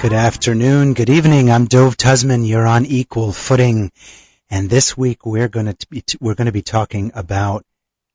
Good 0.00 0.12
afternoon, 0.14 0.94
good 0.94 1.10
evening. 1.10 1.50
I'm 1.50 1.66
Dove 1.66 1.98
Tusman. 1.98 2.48
You're 2.48 2.66
on 2.66 2.86
equal 2.86 3.32
footing, 3.32 3.92
and 4.48 4.70
this 4.70 4.96
week 4.96 5.26
we're 5.26 5.48
going 5.48 5.66
to 5.66 5.86
be 5.90 6.02
we're 6.20 6.34
going 6.34 6.46
to 6.46 6.52
be 6.52 6.62
talking 6.62 7.12
about 7.14 7.66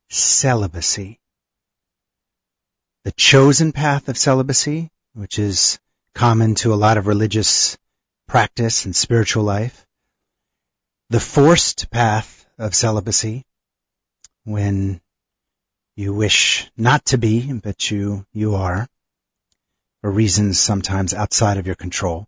celibacy, 0.10 1.20
the 3.04 3.12
chosen 3.12 3.72
path 3.72 4.10
of 4.10 4.18
celibacy, 4.18 4.90
which 5.14 5.38
is 5.38 5.78
common 6.14 6.56
to 6.56 6.74
a 6.74 6.76
lot 6.76 6.98
of 6.98 7.08
religious 7.08 7.78
practice 8.28 8.86
and 8.86 8.96
spiritual 8.96 9.44
life, 9.44 9.86
the 11.10 11.20
forced 11.20 11.90
path 11.90 12.46
of 12.58 12.76
celibacy, 12.76 13.46
when 14.44 15.02
you 15.96 16.14
wish 16.14 16.70
not 16.78 17.06
to 17.06 17.18
be, 17.18 17.52
but 17.54 17.90
you 17.92 18.26
you 18.34 18.56
are 18.56 18.88
for 20.02 20.12
reasons 20.12 20.60
sometimes 20.60 21.14
outside 21.14 21.58
of 21.58 21.66
your 21.66 21.76
control. 21.76 22.28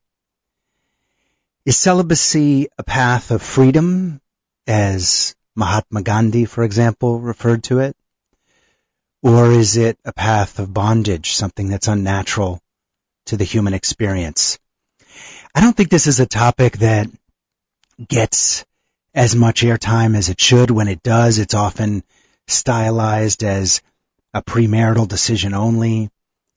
Is 1.66 1.78
celibacy 1.78 2.68
a 2.78 2.84
path 2.84 3.32
of 3.32 3.42
freedom, 3.42 4.22
as 4.68 5.36
Mahatma 5.56 6.04
Gandhi, 6.04 6.46
for 6.46 6.64
example, 6.64 7.20
referred 7.20 7.64
to 7.66 7.80
it? 7.80 7.96
Or 9.22 9.52
is 9.52 9.78
it 9.78 9.98
a 10.06 10.14
path 10.14 10.60
of 10.60 10.74
bondage, 10.74 11.34
something 11.34 11.68
that's 11.70 11.88
unnatural 11.88 12.62
to 13.26 13.38
the 13.38 13.44
human 13.44 13.74
experience? 13.74 14.60
I 15.54 15.62
don't 15.62 15.76
think 15.76 15.90
this 15.90 16.08
is 16.08 16.20
a 16.20 16.26
topic 16.26 16.78
that 16.80 17.08
gets 18.08 18.66
as 19.14 19.36
much 19.36 19.62
airtime 19.62 20.18
as 20.18 20.30
it 20.30 20.40
should. 20.40 20.72
When 20.72 20.88
it 20.88 21.02
does, 21.02 21.40
it's 21.40 21.54
often 21.54 22.04
stylized 22.48 23.44
as 23.44 23.82
a 24.34 24.42
premarital 24.42 25.08
decision 25.08 25.54
only 25.54 26.10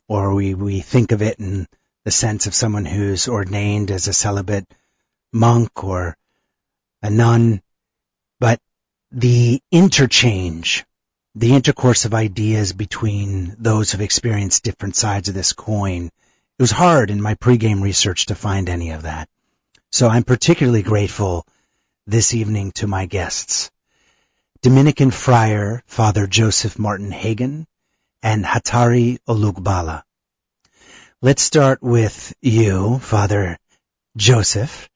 or 0.09 0.35
we, 0.35 0.55
we 0.55 0.81
think 0.81 1.13
of 1.13 1.23
it 1.23 1.39
in 1.39 1.69
the 2.05 2.11
sense 2.11 2.47
of 2.47 2.55
someone 2.55 2.87
who's 2.87 3.29
ordained 3.29 3.91
as 3.91 4.09
a 4.09 4.13
celibate 4.13 4.67
monk 5.33 5.85
or 5.85 6.17
a 7.03 7.11
nun. 7.11 7.61
But 8.41 8.61
the 9.13 9.61
interchange, 9.71 10.85
the 11.35 11.55
intercourse 11.55 12.07
of 12.07 12.15
ideas 12.15 12.73
between 12.73 13.55
those 13.59 13.93
who've 13.93 14.01
experienced 14.01 14.65
different 14.65 14.97
sides 14.97 15.29
of 15.29 15.35
this 15.35 15.53
coin, 15.53 16.11
it 16.59 16.63
was 16.63 16.71
hard 16.73 17.11
in 17.11 17.23
my 17.23 17.37
pregame 17.37 17.83
research 17.83 18.27
to 18.27 18.35
find 18.35 18.69
any 18.69 18.91
of 18.91 19.03
that. 19.03 19.29
So 19.93 20.09
I'm 20.09 20.25
particularly 20.25 20.83
grateful 20.83 21.47
this 22.05 22.35
evening 22.35 22.73
to 22.73 22.89
my 22.89 23.07
guests. 23.07 23.71
Dominican 24.61 25.13
friar 25.13 25.85
Father 25.87 26.27
Joseph 26.27 26.77
Martin 26.77 27.13
Hagen, 27.13 27.69
and 28.25 28.45
Hatari 28.45 29.19
Olugbala. 29.29 30.03
Let's 31.23 31.43
start 31.43 31.81
with 31.81 32.35
you, 32.41 32.99
Father 32.99 33.57
Joseph, 34.17 34.89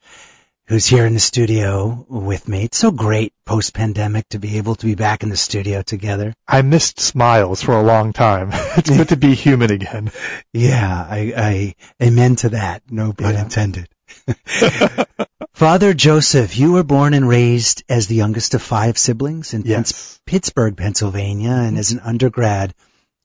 who's 0.68 0.86
here 0.86 1.04
in 1.06 1.14
the 1.14 1.20
studio 1.20 2.06
with 2.08 2.46
me. 2.48 2.64
It's 2.64 2.78
so 2.78 2.90
great 2.90 3.32
post-pandemic 3.44 4.28
to 4.30 4.38
be 4.38 4.58
able 4.58 4.74
to 4.76 4.86
be 4.86 4.94
back 4.94 5.22
in 5.22 5.28
the 5.28 5.36
studio 5.36 5.82
together. 5.82 6.32
I 6.46 6.62
missed 6.62 7.00
smiles 7.00 7.62
for 7.62 7.72
a 7.72 7.82
long 7.82 8.12
time. 8.12 8.50
It's 8.76 8.88
good 8.90 9.10
to 9.10 9.16
be 9.16 9.34
human 9.34 9.70
again. 9.70 10.10
Yeah, 10.52 11.06
I, 11.10 11.32
I 11.36 11.74
amen 12.06 12.36
to 12.36 12.50
that. 12.50 12.82
No 12.90 13.12
pun 13.12 13.34
Yeah. 13.34 13.42
intended. 13.42 13.88
Father 15.52 15.92
Joseph, 15.94 16.56
you 16.56 16.72
were 16.72 16.82
born 16.82 17.14
and 17.14 17.28
raised 17.28 17.84
as 17.88 18.06
the 18.06 18.14
youngest 18.14 18.54
of 18.54 18.62
five 18.62 18.96
siblings 18.98 19.52
in 19.54 19.62
Yes. 19.62 20.18
Pittsburgh, 20.26 20.76
Pennsylvania, 20.76 21.50
and 21.52 21.76
as 21.78 21.92
an 21.92 22.00
undergrad, 22.00 22.74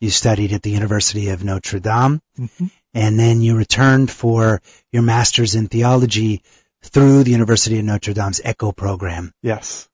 you 0.02 0.09
studied 0.09 0.52
at 0.54 0.62
the 0.64 0.72
University 0.72 1.30
of 1.30 1.44
Notre 1.44 1.80
Dame, 1.80 2.22
Mhm. 2.38 2.69
and 2.94 3.18
then 3.19 3.42
you 3.42 3.56
returned 3.56 4.12
for 4.12 4.62
your 4.92 5.02
master's 5.04 5.56
in 5.56 5.68
theology 5.68 6.44
through 6.84 7.24
the 7.24 7.32
University 7.32 7.80
of 7.80 7.86
Notre 7.86 8.14
Dame's 8.14 8.42
ECHO 8.44 8.72
program. 8.72 9.34
Yes. 9.42 9.88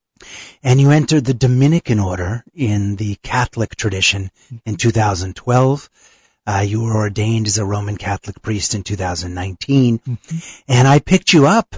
And 0.61 0.79
you 0.79 0.91
entered 0.91 1.25
the 1.25 1.33
Dominican 1.33 1.99
order 1.99 2.43
in 2.53 2.95
the 2.95 3.15
Catholic 3.23 3.75
tradition 3.75 4.31
in 4.65 4.75
2012. 4.77 5.89
Uh, 6.45 6.63
you 6.65 6.81
were 6.81 6.95
ordained 6.95 7.47
as 7.47 7.57
a 7.57 7.65
Roman 7.65 7.97
Catholic 7.97 8.41
priest 8.41 8.75
in 8.75 8.83
2019. 8.83 9.99
And 10.67 10.87
I 10.87 10.99
picked 10.99 11.33
you 11.33 11.47
up 11.47 11.75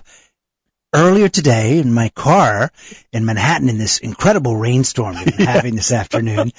earlier 0.94 1.28
today 1.28 1.80
in 1.80 1.94
my 1.94 2.10
car 2.10 2.72
in 3.12 3.26
Manhattan 3.26 3.70
in 3.70 3.78
this 3.78 4.00
incredible 4.00 4.56
rainstorm 4.56 5.16
we've 5.16 5.38
been 5.38 5.46
having 5.46 5.76
this 5.76 5.92
afternoon 5.92 6.52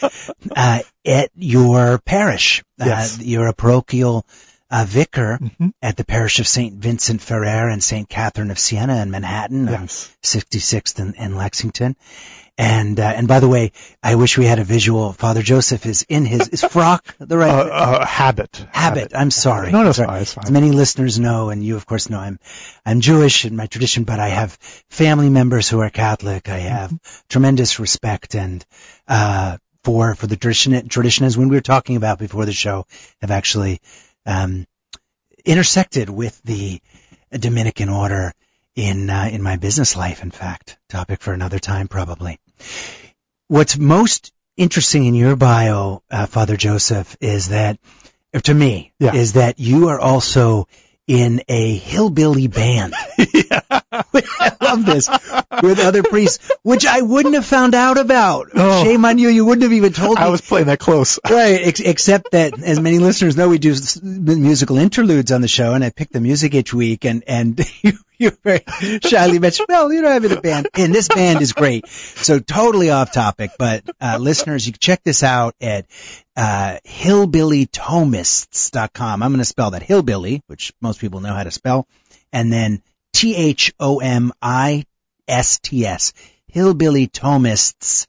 uh, 0.54 0.80
at 1.04 1.30
your 1.34 1.98
parish. 1.98 2.62
Yes. 2.78 3.18
Uh, 3.18 3.22
you're 3.22 3.46
a 3.46 3.54
parochial 3.54 4.26
uh, 4.70 4.84
vicar 4.88 5.38
Mhm. 5.40 5.72
at 5.82 5.96
the 5.96 6.04
parish 6.04 6.38
of 6.40 6.46
St. 6.48 6.74
Vincent 6.74 7.20
Ferrer 7.20 7.68
and 7.68 7.82
St. 7.82 8.08
Catherine 8.08 8.50
of 8.50 8.58
Siena 8.58 9.00
in 9.02 9.10
Manhattan. 9.10 9.68
on 9.68 9.82
Yes. 9.82 10.08
66th 10.22 10.98
and, 10.98 11.14
and 11.18 11.36
Lexington. 11.36 11.94
And, 12.58 12.98
uh, 12.98 13.02
and 13.14 13.28
by 13.28 13.40
the 13.40 13.48
way, 13.48 13.72
I 14.02 14.14
wish 14.14 14.38
we 14.38 14.46
had 14.46 14.58
a 14.58 14.64
visual. 14.64 15.12
Father 15.12 15.42
Joseph 15.42 15.84
is 15.84 16.06
in 16.08 16.24
his, 16.24 16.48
is 16.48 16.64
frock 16.64 17.04
the 17.18 17.34
Uh, 17.34 17.38
right 17.38 17.50
uh, 17.50 18.06
habit. 18.06 18.64
habit? 18.72 19.12
I'm 19.14 19.30
sorry. 19.30 19.70
No, 19.70 19.82
no, 19.82 19.90
it's 19.90 19.98
Sorry. 19.98 20.08
fine. 20.08 20.22
It's 20.22 20.36
As 20.38 20.50
many 20.50 20.70
listeners 20.70 21.18
know, 21.18 21.50
and 21.50 21.62
you 21.62 21.76
of 21.76 21.84
course 21.84 22.08
know, 22.08 22.18
I'm, 22.18 22.38
I'm 22.86 23.02
Jewish 23.02 23.44
in 23.44 23.56
my 23.56 23.66
tradition, 23.66 24.04
but 24.04 24.20
I 24.20 24.28
have 24.30 24.52
family 24.88 25.28
members 25.28 25.68
who 25.68 25.80
are 25.80 25.90
Catholic. 25.90 26.48
I 26.48 26.58
have 26.60 26.92
tremendous 27.28 27.78
respect 27.78 28.34
and, 28.34 28.64
uh, 29.06 29.58
for, 29.84 30.14
for 30.14 30.26
the 30.26 30.36
tradition, 30.36 30.88
tradition 30.88 31.26
as 31.26 31.36
when 31.36 31.48
we 31.50 31.56
were 31.56 31.60
talking 31.60 31.96
about 31.96 32.18
before 32.18 32.46
the 32.46 32.52
show 32.52 32.86
have 33.20 33.30
actually, 33.30 33.80
um, 34.26 34.66
intersected 35.44 36.10
with 36.10 36.40
the 36.42 36.80
Dominican 37.32 37.88
order 37.88 38.32
in, 38.74 39.08
uh, 39.08 39.28
in 39.32 39.42
my 39.42 39.56
business 39.56 39.96
life, 39.96 40.22
in 40.22 40.30
fact. 40.30 40.78
Topic 40.88 41.20
for 41.20 41.32
another 41.32 41.58
time, 41.58 41.88
probably. 41.88 42.38
What's 43.48 43.78
most 43.78 44.32
interesting 44.56 45.04
in 45.04 45.14
your 45.14 45.36
bio, 45.36 46.02
uh, 46.10 46.26
Father 46.26 46.56
Joseph, 46.56 47.16
is 47.20 47.48
that, 47.48 47.78
to 48.42 48.54
me, 48.54 48.92
Yeah. 48.98 49.14
is 49.14 49.34
that 49.34 49.58
you 49.58 49.88
are 49.88 50.00
also 50.00 50.68
in 51.06 51.42
a 51.48 51.76
hillbilly 51.76 52.46
band. 52.46 52.94
I 53.92 54.56
love 54.60 54.84
this. 54.84 55.08
With 55.62 55.78
other 55.78 56.02
priests, 56.02 56.50
which 56.62 56.86
I 56.86 57.02
wouldn't 57.02 57.34
have 57.34 57.46
found 57.46 57.74
out 57.74 57.98
about. 57.98 58.48
Oh. 58.54 58.84
Shame 58.84 59.04
on 59.04 59.18
you. 59.18 59.28
You 59.28 59.44
wouldn't 59.44 59.62
have 59.62 59.72
even 59.72 59.92
told 59.92 60.18
me. 60.18 60.24
I 60.24 60.28
was 60.28 60.40
playing 60.40 60.66
that 60.66 60.78
close. 60.78 61.18
Right, 61.36 61.60
ex- 61.66 61.80
except 61.80 62.30
that, 62.30 62.58
as 62.62 62.80
many 62.80 62.98
listeners 62.98 63.36
know, 63.36 63.48
we 63.50 63.58
do 63.58 63.74
musical 64.02 64.78
interludes 64.78 65.32
on 65.32 65.42
the 65.42 65.48
show, 65.48 65.74
and 65.74 65.84
I 65.84 65.90
pick 65.90 66.10
the 66.10 66.20
music 66.20 66.54
each 66.54 66.72
week, 66.72 67.04
and 67.04 67.24
and 67.26 67.60
you, 67.82 67.92
you 68.16 68.30
very 68.42 68.62
shyly 69.02 69.38
mentioned, 69.38 69.66
well, 69.68 69.92
you 69.92 70.00
know, 70.00 70.08
I'm 70.08 70.24
in 70.24 70.32
a 70.32 70.40
band, 70.40 70.68
and 70.74 70.94
this 70.94 71.08
band 71.08 71.42
is 71.42 71.52
great. 71.52 71.86
So 71.88 72.38
totally 72.38 72.90
off 72.90 73.12
topic, 73.12 73.50
but 73.58 73.84
uh, 74.00 74.16
listeners, 74.18 74.66
you 74.66 74.72
can 74.72 74.80
check 74.80 75.02
this 75.02 75.22
out 75.22 75.54
at 75.60 75.86
uh, 76.36 76.78
hillbillythomists.com. 76.86 79.22
I'm 79.22 79.30
going 79.30 79.38
to 79.38 79.44
spell 79.44 79.70
that 79.72 79.82
hillbilly, 79.82 80.42
which 80.46 80.72
most 80.80 81.00
people 81.00 81.20
know 81.20 81.32
how 81.32 81.44
to 81.44 81.50
spell, 81.50 81.88
and 82.32 82.52
then 82.52 82.82
T 83.12 83.34
H 83.34 83.74
O 83.80 83.98
M 84.00 84.32
I 84.42 84.84
S 85.26 85.58
T 85.58 85.84
S, 85.86 86.12
hillbillythomists 86.54 88.06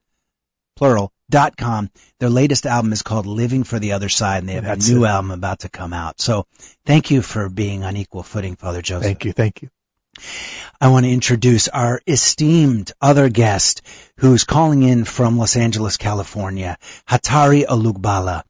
plural, 0.76 1.12
dot 1.30 1.58
com. 1.58 1.90
Their 2.20 2.30
latest 2.30 2.66
album 2.66 2.94
is 2.94 3.02
called 3.02 3.26
Living 3.26 3.64
for 3.64 3.80
the 3.80 3.94
Other 3.94 4.10
Side, 4.10 4.40
and 4.40 4.50
they 4.50 4.54
have 4.54 4.64
That's 4.64 4.90
a 4.90 4.94
new 4.94 5.06
it. 5.06 5.10
album 5.10 5.32
about 5.32 5.60
to 5.60 5.70
come 5.70 5.94
out. 5.94 6.22
So 6.22 6.46
thank 6.86 7.12
you 7.12 7.22
for 7.22 7.50
being 7.50 7.84
on 7.84 7.98
equal 7.98 8.24
footing, 8.24 8.56
Father 8.56 8.82
Joseph. 8.82 9.04
Thank 9.04 9.26
you. 9.26 9.32
Thank 9.32 9.62
you. 9.62 9.70
I 10.80 10.90
want 10.90 11.06
to 11.06 11.12
introduce 11.12 11.68
our 11.68 12.02
esteemed 12.06 12.92
other 13.02 13.30
guest 13.30 13.82
who's 14.18 14.44
calling 14.44 14.84
in 14.84 15.06
from 15.06 15.38
Los 15.38 15.56
Angeles, 15.56 15.98
California, 15.98 16.78
Hatari 17.08 17.66
Olugbala. 17.66 18.44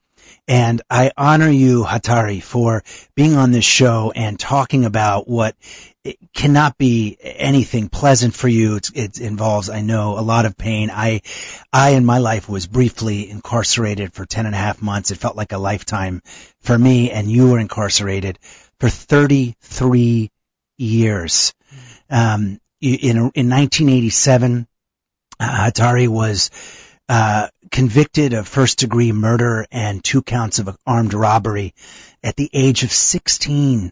And 0.49 0.81
I 0.89 1.11
honor 1.17 1.49
you, 1.49 1.83
Hatari, 1.83 2.41
for 2.41 2.83
being 3.15 3.35
on 3.35 3.51
this 3.51 3.65
show 3.65 4.13
and 4.15 4.39
talking 4.39 4.85
about 4.85 5.27
what 5.27 5.55
cannot 6.33 6.77
be 6.77 7.17
anything 7.21 7.89
pleasant 7.89 8.33
for 8.33 8.47
you. 8.47 8.79
It 8.93 9.19
involves, 9.19 9.69
I 9.69 9.81
know, 9.81 10.17
a 10.17 10.21
lot 10.21 10.45
of 10.45 10.57
pain. 10.57 10.89
I, 10.89 11.21
I 11.73 11.91
in 11.91 12.05
my 12.05 12.19
life 12.19 12.47
was 12.47 12.67
briefly 12.67 13.29
incarcerated 13.29 14.13
for 14.13 14.25
10 14.25 14.45
and 14.45 14.55
a 14.55 14.57
half 14.57 14.81
months. 14.81 15.11
It 15.11 15.17
felt 15.17 15.35
like 15.35 15.51
a 15.51 15.57
lifetime 15.57 16.21
for 16.61 16.77
me 16.77 17.11
and 17.11 17.29
you 17.29 17.51
were 17.51 17.59
incarcerated 17.59 18.39
for 18.79 18.89
33 18.89 20.31
years. 20.77 21.53
Um, 22.09 22.59
in, 22.81 23.17
in 23.17 23.49
1987, 23.49 24.67
uh, 25.39 25.43
Hatari 25.43 26.07
was, 26.07 26.51
uh, 27.09 27.47
convicted 27.71 28.33
of 28.33 28.47
first 28.47 28.79
degree 28.79 29.11
murder 29.11 29.65
and 29.71 30.03
two 30.03 30.21
counts 30.21 30.59
of 30.59 30.77
armed 30.85 31.13
robbery 31.13 31.73
at 32.23 32.35
the 32.35 32.49
age 32.53 32.83
of 32.83 32.91
16. 32.91 33.91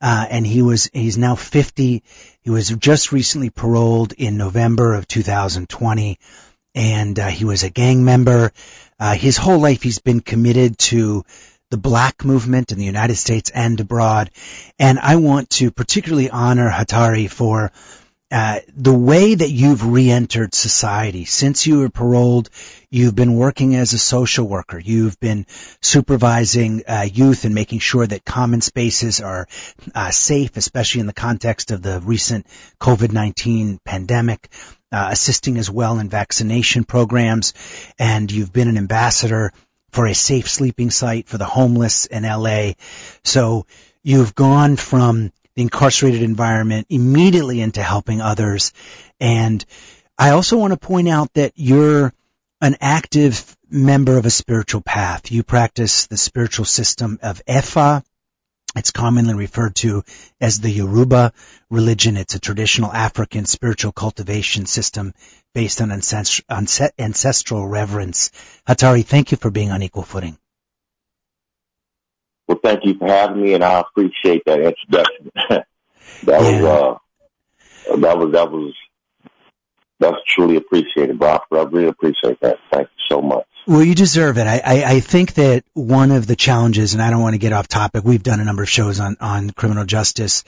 Uh, 0.00 0.26
and 0.28 0.46
he 0.46 0.62
was, 0.62 0.90
he's 0.92 1.16
now 1.16 1.36
50. 1.36 2.02
He 2.40 2.50
was 2.50 2.68
just 2.70 3.12
recently 3.12 3.50
paroled 3.50 4.12
in 4.12 4.36
November 4.36 4.94
of 4.94 5.06
2020 5.06 6.18
and 6.74 7.18
uh, 7.18 7.28
he 7.28 7.44
was 7.44 7.62
a 7.62 7.70
gang 7.70 8.04
member. 8.04 8.52
Uh, 8.98 9.14
his 9.14 9.36
whole 9.36 9.58
life 9.58 9.82
he's 9.82 9.98
been 9.98 10.20
committed 10.20 10.78
to 10.78 11.24
the 11.72 11.78
black 11.78 12.22
movement 12.22 12.70
in 12.70 12.78
the 12.78 12.84
United 12.84 13.16
States 13.16 13.50
and 13.50 13.80
abroad. 13.80 14.30
And 14.78 14.98
I 14.98 15.16
want 15.16 15.48
to 15.50 15.70
particularly 15.70 16.28
honor 16.28 16.70
Hatari 16.70 17.30
for 17.30 17.72
uh, 18.30 18.60
the 18.76 18.92
way 18.92 19.34
that 19.34 19.50
you've 19.50 19.86
re-entered 19.86 20.54
society 20.54 21.24
since 21.24 21.66
you 21.66 21.78
were 21.78 21.88
paroled. 21.88 22.50
You've 22.90 23.14
been 23.14 23.36
working 23.36 23.74
as 23.74 23.94
a 23.94 23.98
social 23.98 24.46
worker. 24.46 24.78
You've 24.78 25.18
been 25.18 25.46
supervising 25.80 26.82
uh, 26.86 27.08
youth 27.10 27.46
and 27.46 27.54
making 27.54 27.78
sure 27.78 28.06
that 28.06 28.22
common 28.22 28.60
spaces 28.60 29.22
are 29.22 29.48
uh, 29.94 30.10
safe, 30.10 30.58
especially 30.58 31.00
in 31.00 31.06
the 31.06 31.14
context 31.14 31.70
of 31.70 31.80
the 31.80 32.00
recent 32.00 32.46
COVID-19 32.80 33.78
pandemic. 33.82 34.48
Uh, 34.94 35.08
assisting 35.10 35.56
as 35.56 35.70
well 35.70 35.98
in 35.98 36.10
vaccination 36.10 36.84
programs, 36.84 37.54
and 37.98 38.30
you've 38.30 38.52
been 38.52 38.68
an 38.68 38.76
ambassador 38.76 39.50
for 39.92 40.06
a 40.06 40.14
safe 40.14 40.48
sleeping 40.48 40.90
site 40.90 41.28
for 41.28 41.38
the 41.38 41.44
homeless 41.44 42.06
in 42.06 42.24
LA. 42.24 42.72
So 43.24 43.66
you've 44.02 44.34
gone 44.34 44.76
from 44.76 45.30
the 45.54 45.62
incarcerated 45.62 46.22
environment 46.22 46.86
immediately 46.88 47.60
into 47.60 47.82
helping 47.82 48.20
others. 48.20 48.72
And 49.20 49.64
I 50.18 50.30
also 50.30 50.56
want 50.56 50.72
to 50.72 50.78
point 50.78 51.08
out 51.08 51.32
that 51.34 51.52
you're 51.56 52.12
an 52.60 52.76
active 52.80 53.56
member 53.68 54.16
of 54.16 54.24
a 54.24 54.30
spiritual 54.30 54.80
path. 54.80 55.30
You 55.30 55.42
practice 55.42 56.06
the 56.06 56.16
spiritual 56.16 56.64
system 56.64 57.18
of 57.22 57.42
Ifa. 57.46 58.02
It's 58.74 58.90
commonly 58.90 59.34
referred 59.34 59.74
to 59.76 60.02
as 60.40 60.60
the 60.60 60.70
Yoruba 60.70 61.32
religion. 61.70 62.16
It's 62.16 62.34
a 62.34 62.40
traditional 62.40 62.90
African 62.90 63.44
spiritual 63.44 63.92
cultivation 63.92 64.64
system 64.66 65.12
based 65.54 65.82
on 65.82 65.90
ancestral 65.92 67.66
reverence. 67.66 68.30
Hatari, 68.66 69.04
thank 69.04 69.30
you 69.30 69.36
for 69.36 69.50
being 69.50 69.70
on 69.70 69.82
equal 69.82 70.04
footing. 70.04 70.38
Well, 72.48 72.60
thank 72.62 72.84
you 72.84 72.94
for 72.98 73.06
having 73.08 73.42
me, 73.42 73.54
and 73.54 73.62
I 73.62 73.80
appreciate 73.80 74.42
that 74.46 74.60
introduction. 74.60 75.30
that 75.48 75.64
yeah. 76.26 76.60
was 76.60 76.64
uh, 76.64 77.96
that 77.96 78.18
was 78.18 78.32
that 78.32 78.50
was 78.50 78.74
that's 80.00 80.16
truly 80.26 80.56
appreciated, 80.56 81.18
bro. 81.18 81.38
I 81.52 81.62
really 81.62 81.88
appreciate 81.88 82.40
that. 82.40 82.58
Thank 82.72 82.88
you 82.88 83.04
so 83.16 83.22
much. 83.22 83.46
Well, 83.64 83.84
you 83.84 83.94
deserve 83.94 84.38
it. 84.38 84.46
I, 84.48 84.60
I, 84.64 84.84
I 84.94 85.00
think 85.00 85.34
that 85.34 85.62
one 85.72 86.10
of 86.10 86.26
the 86.26 86.34
challenges, 86.34 86.94
and 86.94 87.02
I 87.02 87.10
don't 87.10 87.22
want 87.22 87.34
to 87.34 87.38
get 87.38 87.52
off 87.52 87.68
topic. 87.68 88.02
We've 88.02 88.22
done 88.22 88.40
a 88.40 88.44
number 88.44 88.64
of 88.64 88.68
shows 88.68 88.98
on 88.98 89.16
on 89.20 89.50
criminal 89.50 89.84
justice 89.84 90.42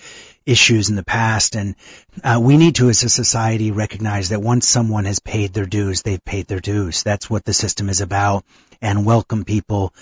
issues 0.44 0.90
in 0.90 0.96
the 0.96 1.04
past, 1.04 1.54
and 1.54 1.76
uh, 2.24 2.40
we 2.42 2.56
need 2.56 2.74
to, 2.76 2.88
as 2.88 3.04
a 3.04 3.08
society, 3.08 3.70
recognize 3.70 4.30
that 4.30 4.42
once 4.42 4.66
someone 4.66 5.04
has 5.04 5.20
paid 5.20 5.52
their 5.52 5.64
dues, 5.64 6.02
they've 6.02 6.24
paid 6.24 6.48
their 6.48 6.58
dues. 6.58 7.04
That's 7.04 7.30
what 7.30 7.44
the 7.44 7.52
system 7.54 7.88
is 7.88 8.00
about, 8.00 8.44
and 8.82 9.06
welcome 9.06 9.44
people 9.44 9.94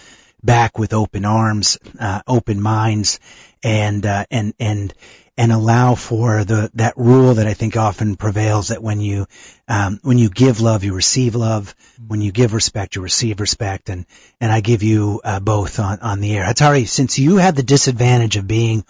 back 0.42 0.78
with 0.78 0.92
open 0.92 1.24
arms, 1.24 1.78
uh, 1.98 2.22
open 2.26 2.60
minds, 2.60 3.20
and 3.62 4.04
uh, 4.04 4.24
and 4.30 4.54
and 4.58 4.94
and 5.36 5.50
allow 5.50 5.94
for 5.94 6.44
the 6.44 6.70
that 6.74 6.96
rule 6.96 7.34
that 7.34 7.46
I 7.46 7.54
think 7.54 7.76
often 7.76 8.16
prevails 8.16 8.68
that 8.68 8.82
when 8.82 9.00
you 9.00 9.26
um, 9.68 9.98
when 10.02 10.18
you 10.18 10.28
give 10.28 10.60
love, 10.60 10.84
you 10.84 10.94
receive 10.94 11.34
love. 11.34 11.74
When 12.06 12.20
you 12.20 12.32
give 12.32 12.52
respect, 12.52 12.96
you 12.96 13.02
receive 13.02 13.40
respect. 13.40 13.88
And 13.88 14.06
and 14.40 14.52
I 14.52 14.60
give 14.60 14.82
you 14.82 15.20
uh, 15.24 15.40
both 15.40 15.78
on 15.78 16.00
on 16.00 16.20
the 16.20 16.36
air. 16.36 16.44
Hatari, 16.44 16.86
since 16.86 17.18
you 17.18 17.36
had 17.36 17.56
the 17.56 17.62
disadvantage 17.62 18.36
of 18.36 18.46
being 18.46 18.84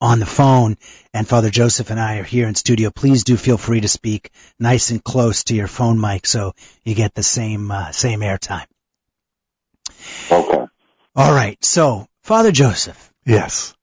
on 0.00 0.20
the 0.20 0.26
phone 0.26 0.76
and 1.12 1.26
Father 1.26 1.50
Joseph 1.50 1.90
and 1.90 1.98
I 1.98 2.18
are 2.18 2.24
here 2.24 2.46
in 2.46 2.54
studio, 2.54 2.90
please 2.90 3.24
do 3.24 3.36
feel 3.36 3.58
free 3.58 3.80
to 3.80 3.88
speak 3.88 4.30
nice 4.58 4.90
and 4.90 5.02
close 5.02 5.44
to 5.44 5.56
your 5.56 5.66
phone 5.66 6.00
mic 6.00 6.24
so 6.24 6.52
you 6.84 6.94
get 6.94 7.14
the 7.14 7.22
same 7.22 7.70
uh, 7.70 7.90
same 7.92 8.20
airtime. 8.20 8.66
Okay. 10.30 10.66
All 11.18 11.32
right. 11.34 11.62
So, 11.64 12.06
Father 12.22 12.52
Joseph. 12.52 13.12
Yes. 13.26 13.74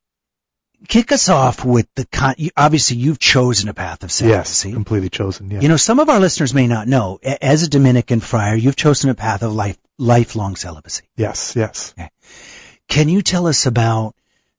Kick 0.88 1.12
us 1.12 1.28
off 1.28 1.66
with 1.66 1.88
the 1.96 2.06
con- 2.06 2.36
obviously 2.56 2.96
you've 2.98 3.20
chosen 3.20 3.68
a 3.68 3.74
path 3.74 4.04
of 4.04 4.12
celibacy. 4.12 4.70
Yes, 4.70 4.76
completely 4.76 5.10
chosen. 5.10 5.52
Yeah. 5.52 5.60
You 5.60 5.68
know, 5.68 5.78
some 5.78 6.00
of 6.00 6.10
our 6.10 6.20
listeners 6.20 6.54
may 6.54 6.68
not 6.68 6.88
know. 6.88 7.20
As 7.24 7.64
a 7.64 7.70
Dominican 7.70 8.22
friar, 8.22 8.56
you've 8.56 8.76
chosen 8.78 9.10
a 9.10 9.16
path 9.16 9.44
of 9.44 9.54
life 9.54 9.78
lifelong 9.98 10.56
celibacy. 10.56 11.04
Yes. 11.18 11.56
Yes. 11.56 11.94
Okay. 11.98 12.10
Can 12.88 13.10
you 13.10 13.22
tell 13.22 13.48
us 13.48 13.66
about 13.66 14.16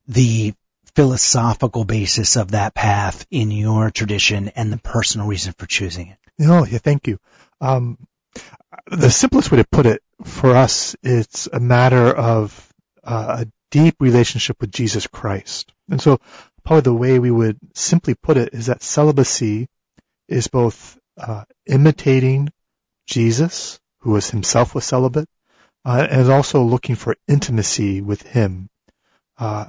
the 0.09 0.53
philosophical 0.95 1.85
basis 1.85 2.37
of 2.37 2.51
that 2.51 2.75
path 2.75 3.27
in 3.31 3.51
your 3.51 3.91
tradition 3.91 4.49
and 4.49 4.73
the 4.73 4.79
personal 4.79 5.27
reason 5.27 5.55
for 5.57 5.67
choosing 5.67 6.09
it? 6.09 6.19
Oh, 6.47 6.67
yeah, 6.67 6.79
thank 6.79 7.07
you. 7.07 7.19
Um, 7.61 7.99
the 8.87 9.11
simplest 9.11 9.51
way 9.51 9.59
to 9.59 9.65
put 9.65 9.87
it 9.87 10.03
for 10.25 10.57
us, 10.57 10.97
it's 11.03 11.49
a 11.53 11.61
matter 11.61 12.09
of 12.09 12.66
uh, 13.07 13.45
a 13.45 13.47
deep 13.71 13.97
relationship 14.01 14.61
with 14.61 14.71
Jesus 14.71 15.07
Christ. 15.07 15.73
And 15.89 16.01
so 16.01 16.19
probably 16.65 16.83
the 16.83 16.95
way 16.95 17.19
we 17.19 17.31
would 17.31 17.59
simply 17.75 18.15
put 18.15 18.37
it 18.37 18.53
is 18.53 18.67
that 18.67 18.83
celibacy 18.83 19.69
is 20.29 20.49
both 20.49 20.99
uh, 21.17 21.45
imitating 21.67 22.51
Jesus, 23.07 23.79
who 24.01 24.13
was 24.13 24.31
himself 24.31 24.75
was 24.75 24.85
celibate, 24.85 25.29
uh, 25.85 26.07
and 26.11 26.31
also 26.31 26.63
looking 26.63 26.97
for 26.97 27.17
intimacy 27.29 28.01
with 28.01 28.23
him. 28.23 28.69
Uh, 29.39 29.67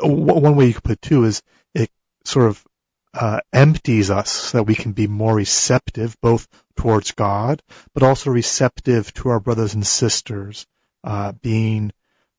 one 0.00 0.56
way 0.56 0.66
you 0.66 0.74
could 0.74 0.84
put 0.84 0.92
it 0.92 1.02
too 1.02 1.24
is 1.24 1.42
it 1.74 1.90
sort 2.24 2.46
of 2.46 2.64
uh, 3.12 3.40
empties 3.52 4.10
us 4.10 4.30
so 4.30 4.58
that 4.58 4.64
we 4.64 4.74
can 4.74 4.92
be 4.92 5.06
more 5.06 5.34
receptive 5.34 6.16
both 6.20 6.46
towards 6.76 7.12
God, 7.12 7.62
but 7.92 8.02
also 8.02 8.30
receptive 8.30 9.12
to 9.14 9.30
our 9.30 9.40
brothers 9.40 9.74
and 9.74 9.86
sisters, 9.86 10.66
uh, 11.04 11.32
being 11.32 11.92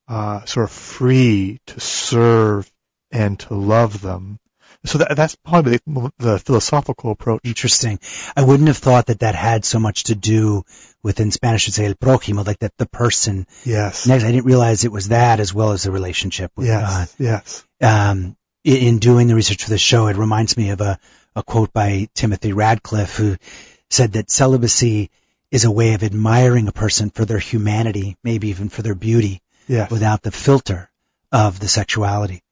uh, 0.10 0.44
sort 0.46 0.66
of 0.66 0.72
free 0.72 1.60
to 1.68 1.80
serve 1.80 2.70
and 3.12 3.40
to 3.40 3.54
love 3.54 4.02
them. 4.02 4.40
So 4.86 4.98
that, 5.00 5.16
that's 5.16 5.36
probably 5.36 5.80
the, 5.86 6.12
the, 6.18 6.40
philosophical 6.40 7.12
approach. 7.12 7.42
Interesting. 7.44 8.00
I 8.36 8.44
wouldn't 8.44 8.70
have 8.70 8.78
thought 8.78 9.08
that 9.08 9.20
that 9.20 9.36
had 9.36 9.66
so 9.66 9.78
much 9.78 10.06
to 10.06 10.16
do 10.16 10.64
with, 11.04 11.20
in 11.20 11.32
Spanish, 11.32 11.68
you'd 11.68 11.74
say 11.74 11.86
el 11.86 11.96
prójimo, 11.96 12.46
like 12.48 12.60
that 12.60 12.78
the 12.78 12.86
person. 12.86 13.46
Yes. 13.66 14.08
Next, 14.08 14.24
I 14.24 14.32
didn't 14.32 14.46
realize 14.46 14.86
it 14.86 14.92
was 14.92 15.10
that 15.10 15.40
as 15.40 15.54
well 15.54 15.72
as 15.72 15.84
the 15.84 15.92
relationship 15.92 16.52
with 16.56 16.68
yes, 16.68 16.82
God. 16.90 17.24
Yes. 17.24 17.66
Um, 17.82 18.38
in, 18.64 18.78
in 18.78 19.00
doing 19.00 19.28
the 19.28 19.36
research 19.36 19.64
for 19.64 19.70
the 19.70 19.78
show, 19.78 20.08
it 20.08 20.16
reminds 20.16 20.56
me 20.56 20.70
of 20.70 20.80
a, 20.80 20.98
a 21.36 21.44
quote 21.44 21.74
by 21.74 22.08
Timothy 22.16 22.54
Radcliffe 22.54 23.18
who 23.18 23.36
said 23.90 24.14
that 24.14 24.32
celibacy 24.32 25.12
is 25.52 25.66
a 25.66 25.72
way 25.72 25.94
of 25.94 26.04
admiring 26.04 26.68
a 26.68 26.72
person 26.72 27.10
for 27.10 27.26
their 27.26 27.40
humanity, 27.40 28.18
maybe 28.24 28.50
even 28.50 28.70
for 28.70 28.82
their 28.82 28.96
beauty, 28.96 29.42
yes. 29.70 29.92
without 29.92 30.22
the 30.22 30.32
filter 30.32 30.90
of 31.32 31.60
the 31.60 31.68
sexuality. 31.68 32.44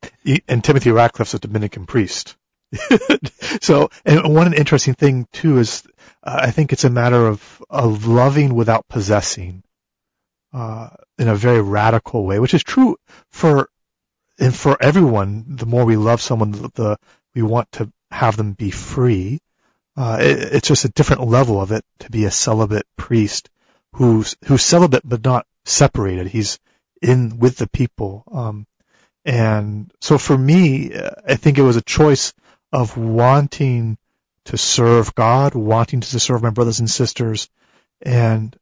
And 0.47 0.63
Timothy 0.63 0.91
Radcliffe's 0.91 1.33
a 1.33 1.39
Dominican 1.39 1.85
priest. 1.85 2.37
so, 3.61 3.89
and 4.05 4.33
one 4.33 4.53
interesting 4.53 4.93
thing 4.93 5.27
too 5.31 5.57
is, 5.57 5.83
uh, 6.23 6.39
I 6.43 6.51
think 6.51 6.71
it's 6.71 6.83
a 6.83 6.89
matter 6.89 7.27
of, 7.27 7.63
of 7.69 8.05
loving 8.07 8.53
without 8.53 8.87
possessing, 8.87 9.63
uh, 10.53 10.89
in 11.17 11.27
a 11.27 11.35
very 11.35 11.61
radical 11.61 12.25
way, 12.25 12.39
which 12.39 12.53
is 12.53 12.63
true 12.63 12.97
for, 13.29 13.69
and 14.39 14.55
for 14.55 14.77
everyone. 14.81 15.55
The 15.55 15.65
more 15.65 15.85
we 15.85 15.95
love 15.95 16.21
someone, 16.21 16.51
the, 16.51 16.69
the 16.75 16.99
we 17.33 17.41
want 17.41 17.71
to 17.73 17.91
have 18.11 18.37
them 18.37 18.53
be 18.53 18.71
free. 18.71 19.41
Uh, 19.95 20.17
it, 20.21 20.53
it's 20.53 20.67
just 20.67 20.85
a 20.85 20.89
different 20.89 21.23
level 21.27 21.59
of 21.59 21.71
it 21.71 21.83
to 21.99 22.11
be 22.11 22.25
a 22.25 22.31
celibate 22.31 22.85
priest 22.97 23.49
who's 23.93 24.35
who's 24.45 24.63
celibate 24.63 25.07
but 25.07 25.23
not 25.23 25.47
separated. 25.65 26.27
He's 26.27 26.59
in 27.01 27.39
with 27.39 27.57
the 27.57 27.67
people. 27.67 28.23
Um, 28.31 28.67
and 29.25 29.91
so 30.01 30.17
for 30.17 30.37
me, 30.37 30.93
I 30.95 31.35
think 31.35 31.57
it 31.57 31.63
was 31.63 31.75
a 31.75 31.81
choice 31.81 32.33
of 32.71 32.97
wanting 32.97 33.97
to 34.45 34.57
serve 34.57 35.13
God, 35.15 35.55
wanting 35.55 36.01
to 36.01 36.19
serve 36.19 36.41
my 36.41 36.49
brothers 36.49 36.79
and 36.79 36.89
sisters, 36.89 37.49
and 38.01 38.55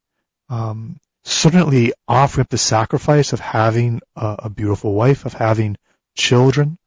um, 0.50 0.98
certainly 1.24 1.94
offering 2.08 2.42
up 2.42 2.50
the 2.50 2.58
sacrifice 2.58 3.34
of 3.34 3.40
having 3.40 4.02
a, 4.16 4.36
a 4.40 4.50
beautiful 4.50 4.94
wife, 4.94 5.26
of 5.26 5.34
having 5.34 5.78
children, 6.16 6.78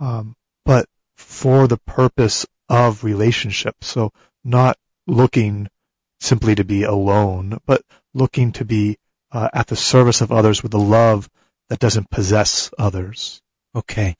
um, 0.00 0.34
but 0.64 0.86
for 1.16 1.68
the 1.68 1.76
purpose 1.78 2.46
of 2.68 3.04
relationship. 3.04 3.76
So 3.82 4.12
not 4.42 4.76
looking 5.06 5.68
simply 6.20 6.54
to 6.54 6.64
be 6.64 6.84
alone, 6.84 7.58
but 7.66 7.82
looking 8.14 8.52
to 8.52 8.64
be 8.64 8.98
uh, 9.32 9.48
at 9.52 9.66
the 9.66 9.76
service 9.76 10.20
of 10.20 10.32
others 10.32 10.62
with 10.62 10.74
a 10.74 10.78
love 10.78 11.28
that 11.68 11.78
doesn't 11.78 12.10
possess 12.10 12.70
others. 12.78 13.40
Okay. 13.74 14.16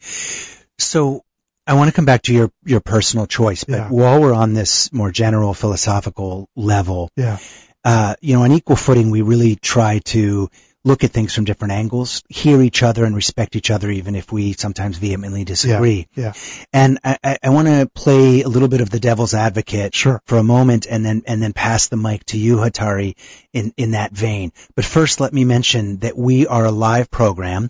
So 0.78 1.23
I 1.66 1.75
want 1.75 1.88
to 1.88 1.95
come 1.95 2.07
back 2.07 2.23
to 2.23 2.35
your, 2.35 2.50
your 2.64 2.81
personal 2.81 3.26
choice, 3.26 3.64
but 3.64 3.75
yeah. 3.75 3.88
while 3.88 4.21
we're 4.21 4.35
on 4.35 4.54
this 4.54 4.92
more 4.92 5.11
general 5.11 5.54
philosophical 5.54 6.49
level, 6.57 7.11
yeah. 7.16 7.38
uh, 7.85 8.14
you 8.21 8.35
know, 8.35 8.42
on 8.42 8.52
equal 8.52 8.76
footing, 8.76 9.11
we 9.11 9.23
really 9.23 9.57
try 9.57 10.00
to 10.07 10.49
look 10.84 11.04
at 11.04 11.12
things 11.12 11.32
from 11.34 11.44
different 11.44 11.72
angles, 11.72 12.22
hear 12.28 12.60
each 12.60 12.82
other 12.82 13.04
and 13.04 13.14
respect 13.14 13.54
each 13.54 13.70
other 13.70 13.88
even 13.90 14.16
if 14.16 14.32
we 14.32 14.52
sometimes 14.52 14.98
vehemently 14.98 15.44
disagree. 15.44 16.08
Yeah. 16.14 16.24
yeah. 16.24 16.32
And 16.72 16.98
I, 17.04 17.18
I, 17.22 17.38
I 17.44 17.50
want 17.50 17.68
to 17.68 17.88
play 17.94 18.42
a 18.42 18.48
little 18.48 18.66
bit 18.68 18.80
of 18.80 18.90
the 18.90 18.98
devil's 18.98 19.32
advocate 19.34 19.94
Sure. 19.94 20.20
for 20.26 20.38
a 20.38 20.42
moment 20.42 20.86
and 20.90 21.04
then, 21.04 21.22
and 21.26 21.40
then 21.40 21.52
pass 21.52 21.86
the 21.88 21.96
mic 21.96 22.24
to 22.26 22.38
you, 22.38 22.56
Hatari, 22.56 23.14
in, 23.52 23.72
in 23.76 23.92
that 23.92 24.10
vein. 24.12 24.50
But 24.74 24.84
first 24.84 25.20
let 25.20 25.32
me 25.32 25.44
mention 25.44 25.98
that 25.98 26.16
we 26.18 26.48
are 26.48 26.64
a 26.64 26.72
live 26.72 27.08
program. 27.10 27.68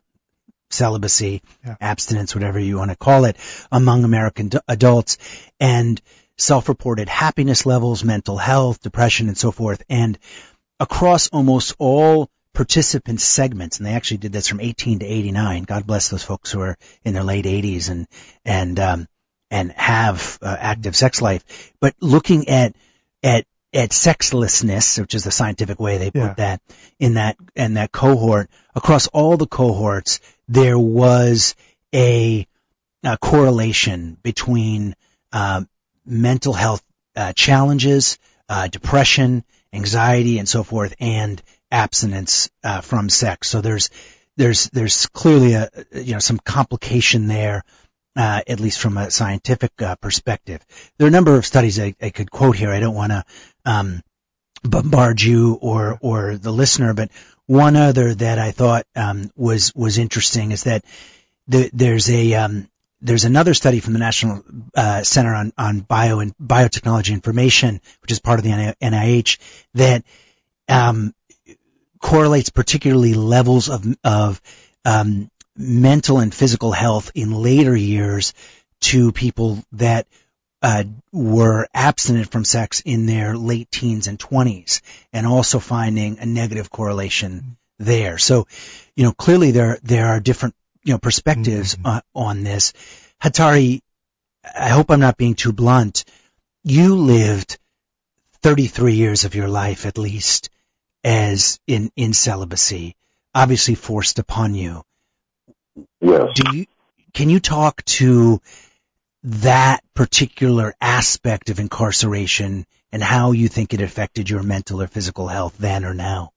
celibacy, 0.69 1.41
Yeah. 1.65 1.75
abstinence, 1.81 2.35
whatever 2.35 2.59
you 2.59 2.77
want 2.77 2.91
to 2.91 2.97
call 2.97 3.25
it, 3.25 3.35
among 3.71 4.03
American 4.03 4.49
d- 4.49 4.59
adults, 4.67 5.17
and 5.59 6.01
self-reported 6.37 7.09
happiness 7.09 7.65
levels, 7.65 8.03
mental 8.03 8.37
health, 8.37 8.81
depression, 8.81 9.27
and 9.27 9.37
so 9.37 9.51
forth. 9.51 9.83
And 9.89 10.17
across 10.79 11.27
almost 11.29 11.75
all 11.79 12.29
participant 12.53 13.21
segments, 13.21 13.77
and 13.77 13.85
they 13.85 13.93
actually 13.93 14.17
did 14.17 14.31
this 14.31 14.47
from 14.47 14.59
18 14.59 14.99
to 14.99 15.05
89. 15.05 15.63
God 15.63 15.85
bless 15.85 16.09
those 16.09 16.23
folks 16.23 16.51
who 16.51 16.61
are 16.61 16.77
in 17.03 17.13
their 17.13 17.23
late 17.23 17.45
80s 17.45 17.89
and 17.89 18.07
and 18.45 18.79
um, 18.79 19.07
and 19.51 19.71
have 19.73 20.39
uh, 20.41 20.55
active 20.59 20.95
sex 20.95 21.21
life. 21.21 21.43
But 21.79 21.95
looking 21.99 22.47
at 22.49 22.75
at 23.23 23.45
at 23.73 23.91
sexlessness, 23.93 24.97
which 24.99 25.13
is 25.13 25.23
the 25.23 25.31
scientific 25.31 25.79
way 25.79 25.97
they 25.97 26.11
put 26.11 26.21
Yeah. 26.21 26.33
that 26.35 26.61
in 26.99 27.13
that 27.15 27.37
in 27.55 27.75
that 27.75 27.91
cohort, 27.91 28.49
across 28.75 29.07
all 29.07 29.37
the 29.37 29.47
cohorts, 29.47 30.19
there 30.47 30.77
was 30.79 31.55
a, 31.93 32.47
a 33.03 33.17
correlation 33.17 34.17
between 34.23 34.95
um, 35.31 35.69
mental 36.05 36.53
health 36.53 36.81
uh, 37.15 37.33
challenges, 37.33 38.17
uh, 38.47 38.67
depression, 38.67 39.43
anxiety, 39.71 40.39
and 40.39 40.49
so 40.49 40.63
forth, 40.63 40.95
and 40.99 41.41
abstinence 41.71 42.49
uh, 42.63 42.81
from 42.81 43.09
sex. 43.09 43.47
So 43.49 43.61
there's 43.61 43.91
there's 44.35 44.69
there's 44.71 45.05
clearly 45.07 45.53
a 45.53 45.69
you 45.93 46.13
know 46.13 46.19
some 46.19 46.39
complication 46.39 47.27
there, 47.27 47.63
uh, 48.19 48.41
at 48.45 48.59
least 48.59 48.81
from 48.81 48.97
a 48.97 49.09
scientific 49.09 49.81
uh, 49.81 49.95
perspective. 49.95 50.65
There 50.97 51.05
are 51.05 51.07
a 51.07 51.11
number 51.11 51.35
of 51.35 51.45
studies 51.45 51.79
I, 51.79 51.95
I 52.01 52.09
could 52.09 52.29
quote 52.29 52.57
here. 52.57 52.69
I 52.69 52.81
don't 52.81 52.93
want 52.93 53.13
to 53.13 53.23
um, 53.63 54.03
bombard 54.61 55.21
you 55.21 55.57
or 55.61 55.97
or 56.01 56.35
the 56.35 56.51
listener, 56.51 56.93
but 56.93 57.11
one 57.45 57.77
other 57.77 58.13
that 58.13 58.37
I 58.37 58.51
thought 58.51 58.85
um, 58.93 59.31
was 59.37 59.73
was 59.73 59.97
interesting 59.97 60.51
is 60.51 60.63
that 60.63 60.83
the, 61.47 61.69
there's 61.71 62.09
a 62.09 62.33
um, 62.33 62.67
there's 62.99 63.23
another 63.23 63.53
study 63.53 63.79
from 63.79 63.93
the 63.93 63.99
National 63.99 64.43
uh, 64.75 65.01
Center 65.03 65.33
on 65.33 65.53
on 65.57 65.79
Bio 65.79 66.19
and 66.19 66.35
Biotechnology 66.37 67.13
Information, 67.13 67.79
which 68.01 68.11
is 68.11 68.19
part 68.19 68.39
of 68.39 68.43
the 68.43 68.75
NIH, 68.81 69.37
that 69.75 70.03
um, 70.67 71.15
correlates 72.01 72.49
particularly 72.49 73.13
levels 73.13 73.69
of 73.69 73.85
of 74.03 74.41
um, 74.83 75.31
mental 75.59 76.19
and 76.19 76.33
physical 76.33 76.71
health 76.71 77.11
in 77.13 77.31
later 77.33 77.75
years 77.75 78.33
to 78.79 79.11
people 79.11 79.61
that 79.73 80.07
uh, 80.61 80.85
were 81.11 81.67
abstinent 81.73 82.31
from 82.31 82.45
sex 82.45 82.81
in 82.81 83.05
their 83.05 83.35
late 83.37 83.69
teens 83.69 84.07
and 84.07 84.17
20s, 84.17 84.81
and 85.13 85.27
also 85.27 85.59
finding 85.59 86.19
a 86.19 86.25
negative 86.25 86.69
correlation 86.69 87.57
there. 87.77 88.17
So, 88.17 88.47
you 88.95 89.03
know, 89.03 89.11
clearly 89.13 89.51
there 89.51 89.77
there 89.83 90.07
are 90.07 90.19
different 90.19 90.55
you 90.83 90.93
know 90.93 90.97
perspectives 90.99 91.75
Mhm. 91.75 91.85
on, 91.85 92.01
on 92.15 92.43
this. 92.43 92.73
Hatari, 93.21 93.81
I 94.57 94.69
hope 94.69 94.89
I'm 94.91 94.99
not 95.01 95.17
being 95.17 95.35
too 95.35 95.51
blunt. 95.53 96.05
You 96.63 96.95
lived 96.95 97.57
33 98.41 98.93
years 98.95 99.25
of 99.25 99.35
your 99.35 99.49
life 99.49 99.85
at 99.85 99.97
least 99.97 100.49
as 101.03 101.59
in 101.67 101.91
in 101.95 102.13
celibacy, 102.13 102.95
obviously 103.35 103.75
forced 103.75 104.19
upon 104.19 104.55
you. 104.55 104.83
Yes. 106.01 106.27
Do 106.35 106.57
you 106.57 106.65
can 107.13 107.29
you 107.29 107.39
talk 107.39 107.83
to 107.85 108.41
that 109.23 109.81
particular 109.93 110.73
aspect 110.79 111.49
of 111.49 111.59
incarceration 111.59 112.65
and 112.91 113.03
how 113.03 113.31
you 113.31 113.47
think 113.47 113.73
it 113.73 113.81
affected 113.81 114.29
your 114.29 114.43
mental 114.43 114.81
or 114.81 114.87
physical 114.87 115.27
health 115.27 115.57
then 115.57 115.85
or 115.85 115.93
now? 115.93 116.31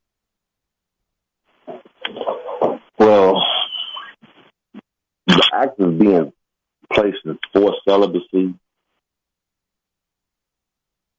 Well, 2.99 3.43
the 5.27 5.51
act 5.53 5.81
of 5.81 5.99
being 5.99 6.33
placed 6.93 7.19
in 7.25 7.39
forced 7.53 7.81
celibacy 7.89 8.55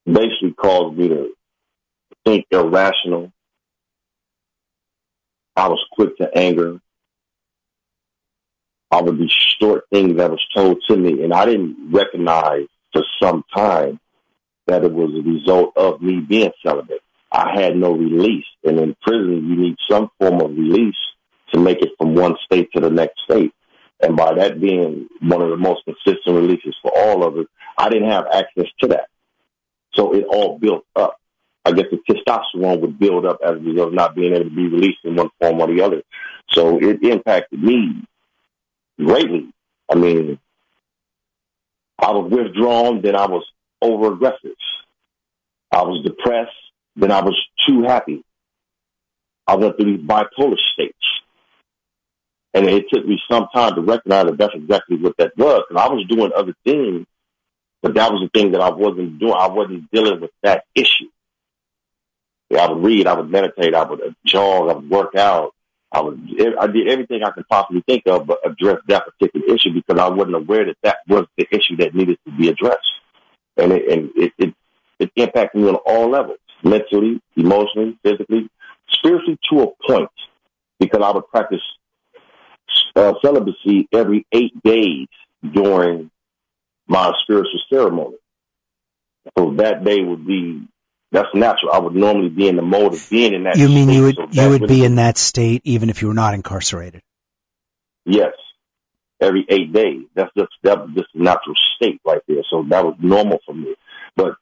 basically 0.06 0.52
caused 0.56 0.96
me 0.96 1.08
to 1.08 1.30
think 2.24 2.46
irrational. 2.50 3.32
I 5.56 5.68
was 5.68 5.84
quick 5.92 6.16
to 6.18 6.36
anger. 6.36 6.80
I 8.90 9.00
would 9.00 9.18
distort 9.18 9.84
things 9.90 10.16
that 10.18 10.30
was 10.30 10.44
told 10.54 10.78
to 10.88 10.96
me, 10.96 11.22
and 11.22 11.32
I 11.32 11.46
didn't 11.46 11.90
recognize 11.90 12.66
for 12.92 13.02
some 13.20 13.44
time 13.54 13.98
that 14.66 14.84
it 14.84 14.92
was 14.92 15.10
a 15.10 15.28
result 15.28 15.76
of 15.76 16.00
me 16.00 16.20
being 16.20 16.52
celibate. 16.64 17.00
I 17.32 17.60
had 17.60 17.76
no 17.76 17.92
release, 17.92 18.46
and 18.62 18.78
in 18.78 18.94
prison 19.02 19.48
you 19.48 19.56
need 19.56 19.76
some 19.90 20.10
form 20.20 20.40
of 20.40 20.50
release 20.50 20.94
to 21.52 21.60
make 21.60 21.82
it 21.82 21.90
from 21.98 22.14
one 22.14 22.36
state 22.44 22.68
to 22.74 22.80
the 22.80 22.90
next 22.90 23.20
state. 23.24 23.52
And 24.00 24.16
by 24.16 24.34
that 24.34 24.60
being 24.60 25.08
one 25.20 25.42
of 25.42 25.50
the 25.50 25.56
most 25.56 25.82
consistent 25.84 26.36
releases 26.36 26.76
for 26.82 26.92
all 26.96 27.24
of 27.24 27.38
it, 27.38 27.46
I 27.76 27.88
didn't 27.88 28.10
have 28.10 28.26
access 28.32 28.66
to 28.80 28.88
that. 28.88 29.08
So 29.94 30.14
it 30.14 30.24
all 30.28 30.58
built 30.58 30.84
up. 30.94 31.16
I 31.64 31.72
guess 31.72 31.86
the 31.90 31.98
testosterone 32.08 32.80
would 32.80 32.98
build 32.98 33.24
up 33.24 33.38
as 33.42 33.52
a 33.52 33.60
result 33.60 33.88
of 33.88 33.94
not 33.94 34.14
being 34.14 34.34
able 34.34 34.44
to 34.44 34.54
be 34.54 34.68
released 34.68 34.98
in 35.04 35.16
one 35.16 35.30
form 35.40 35.60
or 35.60 35.66
the 35.66 35.82
other. 35.82 36.02
So 36.50 36.78
it 36.78 37.02
impacted 37.02 37.62
me 37.62 38.04
greatly. 38.98 39.50
I 39.90 39.94
mean, 39.96 40.38
I 41.98 42.10
was 42.10 42.30
withdrawn, 42.30 43.02
then 43.02 43.16
I 43.16 43.26
was 43.26 43.44
over 43.80 44.12
aggressive. 44.12 44.52
I 45.70 45.82
was 45.82 46.04
depressed, 46.04 46.52
then 46.96 47.10
I 47.10 47.20
was 47.20 47.36
too 47.66 47.82
happy. 47.82 48.24
I 49.46 49.56
went 49.56 49.76
through 49.76 49.96
these 49.96 50.06
bipolar 50.06 50.58
states. 50.72 50.96
And 52.54 52.66
it 52.66 52.84
took 52.88 53.04
me 53.04 53.20
some 53.30 53.48
time 53.52 53.74
to 53.74 53.80
recognize 53.80 54.26
that 54.26 54.38
that's 54.38 54.54
exactly 54.54 54.96
what 54.96 55.16
that 55.18 55.36
was. 55.36 55.64
And 55.68 55.78
I 55.78 55.88
was 55.88 56.06
doing 56.08 56.30
other 56.34 56.54
things, 56.64 57.04
but 57.82 57.94
that 57.94 58.12
was 58.12 58.22
the 58.22 58.38
thing 58.38 58.52
that 58.52 58.60
I 58.60 58.70
wasn't 58.70 59.18
doing. 59.18 59.34
I 59.34 59.48
wasn't 59.48 59.90
dealing 59.90 60.20
with 60.20 60.30
that 60.42 60.64
issue. 60.74 61.08
I 62.56 62.70
would 62.70 62.84
read, 62.84 63.06
I 63.06 63.14
would 63.14 63.30
meditate, 63.30 63.74
I 63.74 63.82
would 63.82 64.14
jog, 64.24 64.70
I 64.70 64.74
would 64.74 64.88
work 64.88 65.16
out. 65.16 65.53
I 65.94 66.00
would, 66.00 66.20
I 66.60 66.66
did 66.66 66.88
everything 66.88 67.22
I 67.22 67.30
could 67.30 67.48
possibly 67.48 67.82
think 67.86 68.02
of, 68.06 68.26
but 68.26 68.38
address 68.44 68.78
that 68.88 69.04
particular 69.06 69.54
issue 69.54 69.72
because 69.72 70.00
I 70.00 70.08
wasn't 70.08 70.34
aware 70.34 70.66
that 70.66 70.76
that 70.82 70.98
was 71.08 71.24
the 71.38 71.46
issue 71.52 71.76
that 71.76 71.94
needed 71.94 72.18
to 72.26 72.32
be 72.36 72.48
addressed. 72.48 72.80
And 73.56 73.72
it, 73.72 73.88
and 73.88 74.10
it, 74.16 74.32
it, 74.36 74.54
it 74.98 75.10
impacted 75.14 75.62
me 75.62 75.68
on 75.68 75.76
all 75.86 76.10
levels, 76.10 76.38
mentally, 76.64 77.20
emotionally, 77.36 77.96
physically, 78.02 78.50
spiritually 78.90 79.38
to 79.50 79.62
a 79.62 79.66
point 79.86 80.10
because 80.80 81.00
I 81.02 81.12
would 81.12 81.28
practice 81.28 81.62
uh, 82.96 83.14
celibacy 83.22 83.88
every 83.92 84.26
eight 84.32 84.60
days 84.64 85.06
during 85.52 86.10
my 86.88 87.12
spiritual 87.22 87.60
ceremony. 87.72 88.16
So 89.38 89.54
that 89.58 89.84
day 89.84 90.02
would 90.02 90.26
be 90.26 90.66
that's 91.14 91.28
natural. 91.32 91.70
I 91.72 91.78
would 91.78 91.94
normally 91.94 92.28
be 92.28 92.48
in 92.48 92.56
the 92.56 92.62
mode 92.62 92.92
of 92.92 93.08
being 93.08 93.34
in 93.34 93.44
that. 93.44 93.56
You 93.56 93.68
mean 93.68 93.84
state, 93.84 93.94
you 93.94 94.02
would 94.02 94.16
so 94.16 94.28
you 94.30 94.48
would 94.48 94.62
really- 94.62 94.74
be 94.80 94.84
in 94.84 94.96
that 94.96 95.16
state 95.16 95.62
even 95.64 95.88
if 95.88 96.02
you 96.02 96.08
were 96.08 96.14
not 96.14 96.34
incarcerated? 96.34 97.02
Yes. 98.04 98.32
Every 99.20 99.46
eight 99.48 99.72
days. 99.72 100.06
That's 100.14 100.32
just 100.36 100.50
that 100.64 100.78
just 100.94 101.14
a 101.14 101.22
natural 101.22 101.54
state 101.76 102.00
right 102.04 102.20
there. 102.26 102.42
So 102.50 102.64
that 102.68 102.84
was 102.84 102.96
normal 102.98 103.38
for 103.46 103.54
me. 103.54 103.76
But 104.16 104.34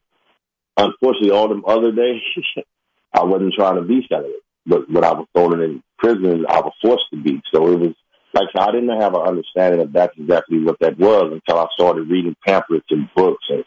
unfortunately 0.79 1.31
all 1.31 1.49
them 1.49 1.65
other 1.67 1.93
days 1.93 2.23
I 3.13 3.23
wasn't 3.23 3.53
trying 3.53 3.77
to 3.77 3.83
be 3.83 4.07
celibate. 4.09 4.41
But 4.65 4.91
when 4.91 5.05
I 5.05 5.13
was 5.13 5.27
thrown 5.35 5.61
in 5.61 5.83
prison 5.99 6.47
I 6.49 6.61
was 6.61 6.73
forced 6.83 7.05
to 7.13 7.23
be. 7.23 7.43
So 7.55 7.71
it 7.71 7.79
was 7.81 7.95
like 8.33 8.49
I 8.59 8.73
didn't 8.73 8.99
have 8.99 9.15
an 9.15 9.21
understanding 9.21 9.83
of 9.83 9.93
that's 9.93 10.17
exactly 10.17 10.65
what 10.65 10.79
that 10.81 10.99
was 10.99 11.33
until 11.33 11.63
I 11.63 11.67
started 11.75 12.09
reading 12.09 12.35
pamphlets 12.47 12.87
and 12.89 13.11
books 13.15 13.45
and 13.51 13.63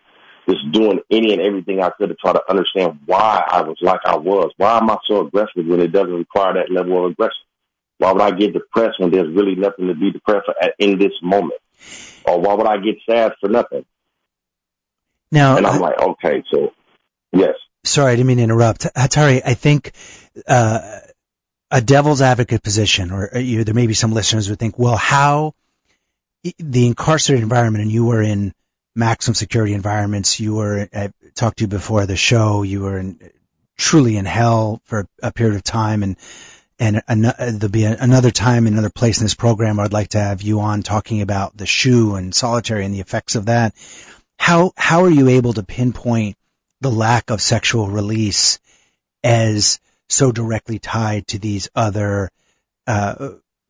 just 0.47 0.71
doing 0.71 0.99
any 1.09 1.33
and 1.33 1.41
everything 1.41 1.81
I 1.81 1.89
could 1.89 2.09
to 2.09 2.15
try 2.15 2.33
to 2.33 2.49
understand 2.49 2.99
why 3.05 3.43
I 3.47 3.61
was 3.61 3.77
like 3.81 4.01
I 4.05 4.17
was. 4.17 4.51
Why 4.57 4.77
am 4.77 4.89
I 4.89 4.97
so 5.07 5.25
aggressive 5.25 5.65
when 5.65 5.81
it 5.81 5.91
doesn't 5.91 6.13
require 6.13 6.53
that 6.55 6.71
level 6.71 7.05
of 7.05 7.11
aggression? 7.11 7.33
Why 7.97 8.11
would 8.11 8.21
I 8.21 8.31
get 8.31 8.53
depressed 8.53 8.99
when 8.99 9.11
there's 9.11 9.33
really 9.33 9.55
nothing 9.55 9.87
to 9.87 9.95
be 9.95 10.11
depressed 10.11 10.45
for 10.45 10.55
at, 10.61 10.73
in 10.79 10.99
this 10.99 11.13
moment? 11.21 11.61
Or 12.25 12.39
why 12.39 12.53
would 12.53 12.67
I 12.67 12.77
get 12.77 12.95
sad 13.09 13.33
for 13.39 13.49
nothing? 13.49 13.85
Now, 15.31 15.57
And 15.57 15.65
I'm 15.65 15.81
like, 15.81 15.99
okay, 15.99 16.43
so 16.53 16.73
yes, 17.31 17.55
sorry, 17.83 18.13
I 18.13 18.15
didn't 18.15 18.27
mean 18.27 18.37
to 18.37 18.43
interrupt. 18.43 18.81
Hatari, 18.95 19.41
I 19.45 19.53
think 19.53 19.91
uh, 20.47 20.99
a 21.71 21.81
devil's 21.81 22.21
advocate 22.21 22.63
position, 22.63 23.11
or 23.11 23.35
uh, 23.35 23.39
you, 23.39 23.63
there 23.63 23.73
may 23.73 23.87
be 23.87 23.93
some 23.93 24.13
listeners 24.13 24.47
who 24.47 24.55
think, 24.55 24.77
well, 24.77 24.97
how 24.97 25.53
the 26.59 26.85
incarcerated 26.87 27.43
environment, 27.43 27.83
and 27.83 27.91
you 27.91 28.05
were 28.05 28.21
in 28.21 28.53
maximum 28.95 29.35
security 29.35 29.73
environments, 29.73 30.39
you 30.39 30.55
were, 30.55 30.87
I 30.93 31.11
talked 31.35 31.57
to 31.57 31.65
you 31.65 31.67
before 31.67 32.05
the 32.05 32.15
show, 32.15 32.63
you 32.63 32.81
were 32.81 32.97
in, 32.97 33.19
truly 33.77 34.17
in 34.17 34.25
hell 34.25 34.81
for 34.85 35.07
a 35.21 35.31
period 35.31 35.55
of 35.55 35.63
time, 35.63 36.03
and 36.03 36.17
and 36.77 37.01
an, 37.07 37.21
there'll 37.21 37.69
be 37.69 37.85
a, 37.85 37.95
another 37.97 38.31
time, 38.31 38.67
another 38.67 38.89
place 38.89 39.19
in 39.19 39.25
this 39.25 39.33
program, 39.33 39.79
I'd 39.79 39.93
like 39.93 40.09
to 40.09 40.19
have 40.19 40.41
you 40.41 40.59
on 40.59 40.83
talking 40.83 41.21
about 41.21 41.55
the 41.55 41.65
shoe 41.65 42.15
and 42.15 42.35
solitary 42.35 42.83
and 42.83 42.93
the 42.93 42.99
effects 42.99 43.35
of 43.35 43.45
that. 43.45 43.73
How 44.37 44.73
how 44.75 45.05
are 45.05 45.09
you 45.09 45.29
able 45.29 45.53
to 45.53 45.63
pinpoint 45.63 46.35
the 46.81 46.91
lack 46.91 47.29
of 47.29 47.41
sexual 47.41 47.87
release 47.87 48.59
as 49.23 49.79
so 50.09 50.31
directly 50.31 50.79
tied 50.79 51.27
to 51.27 51.39
these 51.39 51.69
other 51.73 52.29
uh, 52.87 53.29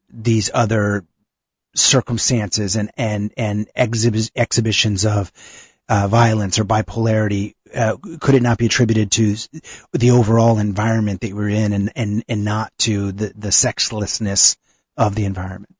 these 0.10 0.50
other 0.54 1.06
circumstances 1.76 2.76
and 2.76 2.92
and 2.98 3.34
and 3.38 3.68
exhib- 3.78 4.32
exhibitions 4.36 5.06
of 5.06 5.32
uh, 5.88 6.08
violence 6.08 6.58
or 6.58 6.66
bipolarity 6.66 7.54
uh, 7.74 7.98
could 8.20 8.36
it 8.36 8.42
not 8.42 8.58
be 8.58 8.66
attributed 8.66 9.12
to 9.12 9.36
the 9.94 10.12
overall 10.12 10.58
environment 10.58 11.22
that 11.22 11.34
we're 11.34 11.50
in 11.50 11.74
and 11.74 11.92
and 11.96 12.24
and 12.28 12.46
not 12.46 12.72
to 12.80 13.12
the 13.12 13.34
the 13.36 13.52
sexlessness 13.52 14.56
of 14.98 15.16
the 15.16 15.26
environment 15.26 15.76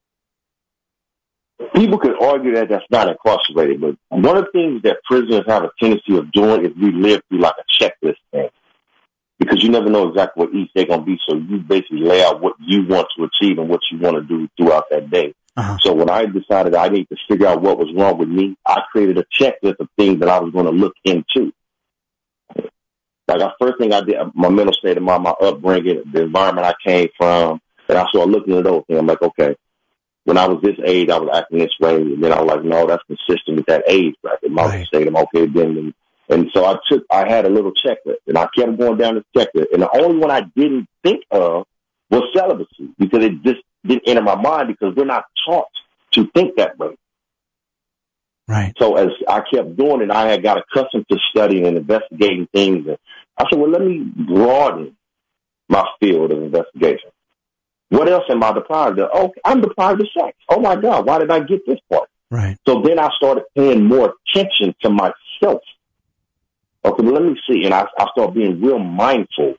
people 1.76 2.00
could 2.00 2.22
argue 2.22 2.56
that 2.56 2.70
that's 2.70 2.86
not 2.90 3.08
incarcerated, 3.08 3.82
but 3.82 3.96
one 4.10 4.38
of 4.38 4.46
the 4.46 4.52
things 4.52 4.82
that 4.84 4.98
prisoners 5.04 5.44
have 5.48 5.64
a 5.64 5.72
tendency 5.80 6.18
of 6.18 6.32
doing 6.32 6.66
is 6.66 6.72
we 6.76 6.92
live 6.92 7.22
through 7.30 7.40
like 7.40 7.56
a 7.60 7.84
checklist 7.84 8.18
thing. 8.32 8.50
Because 9.38 9.62
you 9.62 9.70
never 9.70 9.90
know 9.90 10.08
exactly 10.10 10.46
what 10.46 10.56
each 10.56 10.72
day 10.74 10.86
gonna 10.86 11.04
be, 11.04 11.20
so 11.28 11.36
you 11.36 11.58
basically 11.60 12.00
lay 12.00 12.24
out 12.24 12.42
what 12.42 12.56
you 12.60 12.86
want 12.88 13.08
to 13.18 13.26
achieve 13.26 13.58
and 13.60 13.68
what 13.68 13.82
you 13.92 14.00
want 14.00 14.16
to 14.16 14.24
do 14.24 14.48
throughout 14.58 14.86
that 14.92 15.10
day. 15.10 15.34
Uh-huh. 15.58 15.78
So 15.82 15.94
when 15.94 16.10
I 16.10 16.26
decided 16.26 16.76
I 16.76 16.90
need 16.90 17.08
to 17.10 17.16
figure 17.28 17.48
out 17.48 17.62
what 17.62 17.78
was 17.78 17.94
wrong 17.96 18.18
with 18.18 18.30
me, 18.30 18.58
I 18.66 18.82
created 18.92 19.18
a 19.18 19.26
checklist 19.26 19.80
of 19.80 19.88
things 19.98 20.20
that 20.20 20.30
I 20.30 20.40
was 20.40 20.52
going 20.52 20.66
to 20.66 20.72
look 20.72 20.94
into. 21.06 21.54
Like 23.28 23.40
the 23.40 23.54
first 23.60 23.80
thing 23.80 23.92
I 23.94 24.02
did, 24.02 24.18
my 24.36 24.50
mental 24.50 24.74
state 24.74 24.98
of 24.98 25.04
mind, 25.04 25.24
my 25.24 25.32
upbringing, 25.32 26.04
the 26.12 26.24
environment 26.24 26.68
I 26.68 26.74
came 26.86 27.10
from, 27.18 27.60
and 27.90 27.98
I 27.98 28.06
started 28.10 28.32
looking 28.32 28.58
at 28.58 28.64
those 28.66 28.84
things. 28.88 29.00
I'm 29.00 29.08
like, 29.08 29.22
okay, 29.22 29.56
when 30.26 30.38
I 30.38 30.48
was 30.48 30.62
this 30.62 30.78
age, 30.86 31.10
I 31.10 31.18
was 31.18 31.30
acting 31.34 31.60
this 31.60 31.74
way, 31.80 31.96
and 31.96 32.24
then 32.24 32.34
I 32.34 32.42
was 32.42 32.56
like, 32.56 32.64
no, 32.64 32.86
that's 32.86 33.04
consistent 33.04 33.58
with 33.58 33.66
that 33.68 33.84
age 33.88 34.16
bracket. 34.22 34.52
My 34.52 34.66
Right. 34.66 34.88
state, 34.88 35.08
I'm 35.08 35.16
okay 35.18 35.46
then. 35.46 35.94
And, 36.30 36.50
so 36.54 36.66
I 36.66 36.78
took, 36.90 37.06
I 37.12 37.28
had 37.28 37.46
a 37.46 37.50
little 37.50 37.72
checklist, 37.72 38.18
and 38.28 38.38
I 38.38 38.48
kept 38.58 38.78
going 38.78 38.98
down 38.98 39.16
this 39.16 39.24
checklist, 39.36 39.68
and 39.74 39.82
the 39.82 39.90
only 40.02 40.18
one 40.18 40.32
I 40.32 40.42
didn't 40.56 40.88
think 41.04 41.24
of 41.32 41.66
was 42.10 42.24
celibacy 42.36 42.90
because 42.98 43.24
it 43.24 43.44
just 43.44 43.62
didn't 43.86 44.04
enter 44.08 44.22
my 44.22 44.36
mind 44.36 44.68
because 44.68 44.96
we're 44.96 45.06
not 45.06 45.26
taught 45.48 45.68
to 46.12 46.28
think 46.34 46.56
that 46.58 46.78
way. 46.80 46.96
right 48.48 48.74
So 48.78 48.96
as 48.96 49.10
I 49.28 49.42
kept 49.42 49.76
doing 49.76 50.02
it, 50.02 50.12
I 50.12 50.30
had 50.30 50.44
got 50.44 50.58
accustomed 50.58 51.06
to 51.12 51.18
studying 51.30 51.68
and 51.68 51.78
investigating 51.78 52.48
things. 52.54 52.88
And 52.88 52.98
I 53.38 53.46
said, 53.50 53.60
well, 53.60 53.70
let 53.70 53.82
me 53.82 54.00
broaden 54.00 54.96
my 55.70 55.86
field 56.00 56.32
of 56.32 56.42
investigation. 56.42 57.10
What 57.90 58.10
else 58.10 58.24
am 58.30 58.44
I 58.44 58.52
deprived 58.52 59.00
of? 59.00 59.10
Oh, 59.14 59.32
I'm 59.44 59.62
deprived 59.62 60.02
of 60.02 60.08
sex. 60.18 60.38
Oh 60.50 60.60
my 60.60 60.76
God, 60.76 61.06
why 61.06 61.20
did 61.20 61.32
I 61.32 61.40
get 61.40 61.66
this 61.66 61.80
part? 61.92 62.10
right 62.32 62.58
So 62.68 62.82
then 62.82 63.00
I 63.00 63.10
started 63.16 63.44
paying 63.56 63.86
more 63.86 64.16
attention 64.34 64.76
to 64.82 64.90
myself. 64.90 65.62
Okay, 66.86 67.04
let 67.04 67.24
me 67.24 67.36
see. 67.50 67.66
And 67.66 67.74
I, 67.74 67.88
I 67.98 68.08
started 68.12 68.36
being 68.36 68.62
real 68.62 68.78
mindful 68.78 69.56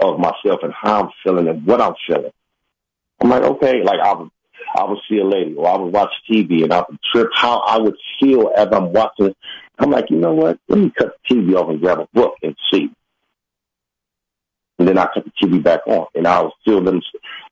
of 0.00 0.18
myself 0.18 0.60
and 0.62 0.72
how 0.72 1.04
I'm 1.04 1.10
feeling 1.22 1.46
and 1.46 1.64
what 1.64 1.80
I'm 1.80 1.94
feeling. 2.08 2.32
I'm 3.20 3.30
like, 3.30 3.44
okay, 3.44 3.82
like 3.84 4.00
I 4.00 4.14
would, 4.14 4.30
I 4.74 4.84
would 4.84 4.98
see 5.08 5.18
a 5.18 5.24
lady 5.24 5.54
or 5.54 5.68
I 5.68 5.76
would 5.76 5.92
watch 5.92 6.10
TV 6.28 6.64
and 6.64 6.72
I 6.72 6.82
would 6.88 6.98
trip 7.12 7.28
how 7.32 7.60
I 7.60 7.78
would 7.78 7.94
feel 8.20 8.50
as 8.56 8.68
I'm 8.72 8.92
watching. 8.92 9.34
I'm 9.78 9.90
like, 9.90 10.10
you 10.10 10.16
know 10.16 10.34
what? 10.34 10.58
Let 10.68 10.78
me 10.80 10.92
cut 10.96 11.16
the 11.28 11.34
TV 11.34 11.54
off 11.54 11.70
and 11.70 11.80
grab 11.80 12.00
a 12.00 12.08
book 12.12 12.34
and 12.42 12.56
see. 12.72 12.90
And 14.78 14.88
then 14.88 14.98
I 14.98 15.06
cut 15.14 15.24
the 15.24 15.32
TV 15.40 15.62
back 15.62 15.86
on 15.86 16.06
and 16.16 16.26
I 16.26 16.42
was 16.42 16.52
still 16.62 16.82
them. 16.82 17.00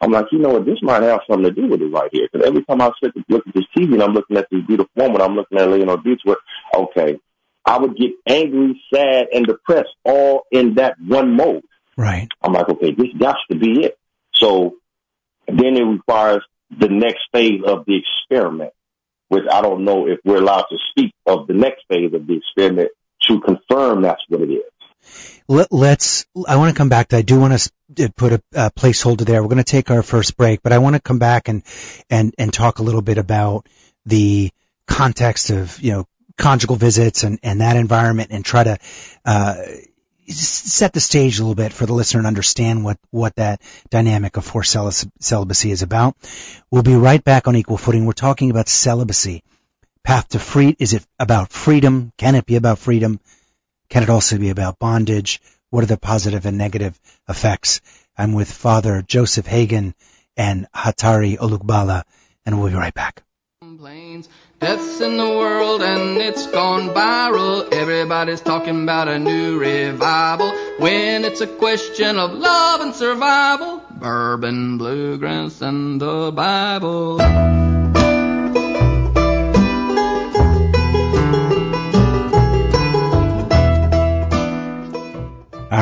I'm 0.01 0.11
like, 0.11 0.27
you 0.33 0.39
know 0.39 0.51
what? 0.51 0.67
This 0.67 0.83
might 0.83 1.03
have 1.05 1.21
something 1.31 1.45
to 1.45 1.51
do 1.53 1.69
with 1.69 1.81
it 1.81 1.87
right 1.87 2.11
here. 2.13 2.29
Because 2.31 2.47
every 2.47 2.65
time 2.65 2.83
I 2.83 2.91
sit 3.03 3.15
to 3.15 3.25
look 3.29 3.47
at 3.47 3.55
this 3.55 3.65
TV 3.77 3.95
and 3.95 4.03
I'm 4.03 4.13
looking 4.13 4.37
at 4.37 4.49
this 4.51 4.61
beautiful 4.67 4.91
woman, 4.97 5.23
I'm 5.23 5.37
looking 5.37 5.59
at 5.59 5.71
Leonardo 5.71 6.03
Beach, 6.03 6.21
where, 6.25 6.37
okay, 6.75 7.19
I 7.67 7.79
would 7.79 7.97
get 7.97 8.13
angry, 8.27 8.81
sad, 8.93 9.29
and 9.33 9.47
depressed 9.47 9.95
all 10.05 10.43
in 10.51 10.75
that 10.75 10.97
one 11.01 11.37
mode. 11.37 11.65
right 11.97 12.29
I'm 12.43 12.53
like, 12.53 12.69
okay, 12.69 12.93
this 12.93 13.09
got 13.19 13.37
to 13.51 13.59
be 13.59 13.85
it. 13.85 13.99
So 14.35 14.77
then 15.47 15.77
it 15.77 15.85
requires 15.85 16.43
the 16.71 16.89
next 16.89 17.23
phase 17.33 17.61
of 17.65 17.85
the 17.87 17.99
experiment, 17.99 18.73
which 19.29 19.45
I 19.51 19.63
don't 19.63 19.85
know 19.85 20.07
if 20.07 20.19
we're 20.25 20.39
allowed 20.39 20.67
to 20.71 20.77
speak 20.91 21.15
of 21.27 21.47
the 21.47 21.55
next 21.55 21.85
phase 21.89 22.13
of 22.13 22.27
the 22.27 22.37
experiment 22.37 22.91
to 23.29 23.41
confirm 23.41 24.03
that's 24.03 24.23
what 24.29 24.43
it 24.43 24.53
is. 24.53 24.63
Let, 25.47 25.71
let's. 25.71 26.27
I 26.49 26.57
want 26.57 26.75
to 26.75 26.79
come 26.79 26.89
back. 26.89 27.13
I 27.13 27.23
do 27.23 27.39
want 27.39 27.59
to 27.59 28.05
uh, 28.05 28.09
put 28.17 28.33
a, 28.33 28.43
a 28.55 28.71
placeholder 28.71 29.27
there. 29.27 29.43
We're 29.43 29.49
going 29.49 29.59
to 29.59 29.65
take 29.65 29.91
our 29.91 30.03
first 30.03 30.37
break, 30.37 30.63
but 30.63 30.73
I 30.73 30.79
want 30.79 30.97
to 30.97 31.03
come 31.03 31.19
back 31.19 31.49
and 31.49 31.63
and 32.09 32.35
and 32.39 32.53
talk 32.53 32.79
a 32.79 32.83
little 32.83 33.03
bit 33.03 33.19
about 33.19 33.67
the 34.07 34.51
context 34.87 35.51
of 35.51 35.81
you 35.81 35.93
know 35.93 36.07
conjugal 36.37 36.77
visits 36.77 37.25
and 37.25 37.39
and 37.43 37.61
that 37.61 37.77
environment, 37.77 38.29
and 38.31 38.45
try 38.45 38.65
to 38.65 38.79
uh, 39.25 39.57
set 40.27 40.93
the 40.93 41.01
stage 41.01 41.39
a 41.39 41.43
little 41.43 41.55
bit 41.55 41.73
for 41.73 41.87
the 41.87 41.93
listener 41.93 42.21
and 42.21 42.27
understand 42.27 42.85
what 42.85 42.99
what 43.11 43.35
that 43.37 43.61
dynamic 43.91 44.37
of 44.37 44.45
forced 44.45 44.77
celibacy 45.21 45.71
is 45.71 45.83
about. 45.83 46.17
We'll 46.71 46.83
be 46.83 46.95
right 46.95 47.23
back 47.23 47.47
on 47.49 47.57
equal 47.57 47.77
footing. 47.77 48.07
We're 48.07 48.13
talking 48.13 48.51
about 48.51 48.69
celibacy. 48.69 49.43
Path 50.03 50.29
to 50.31 50.39
free. 50.39 50.77
Is 50.79 50.93
it 50.93 51.07
about 51.19 51.51
freedom? 51.51 52.13
Can 52.19 52.35
it 52.35 52.47
be 52.47 52.57
about 52.57 52.79
freedom? 52.79 53.21
Can 53.89 54.03
it 54.03 54.11
also 54.11 54.39
be 54.39 54.51
about 54.51 54.79
bondage? 54.79 55.41
What 55.71 55.83
are 55.83 55.89
the 55.89 55.97
positive 55.97 56.47
and 56.47 56.59
negative 56.59 56.99
effects? 57.29 57.81
I'm 58.17 58.33
with 58.33 58.51
Father 58.51 59.03
Joseph 59.03 59.47
Hagen 59.47 59.95
and 60.37 60.67
Hatari 60.75 61.37
Olugbala, 61.37 62.05
and 62.45 62.61
we'll 62.61 62.71
be 62.71 62.77
right 62.77 62.95
back. 62.95 63.23
Deaths 64.65 64.99
in 65.03 65.19
the 65.19 65.29
world 65.29 65.83
and 65.83 66.17
it's 66.17 66.47
gone 66.47 66.89
viral. 66.95 67.71
Everybody's 67.71 68.41
talking 68.41 68.85
about 68.85 69.09
a 69.09 69.19
new 69.19 69.59
revival. 69.59 70.51
When 70.79 71.27
it's 71.27 71.43
a 71.43 71.47
question 71.47 72.17
of 72.17 72.33
love 72.33 72.81
and 72.81 72.95
survival, 72.95 73.83
bourbon, 73.91 74.79
bluegrass, 74.79 75.61
and 75.61 76.01
the 76.01 76.33
Bible. 76.33 78.14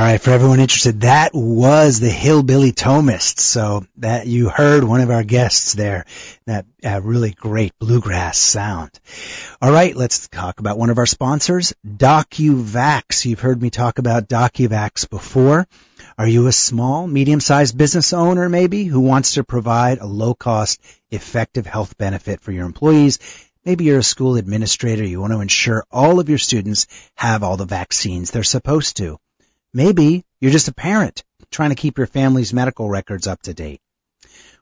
Right, 0.03 0.21
for 0.21 0.31
everyone 0.31 0.59
interested, 0.59 1.03
that 1.03 1.35
was 1.35 2.01
the 2.01 2.09
Hillbilly 2.09 2.73
Thomists. 2.73 3.41
So 3.41 3.85
that 3.99 4.27
you 4.27 4.49
heard 4.49 4.85
one 4.85 5.03
of 5.03 5.11
our 5.11 5.23
guests 5.23 5.75
there, 5.75 6.07
that 6.47 6.65
uh, 6.83 7.03
really 7.03 7.33
great 7.33 7.79
bluegrass 7.79 8.39
sound. 8.39 8.99
All 9.61 9.71
right, 9.71 9.95
let's 9.95 10.29
talk 10.29 10.61
about 10.61 10.79
one 10.79 10.89
of 10.89 10.99
our 10.99 11.07
sponsors, 11.07 11.75
DocuVax. 11.87 13.27
You've 13.27 13.41
heard 13.41 13.61
me 13.61 13.69
talk 13.69 13.99
about 13.99 14.29
DocuVax 14.29 15.11
before. 15.11 15.69
Are 16.17 16.29
you 16.29 16.47
a 16.47 16.53
small, 16.53 17.07
medium-sized 17.07 17.77
business 17.77 18.13
owner 18.13 18.49
maybe 18.49 18.85
who 18.85 19.01
wants 19.01 19.35
to 19.35 19.45
provide 19.45 19.99
a 19.99 20.07
low-cost, 20.07 20.81
effective 21.11 21.67
health 21.67 21.99
benefit 21.99 22.41
for 22.41 22.53
your 22.53 22.65
employees? 22.65 23.19
Maybe 23.65 23.85
you're 23.85 23.99
a 23.99 24.03
school 24.03 24.37
administrator. 24.37 25.05
You 25.05 25.21
want 25.21 25.33
to 25.33 25.41
ensure 25.41 25.85
all 25.91 26.19
of 26.19 26.29
your 26.29 26.39
students 26.39 26.87
have 27.15 27.43
all 27.43 27.57
the 27.57 27.65
vaccines 27.67 28.31
they're 28.31 28.43
supposed 28.43 28.97
to. 28.97 29.19
Maybe 29.75 30.27
you're 30.39 30.53
just 30.53 30.69
a 30.69 30.75
parent 30.75 31.25
trying 31.51 31.71
to 31.71 31.77
keep 31.77 31.97
your 31.97 32.07
family's 32.07 32.53
medical 32.53 32.91
records 32.91 33.27
up 33.27 33.41
to 33.43 33.55
date. 33.55 33.81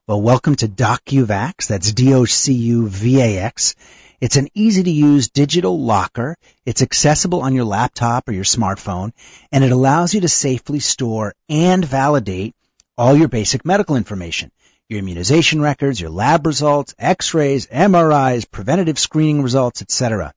Well, 0.06 0.22
welcome 0.22 0.54
to 0.56 0.68
DocuVax. 0.68 1.66
That's 1.66 1.92
D-O-C-U-V-A-X. 1.92 3.74
It's 4.20 4.36
an 4.36 4.46
easy 4.54 4.84
to 4.84 4.90
use 4.90 5.28
digital 5.28 5.80
locker. 5.80 6.36
It's 6.64 6.82
accessible 6.82 7.42
on 7.42 7.54
your 7.56 7.64
laptop 7.64 8.28
or 8.28 8.32
your 8.32 8.44
smartphone, 8.44 9.10
and 9.50 9.64
it 9.64 9.72
allows 9.72 10.14
you 10.14 10.20
to 10.20 10.28
safely 10.28 10.78
store 10.78 11.34
and 11.48 11.84
validate 11.84 12.54
all 12.96 13.16
your 13.16 13.26
basic 13.28 13.64
medical 13.64 13.96
information. 13.96 14.52
Your 14.88 15.00
immunization 15.00 15.60
records, 15.60 16.00
your 16.00 16.10
lab 16.10 16.46
results, 16.46 16.94
x-rays, 17.00 17.66
MRIs, 17.66 18.48
preventative 18.48 18.98
screening 18.98 19.42
results, 19.42 19.82
etc. 19.82 20.32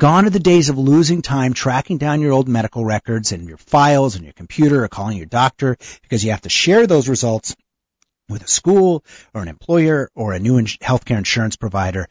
Gone 0.00 0.26
are 0.26 0.30
the 0.30 0.40
days 0.40 0.70
of 0.70 0.76
losing 0.76 1.22
time 1.22 1.54
tracking 1.54 1.98
down 1.98 2.20
your 2.20 2.32
old 2.32 2.48
medical 2.48 2.84
records 2.84 3.30
and 3.30 3.46
your 3.46 3.56
files 3.56 4.16
and 4.16 4.24
your 4.24 4.32
computer 4.32 4.82
or 4.82 4.88
calling 4.88 5.16
your 5.16 5.26
doctor 5.26 5.76
because 6.02 6.24
you 6.24 6.32
have 6.32 6.40
to 6.40 6.48
share 6.48 6.88
those 6.88 7.08
results 7.08 7.54
with 8.28 8.42
a 8.42 8.48
school 8.48 9.04
or 9.32 9.42
an 9.42 9.46
employer 9.46 10.10
or 10.16 10.32
a 10.32 10.40
new 10.40 10.60
healthcare 10.60 11.18
insurance 11.18 11.54
provider. 11.54 12.08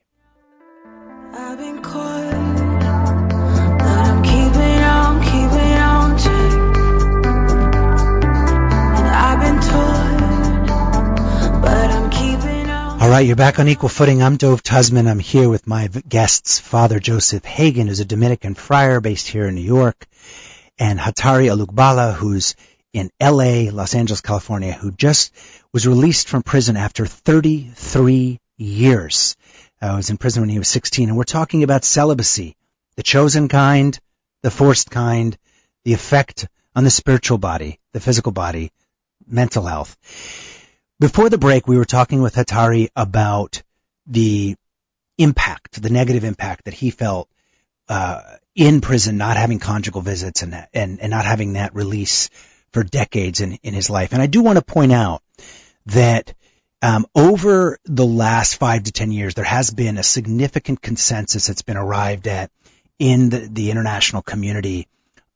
I've 1.33 1.57
been 1.57 1.81
caught, 1.81 2.33
but 3.79 3.89
I'm 3.89 4.23
keeping 4.23 4.83
on, 4.83 5.23
keeping 5.23 5.73
on. 5.73 6.19
And 8.99 9.09
I've 9.09 9.41
been 9.41 9.61
told, 9.63 11.63
but 11.63 11.91
I'm 11.93 12.11
keeping 12.11 12.69
on. 12.69 13.01
All 13.01 13.09
right, 13.09 13.27
you're 13.27 13.37
back 13.37 13.59
on 13.59 13.69
equal 13.69 13.89
footing. 13.89 14.23
I'm 14.23 14.37
Dove 14.37 14.63
Tusman. 14.63 15.09
I'm 15.09 15.19
here 15.19 15.49
with 15.49 15.67
my 15.67 15.89
guests, 15.89 16.59
Father 16.59 17.01
Joseph 17.01 17.47
Hagan, 17.47 17.87
who's 17.87 18.01
a 18.01 18.05
Dominican 18.05 18.53
friar 18.53 19.01
based 19.01 19.29
here 19.29 19.47
in 19.47 19.55
New 19.55 19.63
York, 19.63 20.07
and 20.79 20.99
Hatari 20.99 21.49
Olugbala, 21.55 22.15
who's 22.15 22.55
in 22.93 23.11
LA, 23.21 23.71
Los 23.73 23.95
Angeles, 23.95 24.21
California, 24.21 24.73
who 24.73 24.93
just 24.93 25.33
was 25.73 25.87
released 25.87 26.29
from 26.29 26.43
prison 26.43 26.77
after 26.77 27.07
33 27.07 28.41
years. 28.57 29.37
Uh, 29.83 29.95
was 29.97 30.11
in 30.11 30.17
prison 30.17 30.43
when 30.43 30.49
he 30.49 30.59
was 30.59 30.69
16, 30.69 31.09
and 31.09 31.19
we're 31.19 31.25
talking 31.25 31.63
about 31.63 31.85
celibacy, 31.85 32.57
the 32.97 33.03
chosen 33.03 33.49
kind, 33.49 33.99
the 34.43 34.51
forced 34.51 34.91
kind, 34.91 35.37
the 35.85 35.93
effect 35.93 36.47
on 36.75 36.85
the 36.85 36.91
spiritual 36.91 37.39
body, 37.39 37.81
the 37.93 38.01
physical 38.01 38.33
body, 38.33 38.71
mental 39.27 39.65
health. 39.65 39.97
Before 41.01 41.29
the 41.29 41.39
break, 41.39 41.67
we 41.67 41.77
were 41.77 41.85
talking 41.85 42.23
with 42.23 42.35
Hatari 42.35 42.89
about 42.95 43.63
the 44.07 44.57
impact, 45.19 45.83
the 45.83 45.91
negative 45.91 46.25
impact 46.25 46.65
that 46.65 46.75
he 46.75 46.91
felt 46.91 47.29
uh, 47.89 48.21
in 48.55 48.81
prison, 48.81 49.17
not 49.17 49.37
having 49.37 49.59
conjugal 49.59 50.01
visits 50.01 50.43
and, 50.43 50.55
and 50.73 51.01
and 51.01 51.11
not 51.11 51.25
having 51.25 51.55
that 51.55 51.75
release 51.75 52.31
for 52.73 52.83
decades 52.83 53.41
in 53.41 53.59
in 53.63 53.75
his 53.75 53.91
life. 53.91 54.13
And 54.13 54.23
I 54.23 54.27
do 54.27 54.43
want 54.43 54.59
to 54.59 54.65
point 54.65 54.93
out 54.93 55.23
that 55.87 56.35
um, 56.83 57.07
over 57.15 57.79
the 57.85 58.07
last 58.07 58.57
five 58.57 58.85
to 58.85 58.93
ten 58.93 59.11
years, 59.11 59.35
there 59.35 59.45
has 59.45 59.71
been 59.71 59.99
a 59.99 60.03
significant 60.03 60.83
consensus 60.83 61.47
that's 61.47 61.63
been 61.63 61.77
arrived 61.77 62.27
at 62.27 62.51
in 62.99 63.31
the, 63.31 63.39
the 63.39 63.71
international 63.71 64.23
community 64.23 64.87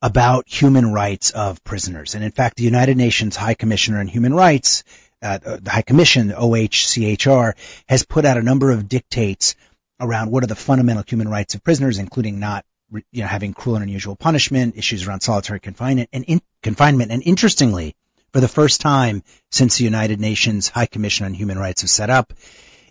about 0.01 0.49
human 0.49 0.93
rights 0.93 1.31
of 1.33 1.63
prisoners. 1.65 2.15
And 2.15 2.23
in 2.23 2.31
fact, 2.31 2.57
the 2.57 2.65
United 2.65 2.97
Nations 2.97 3.37
High 3.37 3.55
Commissioner 3.55 3.99
on 3.99 4.07
Human 4.07 4.33
Rights, 4.33 4.85
uh, 5.21 5.39
the 5.39 5.71
High 5.71 5.83
Commission, 5.83 6.31
OHCHR, 6.31 7.55
has 7.89 8.05
put 8.05 8.25
out 8.25 8.37
a 8.37 8.43
number 8.43 8.71
of 8.71 8.89
dictates 8.89 9.57
around 10.01 10.31
what 10.31 10.45
are 10.45 10.49
the 10.49 10.55
fundamental 10.55 11.05
human 11.07 11.29
rights 11.29 11.55
of 11.55 11.65
prisoners, 11.65 11.99
including 11.99 12.39
not 12.39 12.65
you 12.91 13.23
know, 13.23 13.27
having 13.27 13.53
cruel 13.53 13.77
and 13.77 13.83
unusual 13.83 14.17
punishment, 14.17 14.77
issues 14.77 15.07
around 15.07 15.21
solitary 15.21 15.61
confinement, 15.61 16.09
and 16.13 16.25
in, 16.25 16.41
confinement. 16.63 17.13
And 17.13 17.23
interestingly, 17.23 17.95
for 18.33 18.41
the 18.41 18.49
first 18.49 18.81
time 18.81 19.23
since 19.51 19.77
the 19.77 19.85
United 19.85 20.21
Nations 20.21 20.69
High 20.69 20.87
Commission 20.87 21.27
on 21.27 21.35
Human 21.35 21.59
Rights 21.59 21.83
was 21.83 21.93
set 21.93 22.11
up, 22.11 22.33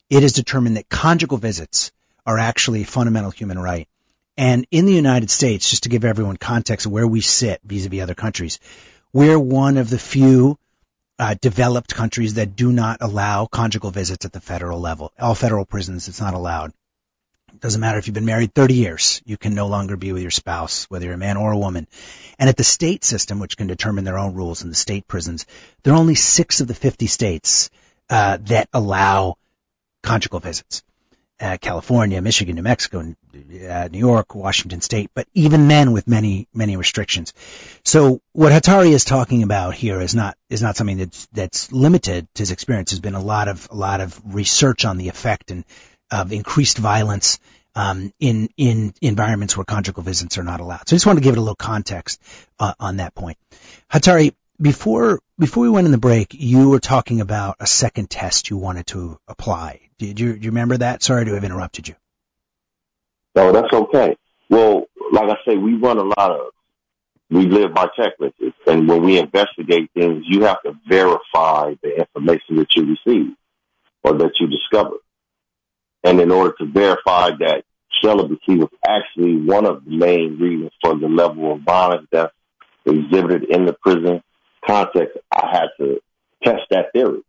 it 0.09 0.23
is 0.23 0.33
determined 0.33 0.77
that 0.77 0.89
conjugal 0.89 1.37
visits 1.37 1.91
are 2.25 2.37
actually 2.37 2.81
a 2.81 2.85
fundamental 2.85 3.31
human 3.31 3.59
right. 3.59 3.87
And 4.37 4.67
in 4.69 4.85
the 4.85 4.93
United 4.93 5.31
States, 5.31 5.69
just 5.69 5.83
to 5.83 5.89
give 5.89 6.05
everyone 6.05 6.37
context 6.37 6.85
of 6.85 6.91
where 6.91 7.07
we 7.07 7.21
sit 7.21 7.59
vis-a-vis 7.63 8.01
other 8.01 8.13
countries, 8.13 8.59
we're 9.11 9.39
one 9.39 9.77
of 9.77 9.89
the 9.89 9.97
few 9.97 10.59
uh, 11.17 11.35
developed 11.41 11.95
countries 11.95 12.35
that 12.35 12.55
do 12.55 12.71
not 12.71 12.97
allow 13.01 13.47
conjugal 13.47 13.89
visits 13.89 14.25
at 14.25 14.33
the 14.33 14.39
federal 14.39 14.79
level. 14.79 15.11
All 15.19 15.33
federal 15.33 15.65
prisons, 15.65 16.07
it's 16.07 16.21
not 16.21 16.35
allowed. 16.35 16.71
Doesn't 17.59 17.81
matter 17.81 17.97
if 17.97 18.07
you've 18.07 18.13
been 18.13 18.25
married 18.25 18.53
30 18.53 18.73
years, 18.75 19.21
you 19.25 19.37
can 19.37 19.55
no 19.55 19.67
longer 19.67 19.97
be 19.97 20.11
with 20.11 20.21
your 20.21 20.31
spouse, 20.31 20.85
whether 20.89 21.05
you're 21.05 21.15
a 21.15 21.17
man 21.17 21.37
or 21.37 21.51
a 21.51 21.57
woman. 21.57 21.87
And 22.37 22.49
at 22.49 22.57
the 22.57 22.63
state 22.63 23.03
system, 23.03 23.39
which 23.39 23.57
can 23.57 23.67
determine 23.67 24.03
their 24.03 24.17
own 24.17 24.35
rules 24.35 24.63
in 24.63 24.69
the 24.69 24.75
state 24.75 25.07
prisons, 25.07 25.45
there 25.83 25.93
are 25.93 25.97
only 25.97 26.15
six 26.15 26.61
of 26.61 26.67
the 26.67 26.75
50 26.75 27.07
states 27.07 27.69
uh, 28.09 28.37
that 28.41 28.69
allow 28.73 29.37
conjugal 30.03 30.39
visits. 30.39 30.83
Uh, 31.39 31.57
California, 31.61 32.19
Michigan, 32.19 32.55
New 32.55 32.63
Mexico, 32.63 32.99
uh, 32.99 33.89
New 33.91 33.99
York, 33.99 34.33
Washington 34.33 34.81
State, 34.81 35.11
but 35.13 35.27
even 35.35 35.67
then 35.67 35.91
with 35.91 36.07
many, 36.07 36.47
many 36.51 36.77
restrictions. 36.77 37.33
So 37.83 38.21
what 38.31 38.51
Hatari 38.51 38.91
is 38.91 39.05
talking 39.05 39.43
about 39.43 39.75
here 39.75 40.01
is 40.01 40.15
not, 40.15 40.35
is 40.49 40.63
not 40.63 40.77
something 40.77 40.97
that's, 40.97 41.27
that's 41.33 41.71
limited 41.71 42.27
to 42.33 42.41
his 42.41 42.49
experience. 42.49 42.89
There's 42.89 43.01
been 43.01 43.13
a 43.13 43.21
lot 43.21 43.49
of, 43.49 43.67
a 43.69 43.75
lot 43.75 44.01
of 44.01 44.19
research 44.25 44.83
on 44.83 44.97
the 44.97 45.09
effect 45.09 45.51
and 45.51 45.63
of 46.11 46.31
increased 46.31 46.77
violence 46.77 47.39
um, 47.75 48.11
in 48.19 48.49
in 48.57 48.93
environments 49.01 49.55
where 49.55 49.65
conjugal 49.65 50.03
visits 50.03 50.37
are 50.37 50.43
not 50.43 50.59
allowed. 50.59 50.89
So 50.89 50.95
I 50.95 50.97
just 50.97 51.05
wanted 51.05 51.21
to 51.21 51.23
give 51.23 51.35
it 51.35 51.37
a 51.37 51.41
little 51.41 51.55
context 51.55 52.21
uh, 52.59 52.73
on 52.79 52.97
that 52.97 53.13
point. 53.13 53.37
Hatari, 53.91 54.33
before 54.59 55.19
before 55.37 55.63
we 55.63 55.69
went 55.69 55.85
in 55.85 55.91
the 55.91 55.99
break, 55.99 56.33
you 56.33 56.69
were 56.69 56.79
talking 56.79 57.21
about 57.21 57.57
a 57.59 57.67
second 57.67 58.09
test 58.09 58.49
you 58.49 58.57
wanted 58.57 58.87
to 58.87 59.19
apply. 59.27 59.81
Did 59.99 60.19
you, 60.19 60.33
do 60.33 60.45
you 60.45 60.51
remember 60.51 60.77
that? 60.77 61.03
Sorry 61.03 61.25
to 61.25 61.33
have 61.35 61.43
interrupted 61.43 61.87
you. 61.87 61.95
No, 63.35 63.51
that's 63.51 63.71
okay. 63.71 64.15
Well, 64.49 64.85
like 65.11 65.29
I 65.29 65.35
say, 65.45 65.57
we 65.57 65.75
run 65.75 65.97
a 65.97 66.03
lot 66.03 66.31
of, 66.31 66.47
we 67.29 67.45
live 67.45 67.73
by 67.73 67.87
checklists, 67.97 68.53
and 68.65 68.87
when 68.87 69.03
we 69.03 69.19
investigate 69.19 69.91
things, 69.93 70.23
you 70.27 70.45
have 70.45 70.61
to 70.63 70.73
verify 70.87 71.75
the 71.83 71.99
information 71.99 72.55
that 72.55 72.67
you 72.75 72.97
receive 73.05 73.33
or 74.03 74.13
that 74.13 74.31
you 74.39 74.47
discover. 74.47 74.95
And 76.03 76.19
in 76.19 76.31
order 76.31 76.53
to 76.59 76.65
verify 76.65 77.31
that 77.39 77.63
celibacy 78.03 78.55
was 78.55 78.69
actually 78.87 79.37
one 79.37 79.65
of 79.65 79.83
the 79.83 79.91
main 79.91 80.37
reasons 80.39 80.71
for 80.81 80.97
the 80.97 81.07
level 81.07 81.53
of 81.53 81.61
violence 81.61 82.07
that's 82.11 82.33
exhibited 82.85 83.45
in 83.49 83.65
the 83.65 83.73
prison 83.73 84.21
context, 84.65 85.17
I 85.31 85.49
had 85.51 85.67
to 85.79 85.99
test 86.43 86.63
that 86.69 86.91
theory. 86.93 87.21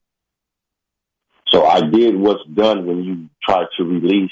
So 1.48 1.64
I 1.64 1.80
did 1.80 2.16
what's 2.16 2.44
done 2.44 2.86
when 2.86 3.04
you 3.04 3.28
try 3.42 3.64
to 3.78 3.84
release 3.84 4.30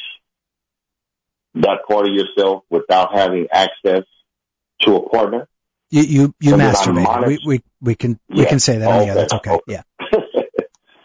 that 1.55 1.81
part 1.89 2.07
of 2.07 2.15
yourself 2.15 2.65
without 2.69 3.15
having 3.15 3.47
access 3.51 4.05
to 4.83 4.97
a 4.97 5.09
partner. 5.09 5.49
You 5.89 6.03
you, 6.03 6.35
you 6.41 6.55
masturbate. 6.55 7.27
We, 7.27 7.39
we 7.47 7.63
we 7.81 7.95
can 7.95 8.19
we 8.29 8.45
can 8.45 8.59
say 8.59 8.79
that. 8.79 8.89
Okay. 8.89 9.07
Yeah, 9.07 9.13
oh, 9.13 9.15
that's 9.15 9.33
okay. 9.35 9.51
okay. 9.51 9.63
Yeah. 9.69 9.83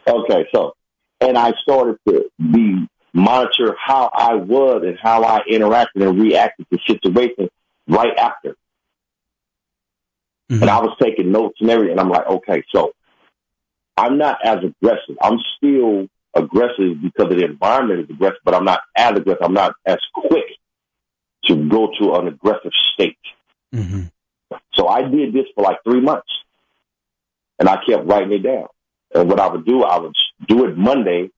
okay, 0.14 0.48
so 0.54 0.74
and 1.22 1.38
I 1.38 1.54
started 1.62 1.98
to 2.08 2.30
be 2.38 2.88
monitor 3.14 3.76
how 3.80 4.10
I 4.14 4.36
was 4.36 4.84
and 4.86 4.98
how 5.02 5.24
I 5.24 5.42
interacted 5.50 6.08
and 6.08 6.20
reacted 6.20 6.68
to 6.72 6.80
situations 6.88 7.50
right 7.88 8.16
after. 8.18 8.56
Mm-hmm. 10.50 10.62
And 10.62 10.70
I 10.70 10.80
was 10.80 10.96
taking 11.02 11.32
notes 11.32 11.58
and 11.62 11.70
everything. 11.70 11.92
And 11.92 12.00
I'm 12.00 12.10
like, 12.10 12.28
okay, 12.28 12.64
so 12.74 12.94
I'm 13.98 14.18
not 14.18 14.40
as 14.46 14.60
aggressive. 14.64 15.18
I'm 15.22 15.40
still 15.58 16.08
aggressive 16.34 17.02
because 17.02 17.32
of 17.32 17.38
the 17.38 17.46
environment 17.46 18.02
is 18.02 18.10
aggressive, 18.10 18.40
but 18.44 18.54
I'm 18.54 18.66
not 18.66 18.82
as 18.96 19.18
aggressive. 19.18 19.44
I'm 19.44 19.54
not 19.54 19.76
as 19.86 20.00
quick 20.14 20.46
to 21.46 21.70
go 21.70 21.92
to 22.00 22.14
an 22.16 22.28
aggressive 22.28 22.72
state. 22.94 23.18
Mm-hmm. 23.74 24.04
So 24.74 24.88
I 24.88 25.04
did 25.04 25.34
this 25.34 25.46
for 25.56 25.64
like 25.64 25.78
three 25.84 26.02
months 26.02 26.30
and 27.60 27.68
I 27.68 27.84
kept 27.86 28.06
writing 28.06 28.32
it 28.34 28.44
down. 28.44 28.68
And 29.14 29.30
what 29.30 29.40
I 29.40 29.48
would 29.48 29.66
do, 29.66 29.84
I 29.84 30.00
would 30.00 30.16
do 30.48 30.66
it 30.66 30.78
Monday 30.78 31.30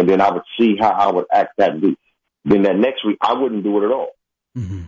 and 0.00 0.08
then 0.08 0.22
I 0.22 0.30
would 0.30 0.44
see 0.58 0.76
how 0.80 0.88
I 0.88 1.12
would 1.12 1.26
act 1.30 1.58
that 1.58 1.78
week. 1.78 1.98
Then 2.46 2.62
that 2.62 2.76
next 2.76 3.04
week, 3.04 3.18
I 3.20 3.34
wouldn't 3.34 3.62
do 3.62 3.82
it 3.82 3.84
at 3.84 3.92
all. 3.92 4.12
Mm-hmm. 4.56 4.84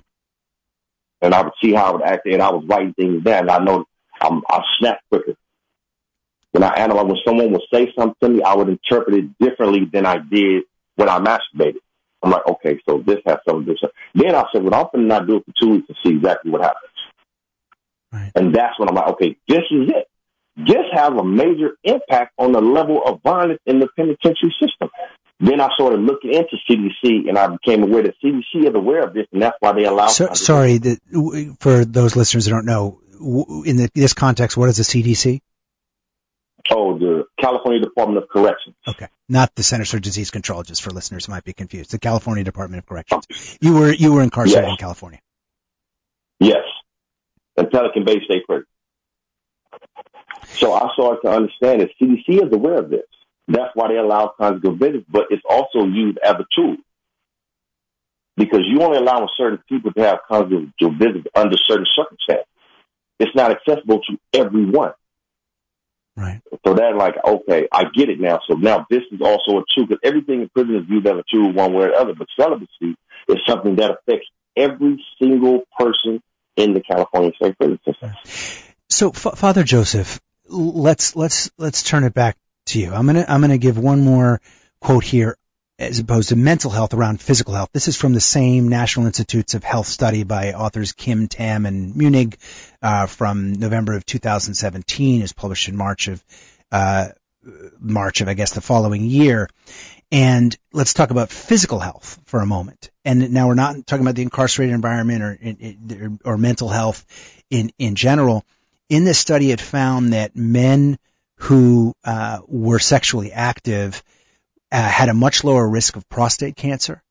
And 1.21 1.35
I 1.35 1.43
would 1.43 1.53
see 1.63 1.75
how 1.75 1.85
I 1.85 1.91
would 1.93 2.03
act, 2.03 2.27
and 2.27 2.41
I 2.41 2.51
was 2.51 2.65
writing 2.67 2.95
things 2.95 3.23
down. 3.23 3.43
And 3.43 3.51
I 3.51 3.59
know 3.59 3.85
I'm, 4.23 4.43
I 4.49 4.63
snap 4.79 5.01
quicker. 5.11 5.35
When 6.53 6.63
I 6.65 6.71
analyze, 6.77 7.05
when 7.05 7.19
someone 7.27 7.53
would 7.53 7.61
say 7.73 7.93
something 7.95 8.17
to 8.23 8.29
me, 8.31 8.43
I 8.43 8.55
would 8.55 8.71
interpret 8.71 9.15
it 9.15 9.39
differently 9.39 9.85
than 9.85 10.07
I 10.07 10.17
did 10.17 10.63
when 10.97 11.11
I 11.11 11.19
masturbated. 11.19 11.77
I'm 12.23 12.31
like, 12.31 12.47
okay, 12.47 12.81
so 12.89 13.03
this 13.07 13.19
has 13.27 13.37
something 13.47 13.67
to 13.67 13.75
do. 13.75 13.89
Then 14.15 14.35
I 14.35 14.45
said, 14.51 14.63
well, 14.63 14.75
I'm 14.75 14.87
going 14.93 15.09
to 15.09 15.15
not 15.15 15.27
do 15.27 15.37
it 15.37 15.45
for 15.45 15.53
two 15.61 15.71
weeks 15.73 15.89
to 15.89 15.95
see 16.03 16.17
exactly 16.17 16.51
what 16.51 16.63
happens. 16.63 16.91
Right. 18.13 18.33
And 18.35 18.55
that's 18.55 18.79
when 18.79 18.89
I'm 18.89 18.95
like, 18.95 19.09
okay, 19.09 19.37
this 19.47 19.65
is 19.71 19.91
it 19.91 20.09
this 20.57 20.85
has 20.93 21.11
a 21.11 21.25
major 21.25 21.77
impact 21.83 22.33
on 22.39 22.53
the 22.53 22.61
level 22.61 23.03
of 23.05 23.23
violence 23.23 23.61
in 23.67 23.81
the 23.81 23.89
penitentiary 23.97 24.55
system. 24.61 24.91
Then 25.41 25.61
I 25.61 25.69
started 25.75 26.01
looking 26.01 26.33
into 26.33 26.57
CDC, 26.71 27.29
and 27.29 27.37
I 27.37 27.49
became 27.49 27.83
aware 27.83 28.03
that 28.05 28.15
CDC 28.23 28.69
is 28.69 28.75
aware 28.75 29.03
of 29.03 29.13
this, 29.13 29.27
and 29.33 29.43
that's 29.43 29.57
why 29.61 29.73
they 29.73 29.85
allow. 29.85 30.07
So, 30.07 30.35
sorry, 30.35 30.79
the, 30.79 31.57
for 31.59 31.85
those 31.85 32.15
listeners 32.15 32.47
who 32.47 32.53
don't 32.53 32.67
know, 32.67 33.01
in 33.65 33.77
the, 33.77 33.91
this 33.95 34.13
context, 34.13 34.57
what 34.57 34.69
is 34.69 34.77
the 34.77 34.85
CDC? 34.85 35.41
Oh, 36.71 36.97
the 36.97 37.25
California 37.41 37.81
Department 37.81 38.23
of 38.23 38.29
Corrections. 38.29 38.77
Okay, 38.87 39.09
not 39.29 39.53
the 39.57 39.65
Centers 39.65 39.91
for 39.91 39.99
Disease 39.99 40.31
Control. 40.31 40.63
Just 40.63 40.83
for 40.83 40.91
listeners 40.91 41.27
who 41.27 41.33
might 41.33 41.45
be 41.45 41.53
confused, 41.53 41.91
the 41.91 41.99
California 41.99 42.45
Department 42.45 42.83
of 42.83 42.87
Corrections. 42.87 43.59
You 43.61 43.75
were 43.75 43.93
you 43.93 44.13
were 44.13 44.23
incarcerated 44.23 44.65
yes. 44.65 44.71
in 44.71 44.77
California. 44.77 45.21
Yes, 46.39 46.63
in 47.57 47.69
Pelican 47.69 48.05
Bay 48.05 48.21
State 48.25 48.45
Prison. 48.47 48.67
So 50.55 50.73
I 50.73 50.89
started 50.95 51.21
to 51.23 51.31
understand 51.31 51.81
that 51.81 51.91
CDC 52.01 52.47
is 52.47 52.53
aware 52.53 52.79
of 52.79 52.91
this. 52.91 53.07
That's 53.49 53.75
why 53.75 53.89
they 53.89 53.97
allow 53.97 54.33
conjugal 54.39 54.77
visits, 54.77 55.05
but 55.09 55.27
it's 55.31 55.43
also 55.49 55.85
used 55.85 56.19
as 56.25 56.35
a 56.35 56.47
tool. 56.55 56.77
Because 58.37 58.61
you 58.65 58.81
only 58.83 58.99
allow 58.99 59.29
certain 59.37 59.59
people 59.69 59.93
to 59.93 60.03
have 60.03 60.21
conjugal 60.29 60.93
visits 60.99 61.27
under 61.35 61.57
certain 61.69 61.87
circumstances. 61.95 62.47
It's 63.19 63.35
not 63.35 63.51
accessible 63.51 64.01
to 64.09 64.19
everyone. 64.33 64.93
Right. 66.17 66.41
So 66.67 66.75
that 66.75 66.97
like, 66.97 67.17
okay, 67.25 67.69
I 67.73 67.85
get 67.95 68.11
it 68.11 68.21
now. 68.21 68.41
So 68.49 68.55
now 68.55 68.87
this 68.91 69.03
is 69.11 69.21
also 69.23 69.59
a 69.59 69.65
tool 69.75 69.87
because 69.87 70.01
everything 70.05 70.43
in 70.43 70.49
prison 70.51 70.77
is 70.77 70.87
viewed 70.87 71.07
as 71.07 71.15
a 71.15 71.25
tool 71.31 71.53
one 71.53 71.73
way 71.73 71.87
or 71.87 71.89
the 71.89 71.95
other. 71.95 72.15
But 72.15 72.29
celibacy 72.39 72.97
is 73.29 73.39
something 73.47 73.77
that 73.77 73.93
affects 73.93 74.27
every 74.57 75.03
single 75.21 75.63
person 75.79 76.23
in 76.57 76.75
the 76.75 76.81
California 76.81 77.33
state 77.37 77.57
prison 77.59 77.81
system. 77.85 78.13
So, 78.93 79.09
F- 79.09 79.39
Father 79.39 79.65
Joseph, 79.65 80.21
let's 80.47 81.17
let's 81.17 81.51
let's 81.57 81.83
turn 81.83 82.05
it 82.05 82.13
back 82.13 82.37
to 82.67 82.79
you. 82.79 82.93
I'm 82.93 83.07
gonna 83.07 83.25
I'm 83.27 83.41
gonna 83.41 83.57
give 83.57 83.79
one 83.79 84.05
more 84.05 84.43
quote 84.83 85.03
here 85.03 85.39
as 85.79 85.99
opposed 85.99 86.29
to 86.29 86.37
mental 86.37 86.71
health 86.71 86.93
around 86.93 87.19
physical 87.19 87.55
health. 87.55 87.71
This 87.73 87.89
is 87.89 87.97
from 87.97 88.13
the 88.13 88.21
same 88.21 88.69
National 88.69 89.07
Institutes 89.07 89.55
of 89.55 89.65
Health 89.65 89.87
study 89.87 90.25
by 90.25 90.53
authors 90.53 90.93
Kim 90.93 91.27
Tam 91.27 91.65
and 91.65 91.95
Munig 91.95 92.37
uh, 92.83 93.07
from 93.07 93.55
November 93.55 93.95
of 93.95 94.05
2017. 94.05 95.23
is 95.23 95.33
published 95.33 95.71
in 95.71 95.77
March 95.77 96.09
of 96.09 96.23
uh, 96.71 97.09
March 97.81 98.21
of 98.21 98.29
I 98.29 98.35
guess 98.35 98.53
the 98.53 98.61
following 98.61 99.07
year. 99.07 99.49
And 100.11 100.55
let's 100.75 100.93
talk 100.93 101.11
about 101.11 101.31
physical 101.31 101.79
health 101.79 102.21
for 102.27 102.41
a 102.41 102.47
moment. 102.47 102.91
And 103.07 103.33
now 103.33 103.49
we're 103.49 103.55
not 103.55 103.87
talking 103.87 104.05
about 104.05 104.17
the 104.17 104.23
incarcerated 104.23 104.75
environment 104.75 105.23
or 105.23 105.39
or, 106.25 106.33
or 106.35 106.37
mental 106.37 106.69
health 106.69 107.07
in 107.49 107.73
in 107.79 107.95
general 107.95 108.45
in 108.89 109.05
this 109.05 109.19
study, 109.19 109.51
it 109.51 109.61
found 109.61 110.13
that 110.13 110.37
men 110.37 110.99
who 111.37 111.95
uh, 112.05 112.39
were 112.47 112.79
sexually 112.79 113.33
active 113.33 114.03
uh, 114.71 114.81
had 114.81 115.09
a 115.09 115.15
much 115.15 115.45
lower 115.45 115.69
risk 115.69 115.97
of 115.97 116.09
prostate 116.09 116.57
cancer. 116.57 117.03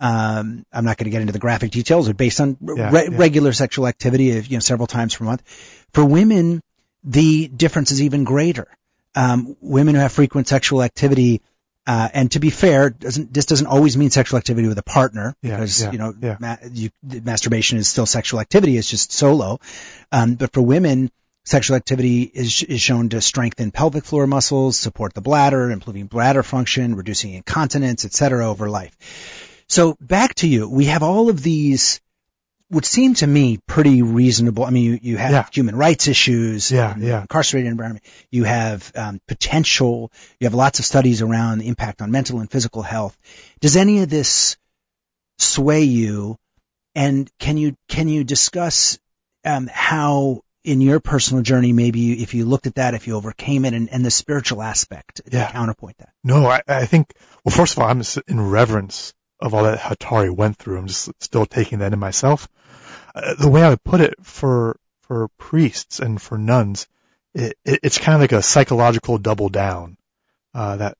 Um, 0.00 0.64
I'm 0.72 0.84
not 0.84 0.96
going 0.96 1.04
to 1.04 1.10
get 1.10 1.20
into 1.20 1.32
the 1.32 1.38
graphic 1.38 1.70
details, 1.70 2.08
but 2.08 2.16
based 2.16 2.40
on 2.40 2.56
yeah, 2.60 2.90
re- 2.90 3.08
yeah. 3.10 3.16
regular 3.16 3.52
sexual 3.52 3.86
activity, 3.86 4.36
of, 4.36 4.46
you 4.46 4.56
know, 4.56 4.60
several 4.60 4.86
times 4.86 5.14
per 5.14 5.24
month. 5.24 5.42
For 5.92 6.04
women, 6.04 6.60
the 7.04 7.48
difference 7.48 7.92
is 7.92 8.02
even 8.02 8.24
greater. 8.24 8.66
Um, 9.14 9.56
women 9.60 9.94
who 9.94 10.00
have 10.00 10.12
frequent 10.12 10.48
sexual 10.48 10.82
activity 10.82 11.42
uh, 11.86 12.08
and 12.12 12.30
to 12.32 12.40
be 12.40 12.50
fair, 12.50 12.90
doesn't 12.90 13.32
this 13.32 13.46
doesn't 13.46 13.66
always 13.66 13.96
mean 13.96 14.10
sexual 14.10 14.38
activity 14.38 14.68
with 14.68 14.78
a 14.78 14.82
partner 14.82 15.34
because 15.42 15.80
yeah, 15.80 15.86
yeah, 15.86 15.92
you 15.92 15.98
know 15.98 16.14
yeah. 16.20 16.36
ma- 16.40 16.56
you, 16.70 16.90
masturbation 17.02 17.78
is 17.78 17.88
still 17.88 18.06
sexual 18.06 18.40
activity. 18.40 18.76
It's 18.76 18.88
just 18.88 19.12
solo. 19.12 19.58
Um, 20.10 20.34
but 20.34 20.52
for 20.52 20.62
women, 20.62 21.10
Sexual 21.44 21.76
activity 21.76 22.22
is, 22.22 22.62
is 22.62 22.80
shown 22.80 23.08
to 23.08 23.20
strengthen 23.20 23.72
pelvic 23.72 24.04
floor 24.04 24.28
muscles, 24.28 24.76
support 24.76 25.12
the 25.12 25.20
bladder, 25.20 25.72
improving 25.72 26.06
bladder 26.06 26.44
function, 26.44 26.94
reducing 26.94 27.34
incontinence, 27.34 28.04
etc. 28.04 28.48
over 28.48 28.70
life. 28.70 28.96
So 29.66 29.96
back 30.00 30.36
to 30.36 30.48
you. 30.48 30.68
We 30.68 30.84
have 30.84 31.02
all 31.02 31.30
of 31.30 31.42
these 31.42 32.00
would 32.72 32.86
seem 32.86 33.14
to 33.14 33.26
me 33.26 33.58
pretty 33.66 34.00
reasonable. 34.02 34.64
I 34.64 34.70
mean, 34.70 34.84
you, 34.84 34.98
you 35.02 35.16
have 35.18 35.30
yeah. 35.30 35.46
human 35.52 35.76
rights 35.76 36.08
issues, 36.08 36.70
yeah, 36.72 36.94
yeah. 36.98 37.20
incarcerated 37.20 37.70
environment. 37.70 38.04
You 38.30 38.44
have 38.44 38.90
um, 38.96 39.20
potential. 39.28 40.10
You 40.40 40.46
have 40.46 40.54
lots 40.54 40.78
of 40.78 40.86
studies 40.86 41.20
around 41.20 41.58
the 41.58 41.68
impact 41.68 42.00
on 42.00 42.10
mental 42.10 42.40
and 42.40 42.50
physical 42.50 42.82
health. 42.82 43.16
Does 43.60 43.76
any 43.76 44.02
of 44.02 44.08
this 44.08 44.56
sway 45.38 45.82
you? 45.82 46.38
And 46.94 47.30
can 47.38 47.58
you 47.58 47.76
can 47.88 48.08
you 48.08 48.24
discuss 48.24 48.98
um, 49.44 49.68
how 49.70 50.42
in 50.64 50.80
your 50.80 51.00
personal 51.00 51.42
journey, 51.42 51.72
maybe 51.72 52.22
if 52.22 52.34
you 52.34 52.44
looked 52.46 52.66
at 52.66 52.76
that, 52.76 52.94
if 52.94 53.06
you 53.06 53.16
overcame 53.16 53.64
it, 53.64 53.74
and, 53.74 53.90
and 53.90 54.04
the 54.04 54.10
spiritual 54.10 54.62
aspect 54.62 55.20
yeah. 55.30 55.46
to 55.46 55.52
counterpoint 55.52 55.98
that? 55.98 56.10
No, 56.22 56.46
I, 56.46 56.62
I 56.68 56.86
think, 56.86 57.12
well, 57.44 57.54
first 57.54 57.76
of 57.76 57.82
all, 57.82 57.88
I'm 57.88 58.02
in 58.28 58.50
reverence 58.50 59.12
of 59.40 59.54
all 59.54 59.64
that 59.64 59.80
Hatari 59.80 60.34
went 60.34 60.56
through. 60.56 60.78
I'm 60.78 60.86
just 60.86 61.10
still 61.18 61.46
taking 61.46 61.80
that 61.80 61.92
in 61.92 61.98
myself. 61.98 62.48
Uh, 63.14 63.34
the 63.34 63.48
way 63.48 63.62
I 63.62 63.70
would 63.70 63.84
put 63.84 64.00
it 64.00 64.14
for, 64.22 64.78
for 65.02 65.28
priests 65.38 66.00
and 66.00 66.20
for 66.20 66.38
nuns, 66.38 66.86
it, 67.34 67.56
it, 67.64 67.80
it's 67.82 67.98
kind 67.98 68.14
of 68.14 68.20
like 68.20 68.32
a 68.32 68.42
psychological 68.42 69.18
double 69.18 69.48
down, 69.48 69.96
uh, 70.54 70.76
that, 70.76 70.96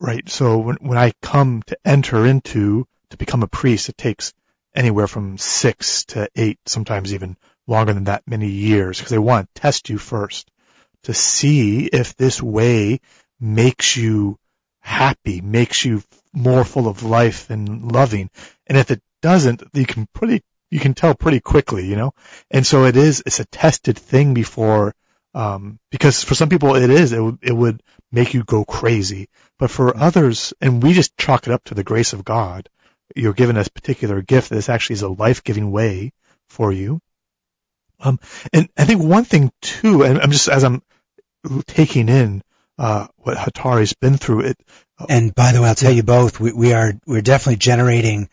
right? 0.00 0.28
So 0.28 0.58
when, 0.58 0.76
when 0.76 0.98
I 0.98 1.12
come 1.22 1.62
to 1.66 1.78
enter 1.84 2.26
into, 2.26 2.86
to 3.10 3.16
become 3.16 3.42
a 3.42 3.48
priest, 3.48 3.88
it 3.88 3.96
takes 3.96 4.32
anywhere 4.74 5.06
from 5.06 5.38
six 5.38 6.04
to 6.06 6.28
eight, 6.34 6.58
sometimes 6.66 7.14
even 7.14 7.36
longer 7.66 7.92
than 7.92 8.04
that 8.04 8.26
many 8.26 8.48
years 8.48 8.98
because 8.98 9.10
they 9.10 9.18
want 9.18 9.48
to 9.54 9.60
test 9.60 9.88
you 9.88 9.98
first 9.98 10.50
to 11.04 11.14
see 11.14 11.86
if 11.86 12.16
this 12.16 12.42
way 12.42 13.00
makes 13.40 13.96
you 13.96 14.38
happy, 14.80 15.40
makes 15.40 15.84
you 15.84 16.02
more 16.32 16.64
full 16.64 16.88
of 16.88 17.02
life 17.02 17.50
and 17.50 17.92
loving. 17.92 18.30
And 18.66 18.76
if 18.76 18.90
it 18.90 19.02
doesn't, 19.22 19.62
you 19.72 19.86
can 19.86 20.06
pretty, 20.12 20.42
you 20.70 20.80
can 20.80 20.94
tell 20.94 21.14
pretty 21.14 21.40
quickly, 21.40 21.86
you 21.86 21.96
know? 21.96 22.12
And 22.50 22.66
so 22.66 22.84
it 22.84 22.96
is, 22.96 23.22
it's 23.26 23.40
a 23.40 23.46
tested 23.46 23.98
thing 23.98 24.34
before 24.34 24.94
Um, 25.36 25.80
because 25.90 26.22
for 26.24 26.36
some 26.36 26.48
people 26.48 26.76
it 26.76 26.90
is, 26.90 27.12
it 27.12 27.20
would, 27.20 27.38
it 27.42 27.52
would 27.52 27.82
make 28.12 28.34
you 28.34 28.44
go 28.44 28.64
crazy. 28.64 29.26
But 29.58 29.70
for 29.70 29.96
others, 29.96 30.54
and 30.60 30.80
we 30.80 30.94
just 30.94 31.18
chalk 31.18 31.48
it 31.48 31.52
up 31.52 31.64
to 31.64 31.74
the 31.74 31.82
grace 31.82 32.14
of 32.14 32.24
God, 32.24 32.68
you're 33.16 33.34
given 33.34 33.56
a 33.56 33.64
particular 33.64 34.22
gift 34.22 34.48
that 34.48 34.56
this 34.56 34.68
actually 34.68 34.94
is 34.94 35.02
a 35.02 35.08
life-giving 35.08 35.72
way 35.72 36.12
for 36.48 36.72
you. 36.72 37.00
Um, 37.98 38.18
and 38.52 38.68
I 38.76 38.84
think 38.84 39.02
one 39.02 39.24
thing 39.24 39.50
too, 39.60 40.04
and 40.04 40.20
I'm 40.20 40.30
just, 40.30 40.48
as 40.48 40.62
I'm 40.62 40.82
taking 41.66 42.08
in, 42.08 42.42
uh, 42.78 43.08
what 43.16 43.36
Hatari's 43.36 43.94
been 43.94 44.16
through, 44.18 44.40
it, 44.50 44.56
And 45.08 45.34
by 45.34 45.52
the 45.52 45.60
way, 45.60 45.68
I'll 45.68 45.74
tell 45.74 45.92
you 45.92 46.02
both, 46.02 46.38
we, 46.38 46.52
we 46.52 46.72
are, 46.72 46.92
we're 47.06 47.22
definitely 47.22 47.56
generating 47.56 48.28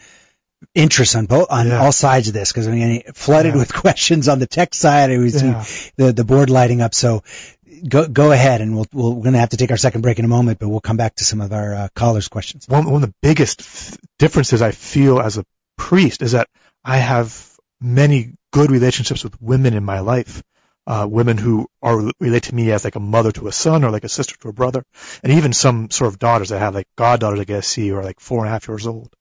interest 0.76 1.15
on 1.15 1.26
both, 1.26 1.47
on 1.50 1.67
Yeah. 1.67 1.82
all 1.82 1.91
sides 1.91 2.28
of 2.28 2.34
this, 2.34 2.52
because 2.52 2.67
I 2.67 2.71
mean, 2.71 3.04
flooded 3.13 3.54
Yeah. 3.54 3.60
with 3.60 3.74
questions 3.86 4.28
on 4.28 4.39
the 4.39 4.47
tech 4.47 4.74
side. 4.74 5.10
We 5.10 5.17
was 5.17 5.41
Yeah. 5.41 5.65
the, 5.97 6.13
the 6.13 6.24
board 6.24 6.50
lighting 6.50 6.82
up. 6.82 6.93
So 6.93 7.24
go, 7.88 8.08
go 8.08 8.32
ahead 8.32 8.62
and 8.62 8.76
we'll, 8.76 8.86
we'll, 8.93 9.13
we're 9.15 9.24
going 9.24 9.34
to 9.34 9.39
have 9.39 9.50
to 9.50 9.58
take 9.58 9.71
our 9.71 9.78
second 9.78 10.02
break 10.02 10.19
in 10.19 10.26
a 10.26 10.30
moment, 10.30 10.60
but 10.60 10.69
we'll 10.69 10.80
come 10.82 10.97
back 10.97 11.15
to 11.15 11.26
some 11.26 11.41
of 11.41 11.52
our 11.52 11.74
uh, 11.74 11.88
callers' 11.95 12.28
questions. 12.28 12.67
one, 12.67 12.86
one 12.86 13.02
of 13.04 13.10
the 13.10 13.13
biggest 13.21 13.97
differences 14.19 14.62
I 14.62 14.71
feel 14.71 15.19
as 15.19 15.38
a 15.38 15.45
priest 15.78 16.21
is 16.21 16.34
that 16.34 16.47
I 16.84 16.97
have 16.97 17.50
many 17.80 18.34
good 18.54 18.69
relationships 18.71 19.24
with 19.24 19.41
women 19.41 19.74
in 19.74 19.84
my 19.84 20.00
life. 20.02 20.43
Uh, 20.88 21.06
women 21.08 21.38
who 21.38 21.67
are 21.84 22.10
relate 22.19 22.43
to 22.43 22.56
me 22.56 22.71
as 22.71 22.84
like 22.84 22.95
a 22.95 23.00
mother 23.00 23.32
to 23.32 23.47
a 23.47 23.52
son 23.52 23.84
or 23.84 23.91
like 23.91 24.04
a 24.04 24.10
sister 24.10 24.36
to 24.39 24.50
a 24.50 24.54
brother, 24.54 24.84
and 25.24 25.34
even 25.34 25.54
some 25.54 25.91
sort 25.91 26.08
of 26.12 26.17
daughters 26.17 26.52
I 26.52 26.58
have 26.58 26.74
like 26.74 26.88
goddaughters 26.97 27.39
I 27.39 27.43
to 27.43 27.62
see 27.62 27.88
who 27.89 27.97
are 27.97 28.04
like 28.04 28.19
four 28.19 28.39
and 28.39 28.47
a 28.47 28.52
half 28.52 28.67
years 28.67 28.88
old. 28.88 29.13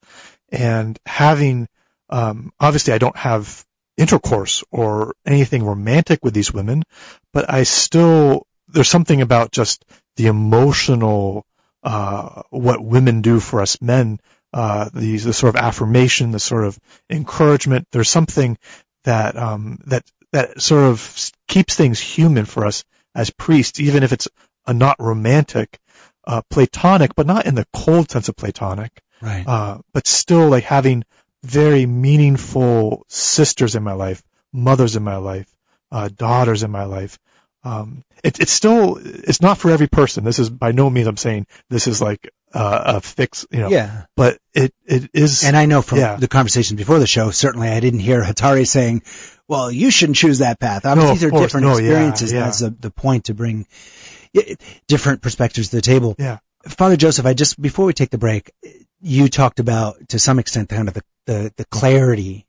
And 0.50 0.98
having, 1.06 1.68
um, 2.08 2.52
obviously 2.58 2.92
I 2.92 2.98
don't 2.98 3.16
have 3.16 3.64
intercourse 3.96 4.64
or 4.70 5.14
anything 5.26 5.64
romantic 5.64 6.24
with 6.24 6.34
these 6.34 6.52
women, 6.52 6.82
but 7.32 7.50
I 7.50 7.64
still, 7.64 8.46
there's 8.68 8.88
something 8.88 9.20
about 9.20 9.52
just 9.52 9.84
the 10.16 10.26
emotional, 10.26 11.46
uh, 11.82 12.42
what 12.50 12.84
women 12.84 13.22
do 13.22 13.40
for 13.40 13.60
us 13.60 13.80
men, 13.80 14.18
uh, 14.52 14.90
these, 14.92 15.24
the 15.24 15.32
sort 15.32 15.54
of 15.54 15.62
affirmation, 15.62 16.32
the 16.32 16.40
sort 16.40 16.64
of 16.64 16.78
encouragement. 17.08 17.86
There's 17.92 18.10
something 18.10 18.58
that, 19.04 19.36
um, 19.36 19.78
that, 19.86 20.04
that 20.32 20.60
sort 20.60 20.84
of 20.84 21.30
keeps 21.48 21.74
things 21.74 22.00
human 22.00 22.44
for 22.44 22.66
us 22.66 22.84
as 23.14 23.30
priests, 23.30 23.80
even 23.80 24.02
if 24.02 24.12
it's 24.12 24.28
a 24.66 24.72
not 24.72 24.96
romantic, 24.98 25.78
uh, 26.26 26.42
platonic, 26.50 27.14
but 27.14 27.26
not 27.26 27.46
in 27.46 27.54
the 27.54 27.66
cold 27.72 28.10
sense 28.10 28.28
of 28.28 28.36
platonic 28.36 29.02
Right. 29.22 29.44
uh, 29.46 29.78
but 29.92 30.06
still 30.06 30.48
like 30.48 30.64
having 30.64 31.04
very 31.42 31.87
meaningful 31.87 33.04
sisters 33.09 33.74
in 33.74 33.83
my 33.83 33.92
life, 33.92 34.22
mothers 34.52 34.96
in 34.96 35.02
my 35.02 35.16
life, 35.16 35.48
uh, 35.92 36.09
daughters 36.09 36.62
in 36.62 36.70
my 36.70 36.85
life. 36.85 37.18
Um, 37.62 38.04
it, 38.24 38.40
it's 38.40 38.52
still, 38.52 38.98
it's 39.02 39.42
not 39.42 39.59
for 39.59 39.70
every 39.70 39.87
person. 39.87 40.24
This 40.24 40.38
is 40.38 40.48
by 40.48 40.72
no 40.72 40.88
means 40.88 41.06
I'm 41.06 41.16
saying 41.18 41.46
this 41.68 41.87
is 41.87 42.00
like 42.00 42.30
uh, 42.54 42.83
a 42.96 43.00
fix, 43.02 43.46
you 43.50 43.61
know, 43.61 43.68
yeah. 43.68 44.04
but 44.16 44.38
it, 44.54 44.72
it 44.87 45.11
is, 45.12 45.44
And 45.44 45.54
I 45.56 45.66
know 45.66 45.83
from 45.83 45.98
Yeah. 45.98 46.16
the 46.16 46.28
conversation 46.28 46.76
before 46.76 46.98
the 46.98 47.06
show, 47.06 47.30
certainly 47.30 47.68
I 47.68 47.80
didn't 47.80 48.00
hear 48.00 48.22
Hatari 48.22 48.66
saying, 48.66 49.02
well, 49.46 49.70
you 49.70 49.90
shouldn't 49.90 50.16
choose 50.16 50.38
that 50.38 50.59
path. 50.59 50.87
Obviously, 50.87 51.09
No, 51.09 51.14
these 51.14 51.24
are 51.24 51.30
course. 51.30 51.42
different 51.42 51.66
No, 51.66 51.72
yeah, 51.72 51.78
experiences. 51.90 52.33
yeah. 52.33 52.40
That's 52.44 52.59
the, 52.61 52.70
the 52.70 52.90
point 52.90 53.24
to 53.26 53.35
bring 53.35 53.66
different 54.88 55.22
perspectives 55.22 55.68
to 55.70 55.76
the 55.76 55.83
table. 55.83 56.14
yeah, 56.18 56.38
Father 56.66 56.96
Joseph, 56.96 57.26
I 57.26 57.35
just, 57.35 57.61
before 57.61 57.87
we 57.87 57.92
take 57.92 58.11
the 58.11 58.18
break, 58.18 58.50
you 59.00 59.28
talked 59.28 59.60
about, 59.60 60.08
to 60.10 60.18
some 60.18 60.38
extent, 60.38 60.68
kind 60.68 60.88
of 60.88 60.94
the, 60.94 61.02
the, 61.26 61.52
the 61.56 61.64
clarity 61.64 62.46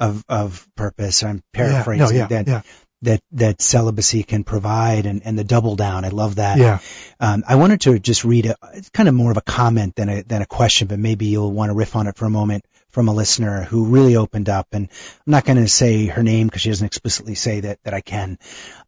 of, 0.00 0.24
of 0.28 0.68
purpose. 0.76 1.22
I'm 1.22 1.36
yeah, 1.36 1.42
paraphrasing 1.52 2.06
no, 2.06 2.22
yeah, 2.22 2.26
that, 2.26 2.46
yeah, 2.46 2.62
that, 3.02 3.20
that 3.32 3.60
celibacy 3.60 4.22
can 4.22 4.44
provide 4.44 5.06
and, 5.06 5.22
and 5.24 5.38
the 5.38 5.44
double 5.44 5.76
down. 5.76 6.04
I 6.04 6.08
love 6.08 6.36
that. 6.36 6.58
yeah, 6.58 6.78
Um, 7.20 7.44
I 7.46 7.56
wanted 7.56 7.80
to 7.82 7.98
just 7.98 8.24
read 8.24 8.46
a, 8.46 8.56
it's 8.74 8.90
kind 8.90 9.08
of 9.08 9.14
more 9.14 9.30
of 9.30 9.36
a 9.36 9.42
comment 9.42 9.96
than 9.96 10.08
a, 10.08 10.22
than 10.22 10.42
a 10.42 10.46
question, 10.46 10.88
but 10.88 10.98
maybe 10.98 11.26
you'll 11.26 11.52
want 11.52 11.70
to 11.70 11.74
riff 11.74 11.96
on 11.96 12.06
it 12.06 12.16
for 12.16 12.26
a 12.26 12.30
moment 12.30 12.64
from 12.90 13.08
a 13.08 13.12
listener 13.12 13.62
who 13.62 13.86
really 13.86 14.16
opened 14.16 14.48
up. 14.48 14.68
And 14.72 14.88
I'm 15.26 15.30
not 15.30 15.44
going 15.44 15.58
to 15.58 15.68
say 15.68 16.06
her 16.06 16.22
name 16.22 16.46
because 16.46 16.62
she 16.62 16.68
doesn't 16.68 16.86
explicitly 16.86 17.34
say 17.34 17.60
that, 17.60 17.78
that 17.84 17.94
I 17.94 18.02
can. 18.02 18.38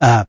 Uh, 0.01 0.27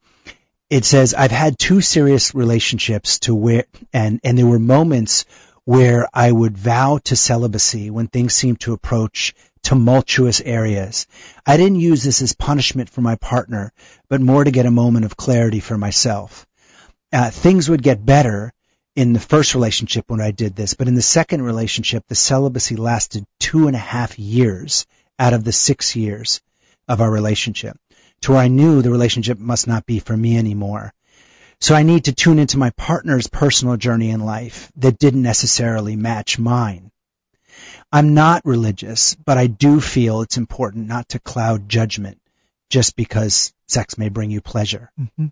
it 0.70 0.84
says, 0.86 1.14
I've 1.14 1.32
had 1.32 1.60
two 1.60 1.82
serious 1.82 2.34
relationships 2.34 3.20
to 3.20 3.36
where, 3.36 3.66
and, 3.94 4.20
and 4.24 4.38
there 4.38 4.48
were 4.48 4.60
moments 4.60 5.26
where 5.66 6.08
I 6.14 6.32
would 6.32 6.58
vow 6.58 7.00
to 7.06 7.16
celibacy 7.16 7.90
when 7.90 8.08
things 8.08 8.34
seemed 8.34 8.62
to 8.62 8.74
approach 8.74 9.34
tumultuous 9.64 10.40
areas. 10.42 11.08
I 11.46 11.58
didn't 11.58 11.80
use 11.80 12.04
this 12.04 12.22
as 12.22 12.34
punishment 12.34 12.90
for 12.90 13.02
my 13.02 13.16
partner, 13.16 13.74
but 14.08 14.22
more 14.22 14.44
to 14.44 14.52
get 14.52 14.68
a 14.68 14.72
moment 14.72 15.06
of 15.06 15.18
clarity 15.18 15.60
for 15.60 15.78
myself. 15.78 16.46
Uh, 17.12 17.32
things 17.32 17.68
would 17.68 17.82
get 17.82 18.06
better 18.06 18.54
in 18.96 19.12
the 19.12 19.20
first 19.20 19.56
relationship 19.56 20.06
when 20.08 20.22
I 20.22 20.32
did 20.32 20.56
this, 20.56 20.76
but 20.76 20.88
in 20.88 20.96
the 20.96 21.02
second 21.02 21.42
relationship, 21.42 22.04
the 22.08 22.16
celibacy 22.16 22.76
lasted 22.76 23.26
two 23.40 23.68
and 23.68 23.76
a 23.76 23.80
half 23.80 24.20
years 24.20 24.86
out 25.18 25.34
of 25.34 25.44
the 25.44 25.52
six 25.52 25.96
years 25.96 26.42
of 26.88 27.02
our 27.02 27.10
relationship 27.10 27.78
to 28.22 28.32
where 28.32 28.42
I 28.42 28.48
knew 28.48 28.82
the 28.82 28.92
relationship 28.92 29.40
must 29.40 29.68
not 29.68 29.86
be 29.86 30.00
for 30.00 30.16
me 30.16 30.38
anymore. 30.38 30.94
So 31.60 31.74
I 31.76 31.84
need 31.84 32.06
to 32.06 32.14
tune 32.14 32.40
into 32.40 32.58
my 32.58 32.70
partner's 32.72 33.28
personal 33.28 33.78
journey 33.78 34.10
in 34.10 34.20
life 34.20 34.72
that 34.78 35.00
didn't 35.00 35.22
necessarily 35.22 35.96
match 35.96 36.38
mine. 36.38 36.92
I'm 37.92 38.14
not 38.14 38.46
religious, 38.46 39.16
but 39.16 39.38
I 39.38 39.48
do 39.48 39.80
feel 39.80 40.22
it's 40.22 40.38
important 40.38 40.88
not 40.88 41.10
to 41.10 41.20
cloud 41.20 41.70
judgment 41.70 42.20
just 42.70 42.96
because 42.96 43.54
sex 43.68 43.98
may 43.98 44.10
bring 44.10 44.32
you 44.32 44.42
pleasure. 44.42 44.92
hmm 45.18 45.28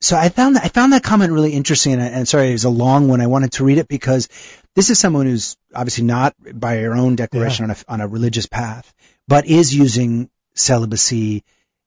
So 0.00 0.16
I 0.16 0.28
found 0.28 0.56
that 0.56 0.64
I 0.64 0.68
found 0.68 0.92
that 0.92 1.02
comment 1.02 1.32
really 1.32 1.52
interesting, 1.52 1.92
and, 1.92 2.02
and 2.02 2.28
sorry, 2.28 2.50
it 2.50 2.52
was 2.52 2.64
a 2.64 2.70
long 2.70 3.08
one. 3.08 3.20
I 3.20 3.26
wanted 3.28 3.52
to 3.52 3.64
read 3.64 3.78
it 3.78 3.88
because 3.88 4.28
this 4.74 4.90
is 4.90 4.98
someone 4.98 5.26
who's 5.26 5.56
obviously 5.74 6.04
not 6.04 6.34
by 6.52 6.78
her 6.78 6.94
own 6.94 7.16
declaration 7.16 7.66
on 7.66 7.70
a 7.70 7.76
on 7.88 8.00
a 8.00 8.08
religious 8.08 8.46
path, 8.46 8.92
but 9.28 9.46
is 9.46 9.74
using 9.74 10.28
celibacy 10.54 11.44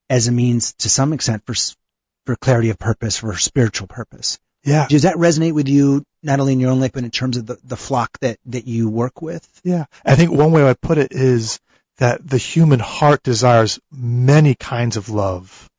as 0.10 0.28
a 0.28 0.32
means 0.32 0.74
to 0.76 0.90
some 0.90 1.14
extent 1.14 1.46
for 1.46 1.54
for 2.28 2.36
clarity 2.36 2.70
of 2.70 2.78
purpose, 2.78 3.18
for 3.18 3.36
spiritual 3.38 3.88
purpose. 3.88 4.38
yeah. 4.64 4.86
Does 4.88 5.04
that 5.04 5.16
resonate 5.16 5.54
with 5.54 5.68
you, 5.68 6.04
not 6.22 6.40
only 6.40 6.54
in 6.54 6.60
your 6.60 6.72
own 6.72 6.80
life, 6.80 6.92
but 6.94 7.04
in 7.04 7.10
terms 7.10 7.38
of 7.38 7.48
the, 7.48 7.58
the 7.64 7.78
flock 7.78 8.20
that, 8.20 8.38
that 8.48 8.68
you 8.68 8.90
work 8.90 9.22
with? 9.22 9.50
Yeah. 9.64 9.86
I 10.06 10.16
think 10.16 10.32
one 10.32 10.52
way 10.52 10.70
I 10.70 10.74
put 10.74 10.98
it 10.98 11.14
is 11.14 11.60
that 11.98 12.28
the 12.28 12.38
human 12.38 12.80
heart 12.80 13.24
desires 13.24 13.80
many 13.92 14.54
kinds 14.54 14.98
of 14.98 15.10
love. 15.10 15.70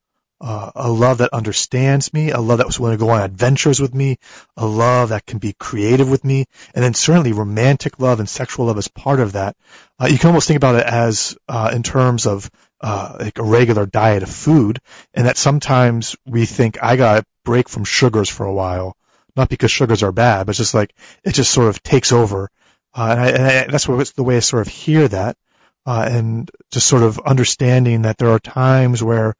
Uh, 0.41 0.71
a 0.73 0.89
love 0.89 1.17
that 1.17 1.33
understands 1.33 2.13
me, 2.13 2.31
a 2.31 2.39
love 2.39 2.59
that 2.59 2.67
was 2.67 2.79
willing 2.79 2.97
to 2.97 3.05
go 3.05 3.09
on 3.09 3.21
adventures 3.21 3.81
with 3.81 3.93
me, 3.93 4.17
a 4.55 4.65
love 4.65 5.09
that 5.09 5.25
can 5.25 5.37
be 5.37 5.51
creative 5.51 6.09
with 6.09 6.23
me, 6.23 6.45
and 6.73 6.81
then 6.81 6.93
certainly 6.93 7.33
romantic 7.33 7.99
love 7.99 8.19
and 8.19 8.29
sexual 8.29 8.67
love 8.67 8.77
is 8.77 8.87
part 8.87 9.19
of 9.19 9.33
that. 9.33 9.57
Uh, 9.99 10.07
you 10.09 10.17
can 10.17 10.27
almost 10.29 10.47
think 10.47 10.55
about 10.55 10.75
it 10.75 10.85
as 10.85 11.37
uh, 11.49 11.71
in 11.73 11.83
terms 11.83 12.25
of 12.25 12.49
uh, 12.81 13.17
like 13.19 13.39
a 13.39 13.43
regular 13.43 13.85
diet 13.85 14.23
of 14.23 14.29
food, 14.29 14.79
and 15.13 15.27
that 15.27 15.37
sometimes 15.37 16.15
we 16.25 16.45
think 16.45 16.81
I 16.81 16.95
got 16.95 17.19
to 17.19 17.25
break 17.43 17.69
from 17.69 17.83
sugars 17.83 18.29
for 18.29 18.45
a 18.45 18.53
while, 18.53 18.95
not 19.35 19.49
because 19.49 19.71
sugars 19.71 20.03
are 20.03 20.11
bad, 20.11 20.45
but 20.45 20.55
just 20.55 20.73
like 20.73 20.93
it 21.23 21.33
just 21.33 21.51
sort 21.51 21.67
of 21.67 21.83
takes 21.83 22.11
over. 22.11 22.49
Uh, 22.93 23.07
and, 23.11 23.19
I, 23.19 23.27
and 23.29 23.43
I, 23.43 23.71
that's 23.71 23.87
what, 23.87 24.05
the 24.15 24.23
way 24.23 24.37
I 24.37 24.39
sort 24.39 24.65
of 24.65 24.73
hear 24.73 25.07
that, 25.07 25.37
uh, 25.85 26.07
and 26.09 26.49
just 26.71 26.87
sort 26.87 27.03
of 27.03 27.19
understanding 27.19 28.03
that 28.03 28.17
there 28.17 28.31
are 28.31 28.39
times 28.39 29.03
where, 29.03 29.35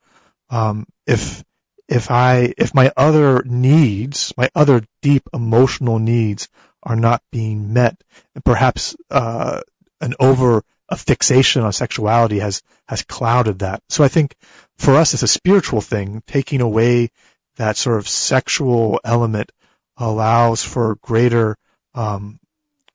um, 0.49 0.85
if 1.07 1.43
if 1.87 2.11
I 2.11 2.53
if 2.57 2.75
my 2.75 2.91
other 2.95 3.41
needs, 3.43 4.33
my 4.37 4.49
other 4.53 4.83
deep 5.01 5.23
emotional 5.33 5.97
needs 5.97 6.47
are 6.83 6.95
not 6.95 7.21
being 7.31 7.73
met, 7.73 8.01
and 8.35 8.45
perhaps 8.45 8.95
uh, 9.09 9.61
an 9.99 10.13
over 10.19 10.63
a 10.89 10.97
fixation 10.97 11.61
on 11.61 11.71
sexuality 11.71 12.39
has 12.39 12.61
has 12.87 13.03
clouded 13.03 13.59
that. 13.59 13.81
So 13.89 14.03
I 14.03 14.07
think 14.07 14.35
for 14.77 14.95
us, 14.95 15.13
it's 15.13 15.23
a 15.23 15.27
spiritual 15.27 15.81
thing. 15.81 16.23
Taking 16.25 16.61
away 16.61 17.09
that 17.57 17.77
sort 17.77 17.97
of 17.97 18.07
sexual 18.07 18.99
element 19.03 19.51
allows 19.97 20.63
for 20.63 20.95
greater 21.01 21.57
um, 21.93 22.39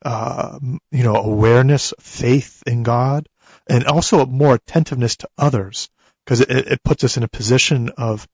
uh, 0.05 0.59
you 0.91 1.03
know, 1.03 1.17
awareness, 1.17 1.95
faith 1.99 2.63
in 2.67 2.83
God, 2.83 3.27
and 3.67 3.87
also 3.87 4.27
more 4.27 4.55
attentiveness 4.55 5.17
to 5.17 5.29
others, 5.39 5.89
because 6.25 6.41
it, 6.41 6.51
it 6.51 6.83
puts 6.83 7.05
us 7.05 7.17
in 7.17 7.23
a 7.23 7.29
position 7.29 7.91
of 7.97 8.29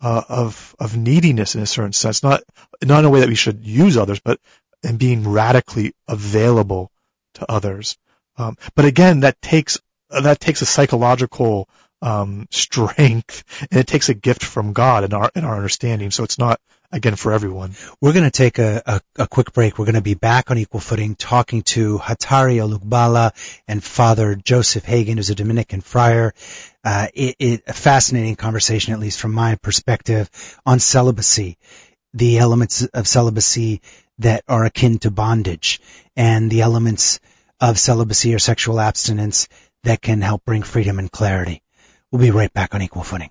uh, 0.00 0.22
of 0.28 0.74
of 0.80 0.96
neediness 0.96 1.54
in 1.54 1.62
a 1.62 1.66
certain 1.66 1.92
sense, 1.92 2.22
not 2.22 2.42
not 2.82 3.00
in 3.00 3.04
a 3.04 3.10
way 3.10 3.20
that 3.20 3.28
we 3.28 3.36
should 3.36 3.64
use 3.64 3.96
others, 3.96 4.20
but 4.20 4.40
in 4.82 4.96
being 4.96 5.28
radically 5.28 5.92
available 6.08 6.90
to 7.34 7.50
others. 7.50 7.96
Um, 8.36 8.56
but 8.74 8.84
again, 8.84 9.20
that 9.20 9.40
takes 9.40 9.78
that 10.10 10.40
takes 10.40 10.62
a 10.62 10.66
psychological 10.66 11.68
um, 12.00 12.46
strength, 12.50 13.44
and 13.70 13.80
it 13.80 13.86
takes 13.86 14.08
a 14.08 14.14
gift 14.14 14.44
from 14.44 14.72
God 14.72 15.04
in 15.04 15.12
our 15.12 15.30
in 15.34 15.44
our 15.44 15.56
understanding. 15.56 16.10
So 16.10 16.24
it's 16.24 16.38
not 16.38 16.60
again 16.92 17.16
for 17.16 17.32
everyone. 17.32 17.74
We're 18.00 18.12
going 18.12 18.24
to 18.24 18.30
take 18.30 18.58
a, 18.58 18.82
a, 18.84 19.00
a, 19.22 19.26
quick 19.26 19.52
break. 19.52 19.78
We're 19.78 19.86
going 19.86 19.94
to 19.94 20.02
be 20.02 20.14
back 20.14 20.50
on 20.50 20.58
equal 20.58 20.80
footing 20.80 21.14
talking 21.14 21.62
to 21.62 21.98
Hatari 21.98 22.56
Olugbala 22.56 23.32
and 23.66 23.82
Father 23.82 24.34
Joseph 24.34 24.84
Hagan, 24.84 25.16
who's 25.16 25.30
a 25.30 25.34
Dominican 25.34 25.80
friar. 25.80 26.34
Uh, 26.84 27.06
it, 27.14 27.36
it, 27.38 27.62
a 27.66 27.72
fascinating 27.72 28.36
conversation, 28.36 28.92
at 28.92 29.00
least 29.00 29.20
from 29.20 29.32
my 29.32 29.56
perspective, 29.56 30.28
on 30.66 30.78
celibacy, 30.80 31.56
the 32.12 32.38
elements 32.38 32.84
of 32.84 33.08
celibacy 33.08 33.80
that 34.18 34.44
are 34.46 34.64
akin 34.64 34.98
to 34.98 35.10
bondage, 35.10 35.80
and 36.14 36.50
the 36.50 36.60
elements 36.60 37.20
of 37.62 37.78
celibacy 37.78 38.34
or 38.34 38.40
sexual 38.40 38.80
abstinence 38.80 39.48
that 39.84 40.02
can 40.02 40.20
help 40.20 40.44
bring 40.44 40.62
freedom 40.62 40.98
and 40.98 41.10
clarity. 41.10 41.62
We'll 42.10 42.20
be 42.20 42.32
right 42.32 42.52
back 42.52 42.74
on 42.74 42.82
equal 42.82 43.04
footing. 43.04 43.30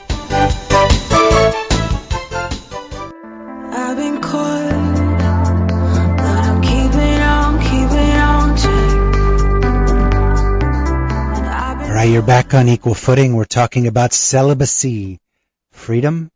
Right, 12.06 12.14
you're 12.14 12.22
back 12.22 12.54
on 12.54 12.70
equal 12.70 12.93
footing. 12.93 13.36
We're 13.36 13.43
talking 13.43 13.86
about 13.86 14.14
celibacy, 14.14 15.20
freedom 15.74 16.32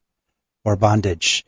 or 0.66 0.76
bondage. 0.76 1.46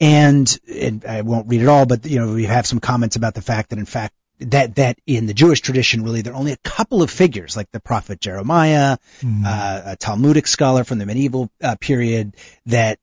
and, 0.00 0.60
and 0.72 1.04
I 1.04 1.22
won't 1.22 1.48
read 1.48 1.62
it 1.62 1.68
all, 1.68 1.84
but 1.84 2.06
you 2.06 2.20
know, 2.20 2.32
we 2.32 2.44
have 2.44 2.66
some 2.66 2.78
comments 2.78 3.16
about 3.16 3.34
the 3.34 3.42
fact 3.42 3.70
that, 3.70 3.80
in 3.80 3.84
fact, 3.84 4.14
that 4.40 4.76
that 4.76 4.98
in 5.06 5.26
the 5.26 5.34
Jewish 5.34 5.60
tradition, 5.60 6.02
really, 6.04 6.22
there 6.22 6.32
are 6.32 6.36
only 6.36 6.52
a 6.52 6.58
couple 6.58 7.02
of 7.02 7.10
figures, 7.10 7.56
like 7.56 7.70
the 7.70 7.80
prophet 7.80 8.20
Jeremiah, 8.20 8.98
mm. 9.20 9.44
uh, 9.44 9.82
a 9.92 9.96
Talmudic 9.96 10.46
scholar 10.46 10.84
from 10.84 10.98
the 10.98 11.06
medieval 11.06 11.50
uh, 11.62 11.76
period, 11.80 12.36
that 12.66 12.98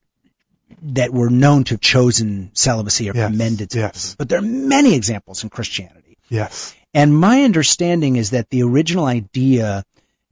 that 0.81 1.11
were 1.11 1.29
known 1.29 1.63
to 1.65 1.75
have 1.75 1.81
chosen 1.81 2.51
celibacy 2.53 3.09
or 3.09 3.13
yes, 3.15 3.31
commended 3.31 3.71
celibacy. 3.71 4.07
Yes. 4.07 4.15
But 4.17 4.29
there 4.29 4.39
are 4.39 4.43
many 4.43 4.95
examples 4.95 5.43
in 5.43 5.49
Christianity. 5.49 6.17
Yes. 6.29 6.75
And 6.93 7.15
my 7.15 7.43
understanding 7.43 8.15
is 8.15 8.31
that 8.31 8.49
the 8.49 8.63
original 8.63 9.05
idea 9.05 9.83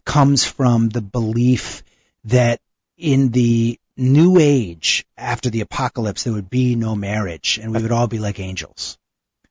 comes 0.06 0.46
from 0.46 0.90
the 0.90 1.02
belief 1.02 1.84
that 2.26 2.62
in 2.98 3.30
the 3.30 3.80
new 3.96 4.38
age 4.40 5.06
after 5.18 5.50
the 5.50 5.62
apocalypse 5.62 6.24
there 6.24 6.34
would 6.34 6.50
be 6.50 6.76
no 6.76 6.96
marriage 6.96 7.60
and 7.62 7.74
we 7.74 7.82
would 7.82 7.92
all 7.92 8.08
be 8.08 8.20
like 8.20 8.40
angels. 8.40 8.98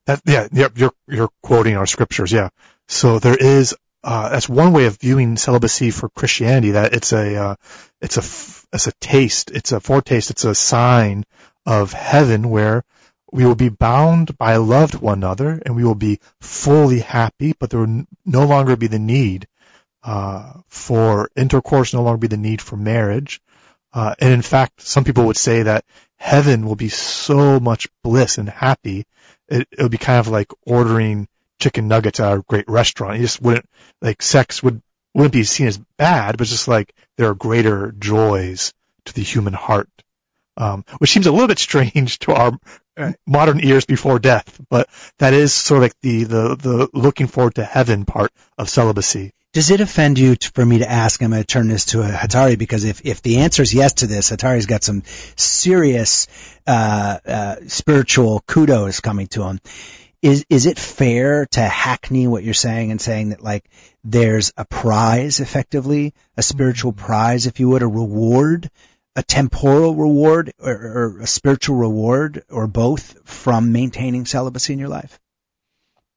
That, 0.06 0.20
yeah, 0.24 0.48
you're 0.74 0.92
you're 1.06 1.30
quoting 1.42 1.76
our 1.76 1.86
scriptures, 1.86 2.32
yeah. 2.32 2.48
So 2.88 3.18
there 3.18 3.36
is 3.36 3.74
uh, 4.04 4.30
that's 4.30 4.48
one 4.48 4.72
way 4.72 4.86
of 4.86 4.98
viewing 4.98 5.36
celibacy 5.36 5.90
for 5.90 6.08
Christianity. 6.08 6.72
That 6.72 6.92
it's 6.92 7.12
a 7.12 7.36
uh, 7.36 7.54
it's 8.00 8.16
a 8.16 8.74
it's 8.74 8.86
a 8.86 8.92
taste, 9.00 9.50
it's 9.52 9.72
a 9.72 9.80
foretaste, 9.80 10.30
it's 10.30 10.44
a 10.44 10.54
sign 10.54 11.24
of 11.66 11.92
heaven 11.92 12.50
where 12.50 12.84
we 13.30 13.46
will 13.46 13.54
be 13.54 13.68
bound 13.68 14.36
by 14.36 14.56
love 14.56 14.90
to 14.90 14.98
one 14.98 15.18
another 15.18 15.60
and 15.64 15.74
we 15.74 15.84
will 15.84 15.94
be 15.94 16.20
fully 16.40 17.00
happy, 17.00 17.54
but 17.58 17.70
there 17.70 17.80
will 17.80 18.04
no 18.26 18.44
longer 18.44 18.76
be 18.76 18.88
the 18.88 18.98
need 18.98 19.46
uh, 20.02 20.52
for 20.68 21.30
intercourse, 21.36 21.94
no 21.94 22.02
longer 22.02 22.18
be 22.18 22.26
the 22.26 22.36
need 22.36 22.60
for 22.60 22.76
marriage. 22.76 23.40
Uh, 23.92 24.14
and 24.18 24.32
in 24.32 24.42
fact, 24.42 24.82
some 24.82 25.04
people 25.04 25.26
would 25.26 25.36
say 25.36 25.62
that 25.62 25.84
heaven 26.22 26.64
will 26.64 26.76
be 26.76 26.88
so 26.88 27.58
much 27.58 27.88
bliss 28.04 28.38
and 28.38 28.48
happy. 28.48 29.04
It, 29.48 29.66
it 29.72 29.82
would 29.82 29.90
be 29.90 29.98
kind 29.98 30.20
of 30.20 30.28
like 30.28 30.52
ordering 30.64 31.26
chicken 31.58 31.88
nuggets 31.88 32.20
at 32.20 32.32
a 32.32 32.44
great 32.48 32.68
restaurant. 32.68 33.16
You 33.16 33.24
just 33.24 33.42
wouldn't 33.42 33.68
like 34.00 34.22
sex 34.22 34.62
would 34.62 34.80
wouldn't 35.14 35.32
be 35.32 35.42
seen 35.42 35.66
as 35.66 35.78
bad, 35.98 36.38
but 36.38 36.46
just 36.46 36.68
like 36.68 36.94
there 37.16 37.28
are 37.28 37.34
greater 37.34 37.92
joys 37.98 38.72
to 39.06 39.12
the 39.12 39.22
human 39.22 39.52
heart, 39.52 39.90
um, 40.56 40.84
which 40.98 41.10
seems 41.10 41.26
a 41.26 41.32
little 41.32 41.48
bit 41.48 41.58
strange 41.58 42.20
to 42.20 42.32
our 42.32 42.52
modern 43.26 43.58
ears 43.60 43.84
before 43.84 44.20
death. 44.20 44.60
But 44.70 44.88
that 45.18 45.34
is 45.34 45.52
sort 45.52 45.78
of 45.78 45.82
like 45.82 46.00
the 46.02 46.22
the 46.24 46.56
the 46.56 46.88
looking 46.94 47.26
forward 47.26 47.56
to 47.56 47.64
heaven 47.64 48.04
part 48.04 48.30
of 48.56 48.70
celibacy. 48.70 49.32
Does 49.52 49.70
it 49.70 49.80
offend 49.80 50.18
you 50.18 50.36
to, 50.36 50.50
for 50.52 50.64
me 50.64 50.78
to 50.78 50.90
ask? 50.90 51.22
I'm 51.22 51.30
going 51.30 51.42
to 51.42 51.46
turn 51.46 51.68
this 51.68 51.86
to 51.86 51.98
Hatari 51.98 52.58
because 52.58 52.84
if, 52.84 53.04
if 53.04 53.20
the 53.20 53.38
answer 53.38 53.62
is 53.62 53.74
yes 53.74 53.94
to 53.94 54.06
this, 54.06 54.30
Hatari's 54.30 54.66
got 54.66 54.82
some 54.82 55.02
serious 55.36 56.26
uh, 56.66 57.18
uh, 57.26 57.56
spiritual 57.66 58.40
kudos 58.46 59.00
coming 59.00 59.26
to 59.28 59.42
him. 59.44 59.60
Is 60.22 60.46
is 60.48 60.66
it 60.66 60.78
fair 60.78 61.46
to 61.46 61.60
hackney 61.60 62.28
what 62.28 62.44
you're 62.44 62.54
saying 62.54 62.92
and 62.92 63.00
saying 63.00 63.30
that 63.30 63.42
like 63.42 63.68
there's 64.04 64.52
a 64.56 64.64
prize, 64.64 65.40
effectively 65.40 66.14
a 66.36 66.42
spiritual 66.42 66.92
prize, 66.92 67.46
if 67.46 67.58
you 67.58 67.68
would, 67.70 67.82
a 67.82 67.88
reward 67.88 68.70
a 69.14 69.22
temporal 69.22 69.94
reward 69.94 70.52
or, 70.58 70.72
or 70.72 71.20
a 71.20 71.26
spiritual 71.26 71.76
reward 71.76 72.44
or 72.50 72.66
both 72.66 73.28
from 73.28 73.72
maintaining 73.72 74.24
celibacy 74.26 74.72
in 74.72 74.78
your 74.78 74.88
life? 74.88 75.20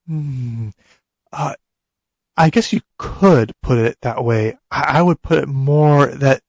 Hmm. 0.07 0.69
Uh, 1.31 1.55
I 2.37 2.49
guess 2.49 2.73
you 2.73 2.81
could 2.97 3.53
put 3.61 3.77
it 3.77 3.97
that 4.01 4.23
way. 4.23 4.57
I, 4.69 4.99
I 4.99 5.01
would 5.01 5.21
put 5.21 5.39
it 5.39 5.47
more 5.47 6.07
that 6.07 6.41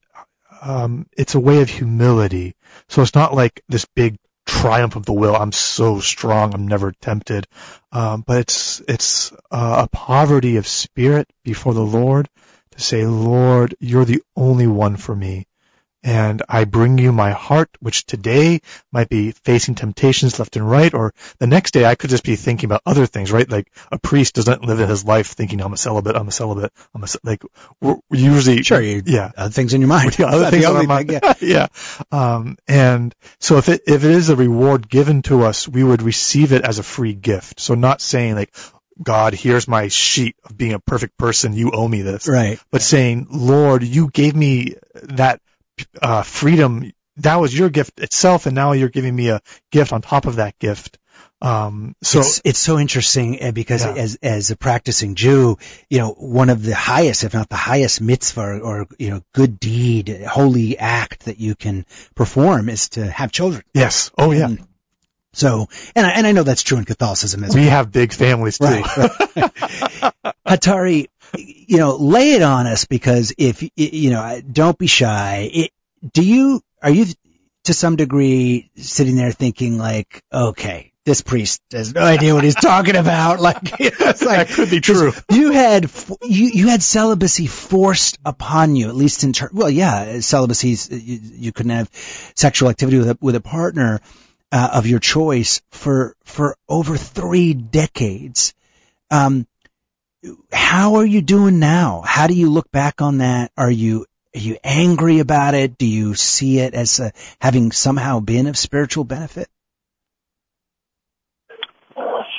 um, 0.63 1.07
it's 1.17 1.35
a 1.35 1.41
way 1.41 1.63
of 1.63 1.71
humility. 1.71 2.55
So 2.89 3.03
it's 3.03 3.15
not 3.15 3.35
like 3.35 3.63
this 3.69 3.87
big 3.95 4.17
triumph 4.47 4.97
of 4.97 5.07
the 5.07 5.13
will. 5.13 5.37
I'm 5.37 5.53
so 5.53 6.01
strong. 6.01 6.55
I'm 6.55 6.69
never 6.69 6.93
tempted. 6.93 7.47
Um, 7.93 8.25
but 8.27 8.39
it's 8.39 8.81
it's 8.89 9.33
uh, 9.51 9.87
a 9.87 9.89
poverty 9.89 10.57
of 10.57 10.67
spirit 10.67 11.29
before 11.45 11.75
the 11.75 11.85
Lord 11.85 12.29
to 12.73 12.81
say, 12.81 13.07
Lord, 13.07 13.75
you're 13.81 14.05
the 14.05 14.23
only 14.37 14.67
one 14.67 14.97
for 14.97 15.15
me 15.15 15.47
and 16.07 16.41
I 16.49 16.65
bring 16.67 16.99
you 16.99 17.11
my 17.11 17.33
heart, 17.33 17.69
which 17.81 18.07
today 18.07 18.61
might 18.93 19.09
be 19.09 19.33
facing 19.33 19.75
temptations 19.75 20.39
left 20.39 20.55
and 20.55 20.71
right, 20.71 20.95
or 20.95 21.13
the 21.41 21.49
next 21.49 21.73
day 21.73 21.85
I 21.85 21.97
could 21.97 22.11
just 22.11 22.23
be 22.23 22.37
thinking 22.37 22.69
about 22.69 22.83
other 22.87 23.07
things, 23.07 23.33
right? 23.33 23.51
Like 23.51 23.73
a 23.91 23.99
priest 23.99 24.37
doesn't 24.37 24.65
live 24.65 24.79
in 24.79 24.89
his 24.89 25.05
life 25.05 25.33
thinking 25.33 25.61
I'm 25.61 25.73
a 25.73 25.77
celibate, 25.77 26.15
I'm 26.15 26.29
a 26.29 26.31
celibate, 26.31 26.73
I'm 26.95 27.03
a 27.03 27.09
like 27.25 27.43
we're 27.81 27.97
usually 28.13 28.63
sure, 28.63 28.81
you, 28.81 29.03
yeah, 29.05 29.33
other 29.37 29.51
things 29.51 29.75
in 29.75 29.81
your 29.81 29.89
mind, 29.89 30.17
yeah, 30.19 30.27
other 30.27 30.49
things 30.51 30.65
in 30.65 30.75
my 30.75 30.87
mind, 30.87 31.11
yeah, 31.11 31.35
yeah. 31.41 31.67
Um, 32.13 32.57
and 32.69 33.13
so 33.41 33.57
if 33.57 33.69
it 33.69 33.83
if 33.89 34.05
it 34.05 34.11
is 34.13 34.29
a 34.29 34.37
reward 34.37 34.89
given 34.89 35.23
to 35.23 35.43
us, 35.43 35.67
we 35.67 35.83
would 35.83 36.03
receive 36.03 36.53
it 36.53 36.63
as 36.63 36.79
a 36.79 36.85
free 36.85 37.15
gift. 37.15 37.59
So 37.59 37.75
not 37.75 38.01
saying 38.01 38.37
like, 38.37 38.55
God, 39.03 39.35
here's 39.35 39.67
my 39.67 39.89
sheet 39.89 40.37
of 40.45 40.57
being 40.57 40.73
a 40.73 40.79
perfect 40.79 41.19
person. 41.19 41.53
You 41.53 41.73
owe 41.73 41.89
me 41.89 42.03
this. 42.03 42.29
Right. 42.29 42.61
But 42.71 42.83
saying, 42.83 43.27
Lord, 43.29 43.83
you 43.83 44.09
gave 44.09 44.37
me 44.37 44.77
that 45.03 45.41
uh, 46.01 46.23
freedom, 46.23 46.93
that 47.19 47.37
was 47.37 47.57
your 47.57 47.71
gift 47.71 48.01
itself, 48.01 48.47
and 48.47 48.55
now 48.55 48.73
you're 48.73 48.89
giving 48.89 49.15
me 49.15 49.29
a 49.31 49.41
gift 49.71 49.93
on 49.93 50.03
top 50.03 50.27
of 50.27 50.37
that 50.37 50.59
gift. 50.59 50.99
Um, 51.43 51.95
so 52.03 52.21
it's, 52.21 52.41
it's, 52.45 52.59
so 52.59 52.79
interesting 52.79 53.41
eh, 53.41 53.51
because 53.51 53.85
yeah. 53.85 53.93
as 53.93 54.19
as 54.23 54.51
a 54.51 54.57
practicing 54.57 55.15
Jew, 55.15 55.59
you 55.91 55.99
know, 55.99 56.13
one 56.13 56.49
of 56.49 56.63
the 56.63 56.75
highest, 56.75 57.25
if 57.25 57.35
not 57.35 57.51
the 57.51 57.57
highest 57.57 58.01
mitzvah 58.01 58.41
or, 58.41 58.61
or, 58.61 58.87
you 58.99 59.11
know 59.11 59.23
good 59.35 59.61
deed, 59.61 60.09
holy 60.27 60.79
act 60.79 61.27
that 61.27 61.39
you 61.39 61.55
can 61.55 61.85
perform 62.15 62.71
is 62.71 62.89
to 62.91 63.07
have 63.07 63.33
children. 63.33 63.65
Yes. 63.75 64.11
Oh 64.17 64.33
yeah. 64.33 64.47
And 64.47 64.67
so, 65.35 65.69
and 65.95 66.07
I, 66.07 66.13
and 66.13 66.27
I 66.27 66.33
know 66.33 66.43
that's 66.43 66.63
true 66.63 66.79
in 66.79 66.87
Catholicism 66.87 67.45
as 67.45 67.55
we 67.55 67.61
well. 67.61 67.67
We 67.67 67.71
have 67.71 67.93
big 67.93 68.15
families 68.15 68.57
too. 68.57 68.65
Right, 68.65 68.97
right. 69.37 70.35
Hatari, 70.47 71.09
you 71.39 71.79
know, 71.79 71.97
lay 71.97 72.33
it 72.33 72.43
on 72.43 72.67
us 72.67 72.85
because 72.85 73.33
if 73.39 73.69
you 73.77 74.11
know, 74.11 74.41
don't 74.41 74.79
be 74.79 74.87
shy. 74.87 75.51
It, 75.53 75.71
do 76.13 76.23
you 76.23 76.61
are 76.83 76.91
you 76.91 77.07
to 77.65 77.75
some 77.75 77.97
degree 77.97 78.71
sitting 78.77 79.17
there 79.17 79.33
thinking 79.33 79.77
like, 79.77 80.23
okay, 80.33 80.93
this 81.05 81.23
priest 81.23 81.63
has 81.73 81.95
no 81.95 82.03
idea 82.03 82.35
what 82.35 82.45
he's 82.45 82.55
talking 82.55 82.97
about. 82.97 83.41
Like, 83.47 83.59
it's 83.81 84.23
like 84.23 84.49
that 84.49 84.55
could 84.55 84.71
be 84.71 84.81
true. 84.81 85.13
You 85.31 85.53
had 85.53 85.91
you 86.23 86.47
you 86.49 86.69
had 86.69 86.83
celibacy 86.83 87.47
forced 87.47 88.19
upon 88.25 88.75
you, 88.75 88.89
at 88.89 88.97
least 88.97 89.23
in 89.23 89.33
terms. 89.33 89.53
Well, 89.53 89.71
yeah, 89.71 90.19
celibacy. 90.21 90.77
You, 90.95 91.21
you 91.23 91.53
couldn't 91.53 91.71
have 91.71 91.91
sexual 92.35 92.69
activity 92.71 92.99
with 92.99 93.11
a 93.11 93.19
with 93.21 93.37
a 93.37 93.41
partner 93.41 94.01
uh, 94.51 94.71
of 94.73 94.87
your 94.87 94.99
choice 94.99 95.63
for 95.71 96.17
for 96.25 96.57
over 96.69 96.97
three 96.97 97.55
decades. 97.55 98.53
Um, 99.11 99.47
how 100.53 100.97
are 100.97 101.07
you 101.07 101.23
doing 101.23 101.59
now? 101.59 102.03
How 102.05 102.27
do 102.27 102.35
you 102.35 102.51
look 102.51 102.71
back 102.71 103.01
on 103.01 103.19
that? 103.19 103.53
Are 103.57 103.71
you 103.71 104.07
are 104.35 104.41
you 104.41 104.59
angry 104.63 105.21
about 105.21 105.55
it? 105.55 105.79
Do 105.79 105.87
you 105.87 106.15
see 106.15 106.59
it 106.59 106.75
as 106.75 107.01
a, 107.01 107.13
having 107.41 107.73
somehow 107.73 108.21
been 108.21 108.47
of 108.47 108.59
spiritual 108.59 109.05
benefit? 109.05 109.49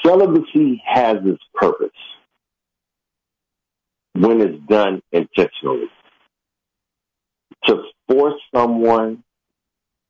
Celibacy 0.05 0.81
has 0.85 1.15
its 1.25 1.41
purpose 1.55 1.89
when 4.13 4.41
it's 4.41 4.63
done 4.67 5.01
intentionally. 5.11 5.87
To 7.65 7.81
force 8.07 8.39
someone 8.55 9.23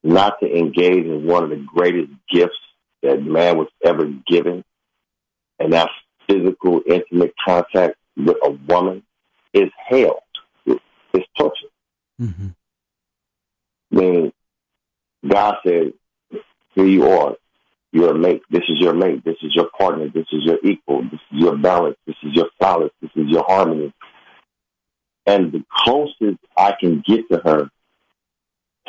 not 0.04 0.40
to 0.42 0.46
engage 0.46 1.06
in 1.06 1.26
one 1.26 1.44
of 1.44 1.50
the 1.50 1.66
greatest 1.74 2.12
gifts 2.32 2.60
that 3.02 3.24
man 3.24 3.58
was 3.58 3.70
ever 3.84 4.06
given, 4.28 4.64
and 5.60 5.74
that's 5.74 5.92
physical, 6.28 6.82
intimate 6.88 7.34
contact 7.46 7.96
with 8.16 8.38
a 8.44 8.52
woman, 8.68 9.04
is 9.54 9.70
hell. 9.88 10.24
It's 10.66 11.26
torture. 11.38 11.68
Mm-hmm. 12.22 12.48
I 13.94 13.96
mean, 13.96 14.34
God 15.28 15.56
said, 15.66 15.94
here 16.76 16.86
you 16.86 17.10
are. 17.10 17.36
You're 17.92 18.12
a 18.12 18.18
mate. 18.18 18.42
This 18.50 18.64
is 18.70 18.80
your 18.80 18.94
mate. 18.94 19.24
This 19.24 19.38
is 19.42 19.56
your 19.56 19.70
partner. 19.78 20.10
This 20.10 20.28
is 20.32 20.44
your 20.44 20.60
equal. 20.64 21.04
This 21.04 21.22
is 21.32 21.40
your 21.40 21.58
balance. 21.58 21.98
This 22.06 22.18
is 22.24 22.34
your 22.34 22.50
solace. 22.62 22.92
This 23.02 23.12
is 23.16 23.30
your 23.30 23.46
harmony. 23.48 23.94
And 25.26 25.52
the 25.52 25.64
closest 25.72 26.40
I 26.56 26.76
can 26.80 27.04
get 27.08 27.28
to 27.32 27.42
her 27.44 27.70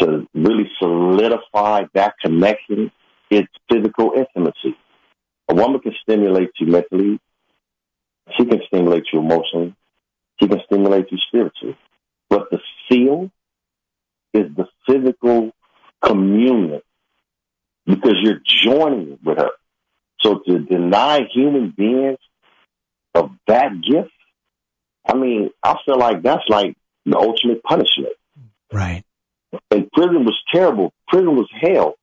to 0.01 0.29
really 0.35 0.71
solidify 0.79 1.85
that 1.95 2.15
connection 2.21 2.91
is 3.31 3.45
physical 3.71 4.13
intimacy. 4.17 4.77
A 5.49 5.55
woman 5.55 5.81
can 5.81 5.95
stimulate 6.03 6.51
you 6.59 6.67
mentally. 6.67 7.19
She 8.37 8.45
can 8.45 8.61
stimulate 8.67 9.05
you 9.13 9.21
emotionally. 9.21 9.75
She 10.41 10.49
can 10.49 10.61
stimulate 10.67 11.11
you 11.11 11.19
spiritually. 11.29 11.77
But 12.31 12.51
the 12.51 12.61
seal 12.89 13.31
is 14.35 14.47
the 14.57 14.67
physical 14.87 15.53
communion 16.03 16.81
because 17.87 18.15
you're 18.23 18.41
joining 18.45 19.19
with 19.25 19.39
her. 19.39 19.51
So 20.21 20.41
to 20.47 20.59
deny 20.59 21.21
human 21.33 21.71
beings 21.77 22.19
of 23.15 23.31
that 23.47 23.73
gift, 23.81 24.11
I 25.07 25.15
mean, 25.15 25.51
I 25.63 25.77
feel 25.87 25.99
like 25.99 26.23
that's 26.23 26.49
like 26.49 26.77
the 27.07 27.17
ultimate 27.17 27.63
punishment. 27.63 28.13
Right. 28.73 29.03
And 29.71 29.91
prison 29.93 30.25
was 30.25 30.39
terrible. 30.53 30.93
Prison 31.09 31.35
was 31.35 31.49
hell. 31.59 31.95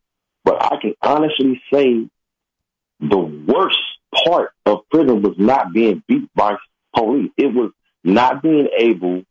But 0.44 0.64
I 0.64 0.78
can 0.82 0.96
honestly 1.02 1.62
say 1.72 2.08
the 3.00 3.18
worst 3.18 3.78
part 4.24 4.52
of 4.66 4.88
prison 4.90 5.22
was 5.22 5.36
not 5.38 5.74
being 5.74 6.04
beat 6.08 6.30
by 6.36 6.56
police. 6.96 7.32
It 7.38 7.54
was 7.54 7.72
not 8.04 8.42
being 8.42 8.70
able 8.78 9.24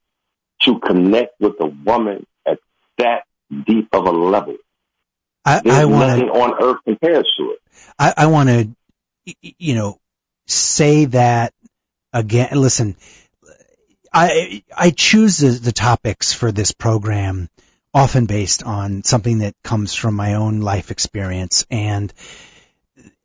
to 0.62 0.78
connect 0.80 1.40
with 1.40 1.54
a 1.60 1.66
woman 1.66 2.26
at 2.46 2.58
that 2.98 3.24
deep 3.66 3.88
of 3.92 4.06
a 4.06 4.10
level. 4.10 4.56
I, 5.44 5.60
I 5.64 5.84
want 5.84 6.08
nothing 6.08 6.30
on 6.30 6.62
earth 6.62 6.78
compares 6.84 7.30
to 7.36 7.50
it. 7.52 7.58
I, 7.98 8.14
I 8.16 8.26
want 8.26 8.48
to, 8.48 8.68
you 9.58 9.74
know, 9.74 9.98
say 10.46 11.04
that 11.06 11.52
again. 12.12 12.48
Listen, 12.52 12.96
I 14.12 14.62
I 14.74 14.90
choose 14.90 15.38
the, 15.38 15.50
the 15.50 15.72
topics 15.72 16.32
for 16.32 16.50
this 16.50 16.72
program 16.72 17.48
often 17.92 18.26
based 18.26 18.62
on 18.62 19.04
something 19.04 19.38
that 19.38 19.54
comes 19.62 19.94
from 19.94 20.14
my 20.14 20.34
own 20.34 20.60
life 20.60 20.90
experience, 20.90 21.66
and 21.70 22.12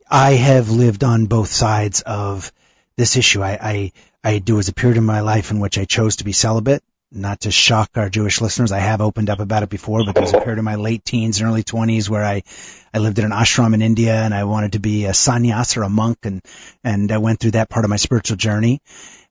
I 0.09 0.31
have 0.31 0.69
lived 0.69 1.03
on 1.03 1.27
both 1.27 1.51
sides 1.51 2.01
of 2.01 2.51
this 2.97 3.15
issue. 3.15 3.43
I 3.43 3.51
I, 3.61 3.91
I 4.23 4.39
do 4.39 4.59
as 4.59 4.67
a 4.67 4.73
period 4.73 4.97
in 4.97 5.05
my 5.05 5.21
life 5.21 5.51
in 5.51 5.59
which 5.59 5.77
I 5.77 5.85
chose 5.85 6.17
to 6.17 6.25
be 6.25 6.31
celibate 6.31 6.83
not 7.11 7.41
to 7.41 7.51
shock 7.51 7.91
our 7.95 8.09
Jewish 8.09 8.39
listeners, 8.41 8.71
I 8.71 8.79
have 8.79 9.01
opened 9.01 9.29
up 9.29 9.39
about 9.39 9.63
it 9.63 9.69
before, 9.69 10.05
but 10.05 10.13
there 10.13 10.21
was 10.21 10.33
a 10.33 10.41
period 10.41 10.59
in 10.59 10.65
my 10.65 10.75
late 10.75 11.03
teens 11.03 11.39
and 11.39 11.49
early 11.49 11.63
20s 11.63 12.07
where 12.09 12.23
I, 12.23 12.43
I 12.93 12.99
lived 12.99 13.17
in 13.19 13.25
an 13.25 13.31
ashram 13.31 13.73
in 13.73 13.81
India 13.81 14.15
and 14.15 14.33
I 14.33 14.43
wanted 14.43 14.73
to 14.73 14.79
be 14.79 15.05
a 15.05 15.11
sannyas 15.11 15.75
or 15.77 15.83
a 15.83 15.89
monk 15.89 16.19
and, 16.23 16.41
and 16.83 17.11
I 17.11 17.17
went 17.17 17.39
through 17.39 17.51
that 17.51 17.69
part 17.69 17.85
of 17.85 17.89
my 17.89 17.95
spiritual 17.95 18.37
journey. 18.37 18.81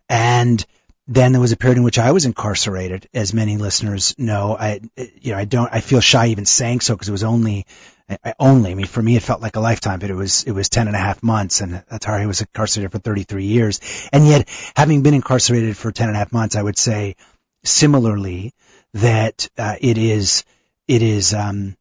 And 0.08 0.64
then 1.06 1.32
there 1.32 1.40
was 1.40 1.52
a 1.52 1.56
period 1.56 1.78
in 1.78 1.84
which 1.84 1.98
I 1.98 2.12
was 2.12 2.26
incarcerated, 2.26 3.08
as 3.14 3.32
many 3.32 3.56
listeners 3.56 4.14
know. 4.18 4.56
I, 4.58 4.80
you 4.96 5.32
know, 5.32 5.38
I 5.38 5.44
don't, 5.44 5.72
I 5.72 5.80
feel 5.80 6.00
shy 6.00 6.28
even 6.28 6.46
saying 6.46 6.80
so 6.80 6.94
because 6.94 7.08
it 7.08 7.12
was 7.12 7.24
only, 7.24 7.66
Only, 8.38 8.70
I 8.70 8.74
mean, 8.74 8.86
for 8.86 9.02
me 9.02 9.16
it 9.16 9.22
felt 9.22 9.42
like 9.42 9.56
a 9.56 9.60
lifetime, 9.60 9.98
but 9.98 10.10
it 10.10 10.14
was, 10.14 10.44
it 10.44 10.52
was 10.52 10.68
10 10.68 10.86
and 10.86 10.96
a 10.96 10.98
half 10.98 11.22
months 11.22 11.60
and 11.60 11.84
Hatari 11.90 12.26
was 12.26 12.40
incarcerated 12.40 12.92
for 12.92 12.98
33 12.98 13.44
years. 13.44 13.80
And 14.12 14.26
yet, 14.26 14.48
having 14.74 15.02
been 15.02 15.14
incarcerated 15.14 15.76
for 15.76 15.92
10 15.92 16.08
and 16.08 16.16
a 16.16 16.18
half 16.18 16.32
months, 16.32 16.56
I 16.56 16.62
would 16.62 16.78
say 16.78 17.16
similarly 17.64 18.54
that 18.94 19.48
uh, 19.58 19.76
it 19.80 19.98
is 19.98 20.44
it 20.86 21.02
is 21.02 21.34
um, 21.34 21.76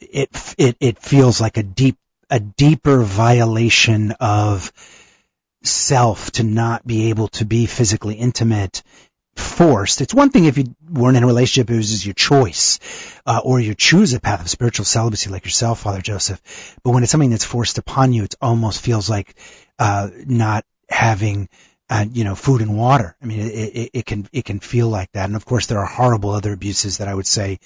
it 0.00 0.28
it 0.58 0.76
it 0.80 0.98
feels 0.98 1.40
like 1.40 1.56
a 1.56 1.62
deep 1.62 1.96
a 2.30 2.40
deeper 2.40 3.02
violation 3.02 4.12
of 4.20 4.72
self 5.62 6.30
to 6.32 6.42
not 6.42 6.86
be 6.86 7.08
able 7.08 7.28
to 7.28 7.44
be 7.44 7.66
physically 7.66 8.14
intimate 8.14 8.82
forced. 9.36 10.00
It's 10.00 10.14
one 10.14 10.30
thing 10.30 10.44
if 10.44 10.58
you 10.58 10.74
weren't 10.90 11.16
in 11.16 11.22
a 11.22 11.26
relationship, 11.26 11.70
it 11.70 11.76
was 11.76 12.04
your 12.04 12.14
choice, 12.14 12.78
uh, 13.26 13.40
or 13.44 13.60
you 13.60 13.74
choose 13.74 14.12
a 14.14 14.20
path 14.20 14.40
of 14.40 14.50
spiritual 14.50 14.84
celibacy 14.84 15.30
like 15.30 15.44
yourself, 15.44 15.80
Father 15.80 16.00
Joseph. 16.00 16.40
But 16.82 16.90
when 16.90 17.02
it's 17.02 17.12
something 17.12 17.30
that's 17.30 17.44
forced 17.44 17.78
upon 17.78 18.12
you, 18.12 18.24
it 18.24 18.34
almost 18.40 18.80
feels 18.80 19.08
like 19.08 19.34
uh, 19.78 20.08
not 20.26 20.64
having 20.88 21.48
uh, 21.90 22.06
you 22.10 22.24
know, 22.24 22.34
food 22.34 22.62
and 22.62 22.76
water. 22.76 23.14
I 23.22 23.26
mean, 23.26 23.40
it, 23.40 23.52
it, 23.52 23.90
it, 23.92 24.06
can 24.06 24.26
it 24.32 24.44
can 24.44 24.60
feel 24.60 24.88
like 24.88 25.12
that. 25.12 25.26
And 25.26 25.36
of 25.36 25.44
course, 25.44 25.66
there 25.66 25.78
are 25.78 25.86
horrible 25.86 26.30
other 26.30 26.52
abuses 26.52 26.98
that 26.98 27.08
I 27.08 27.14
would 27.14 27.26
say 27.26 27.58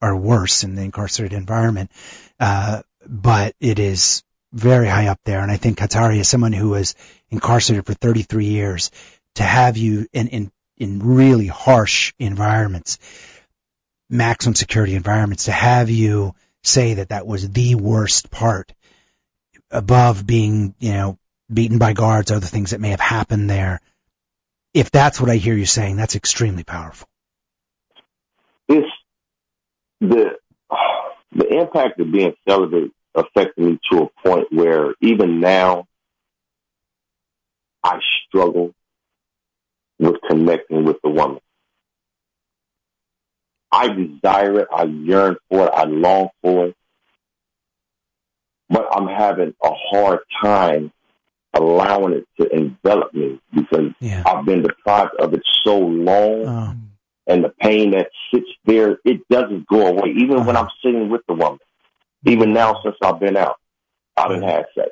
are 0.00 0.16
worse 0.16 0.64
in 0.64 0.74
the 0.74 0.82
incarcerated 0.82 1.36
environment. 1.36 1.90
Uh, 2.38 2.82
but 3.06 3.54
it 3.60 3.78
is 3.78 4.22
very 4.52 4.86
high 4.86 5.08
up 5.08 5.20
there. 5.24 5.40
And 5.40 5.50
I 5.50 5.56
think 5.56 5.78
Hatari 5.78 6.18
is 6.18 6.28
someone 6.28 6.52
who 6.52 6.70
was 6.70 6.94
incarcerated 7.30 7.86
for 7.86 7.94
33 7.94 8.46
years 8.46 8.90
to 9.34 9.42
have 9.42 9.76
you 9.76 10.06
in, 10.12 10.50
in 10.76 11.00
really 11.00 11.46
harsh 11.46 12.12
environments, 12.18 12.98
maximum 14.10 14.54
security 14.54 14.94
environments, 14.94 15.44
to 15.44 15.52
have 15.52 15.90
you 15.90 16.34
say 16.62 16.94
that 16.94 17.10
that 17.10 17.26
was 17.26 17.48
the 17.50 17.74
worst 17.74 18.30
part 18.30 18.72
above 19.70 20.26
being, 20.26 20.74
you 20.78 20.92
know, 20.92 21.18
beaten 21.52 21.78
by 21.78 21.92
guards, 21.92 22.30
other 22.30 22.46
things 22.46 22.70
that 22.70 22.80
may 22.80 22.90
have 22.90 23.00
happened 23.00 23.48
there. 23.50 23.80
If 24.72 24.90
that's 24.90 25.20
what 25.20 25.30
I 25.30 25.36
hear 25.36 25.54
you 25.54 25.66
saying, 25.66 25.96
that's 25.96 26.16
extremely 26.16 26.64
powerful. 26.64 27.08
It's 28.68 28.88
the 30.00 30.38
the 31.32 31.48
impact 31.48 32.00
of 32.00 32.10
being 32.10 32.34
celibate 32.48 32.92
affected 33.14 33.64
me 33.64 33.78
to 33.90 34.04
a 34.04 34.28
point 34.28 34.46
where 34.50 34.94
even 35.00 35.40
now 35.40 35.86
I 37.82 37.98
struggle 38.26 38.74
with 39.98 40.16
connecting 40.28 40.84
with 40.84 40.96
the 41.02 41.10
woman. 41.10 41.40
I 43.72 43.88
desire 43.88 44.60
it, 44.60 44.68
I 44.72 44.84
yearn 44.84 45.36
for 45.50 45.66
it, 45.66 45.70
I 45.74 45.84
long 45.84 46.28
for 46.42 46.66
it, 46.66 46.76
but 48.68 48.86
I'm 48.92 49.08
having 49.08 49.54
a 49.62 49.70
hard 49.90 50.20
time 50.42 50.92
allowing 51.54 52.14
it 52.14 52.26
to 52.40 52.48
envelop 52.54 53.12
me 53.14 53.40
because 53.52 53.92
Yeah. 54.00 54.22
I've 54.26 54.44
been 54.44 54.62
deprived 54.62 55.14
of 55.18 55.34
it 55.34 55.42
so 55.64 55.78
long 55.78 56.46
Oh, 56.46 56.74
and 57.26 57.42
the 57.44 57.48
pain 57.60 57.92
that 57.92 58.10
sits 58.32 58.48
there, 58.64 58.98
it 59.04 59.26
doesn't 59.28 59.66
go 59.66 59.86
away. 59.86 60.10
Even 60.10 60.44
when 60.44 60.56
Uh-huh. 60.56 60.66
I'm 60.66 60.70
sitting 60.82 61.08
with 61.10 61.22
the 61.26 61.34
woman, 61.34 61.58
even 62.26 62.52
now 62.52 62.80
since 62.82 62.96
I've 63.02 63.18
been 63.20 63.36
out, 63.36 63.56
I've 64.16 64.28
been 64.28 64.42
had 64.42 64.66
sex, 64.74 64.90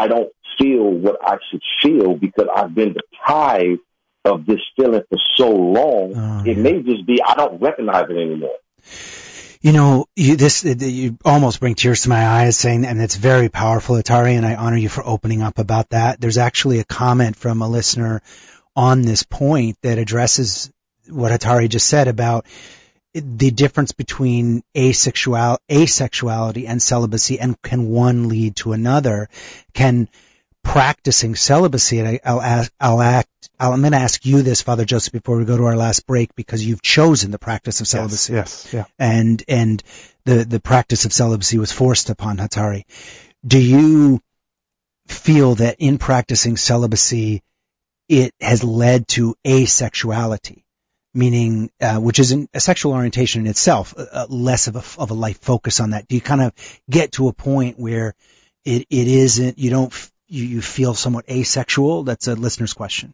I 0.00 0.06
don't 0.08 0.32
feel 0.58 0.90
what 0.90 1.18
I 1.22 1.36
should 1.50 1.60
feel 1.82 2.14
because 2.16 2.46
I've 2.54 2.74
been 2.74 2.94
deprived 2.94 3.80
of 4.24 4.46
this 4.46 4.60
feeling 4.76 5.02
for 5.10 5.18
so 5.36 5.50
long. 5.50 6.14
Oh, 6.16 6.42
it 6.46 6.56
yeah. 6.56 6.62
may 6.62 6.82
just 6.82 7.06
be 7.06 7.22
I 7.22 7.34
don't 7.34 7.60
recognize 7.60 8.06
it 8.08 8.16
anymore. 8.16 8.56
You 9.60 9.72
know, 9.72 10.06
you, 10.16 10.36
this 10.36 10.64
you 10.64 11.18
almost 11.22 11.60
bring 11.60 11.74
tears 11.74 12.02
to 12.02 12.08
my 12.08 12.26
eyes 12.26 12.56
saying, 12.56 12.86
and 12.86 13.00
it's 13.00 13.16
very 13.16 13.50
powerful, 13.50 13.96
Hatari, 13.96 14.32
and 14.32 14.46
I 14.46 14.54
honor 14.54 14.78
you 14.78 14.88
for 14.88 15.06
opening 15.06 15.42
up 15.42 15.58
about 15.58 15.90
that. 15.90 16.18
There's 16.18 16.38
actually 16.38 16.78
a 16.78 16.84
comment 16.84 17.36
from 17.36 17.60
a 17.60 17.68
listener 17.68 18.22
on 18.74 19.02
this 19.02 19.22
point 19.22 19.76
that 19.82 19.98
addresses 19.98 20.72
what 21.10 21.30
Hatari 21.30 21.68
just 21.68 21.86
said 21.86 22.08
about 22.08 22.46
the 23.14 23.50
difference 23.50 23.92
between 23.92 24.62
asexual 24.76 25.58
asexuality 25.68 26.68
and 26.68 26.80
celibacy, 26.80 27.40
and 27.40 27.60
can 27.62 27.88
one 27.88 28.28
lead 28.28 28.56
to 28.56 28.72
another? 28.72 29.28
Can 29.74 30.08
practicing 30.62 31.34
celibacy, 31.34 31.98
and 31.98 32.08
I, 32.08 32.20
I'll 32.24 32.40
ask, 32.40 32.72
I'll 32.78 33.00
act, 33.00 33.50
I'll, 33.58 33.72
I'm 33.72 33.80
going 33.80 33.92
to 33.92 33.98
ask 33.98 34.24
you 34.26 34.42
this, 34.42 34.62
Father 34.62 34.84
Joseph, 34.84 35.12
before 35.12 35.38
we 35.38 35.44
go 35.44 35.56
to 35.56 35.64
our 35.64 35.76
last 35.76 36.06
break, 36.06 36.34
because 36.34 36.64
you've 36.64 36.82
chosen 36.82 37.30
the 37.30 37.38
practice 37.38 37.80
of 37.80 37.88
celibacy 37.88 38.34
Yes, 38.34 38.68
yes, 38.72 38.74
yeah. 38.74 38.84
and 38.98 39.42
and 39.48 39.82
the 40.24 40.44
the 40.44 40.60
practice 40.60 41.04
of 41.04 41.12
celibacy 41.12 41.58
was 41.58 41.72
forced 41.72 42.10
upon 42.10 42.36
Hatari. 42.36 42.84
Do 43.44 43.58
you 43.58 44.20
feel 45.08 45.56
that 45.56 45.76
in 45.78 45.98
practicing 45.98 46.56
celibacy, 46.56 47.42
it 48.08 48.34
has 48.40 48.62
led 48.62 49.08
to 49.08 49.34
asexuality, 49.44 50.62
meaning 51.14 51.70
uh, 51.80 51.98
which 51.98 52.18
is 52.18 52.32
an, 52.32 52.48
a 52.54 52.60
sexual 52.60 52.92
orientation 52.92 53.42
in 53.42 53.46
itself, 53.48 53.94
uh, 53.96 54.06
uh, 54.12 54.26
less 54.28 54.66
of 54.66 54.76
a 54.76 55.00
of 55.00 55.10
a 55.10 55.14
life 55.14 55.40
focus 55.40 55.80
on 55.80 55.90
that? 55.90 56.08
Do 56.08 56.14
you 56.14 56.20
kind 56.20 56.40
of 56.40 56.52
get 56.88 57.12
to 57.12 57.28
a 57.28 57.32
point 57.32 57.78
where 57.78 58.14
it 58.64 58.86
it 58.90 59.08
isn't 59.08 59.58
you 59.58 59.70
don't 59.70 60.10
you, 60.28 60.44
you 60.44 60.62
feel 60.62 60.94
somewhat 60.94 61.28
asexual? 61.30 62.04
That's 62.04 62.28
a 62.28 62.34
listener's 62.34 62.72
question. 62.72 63.12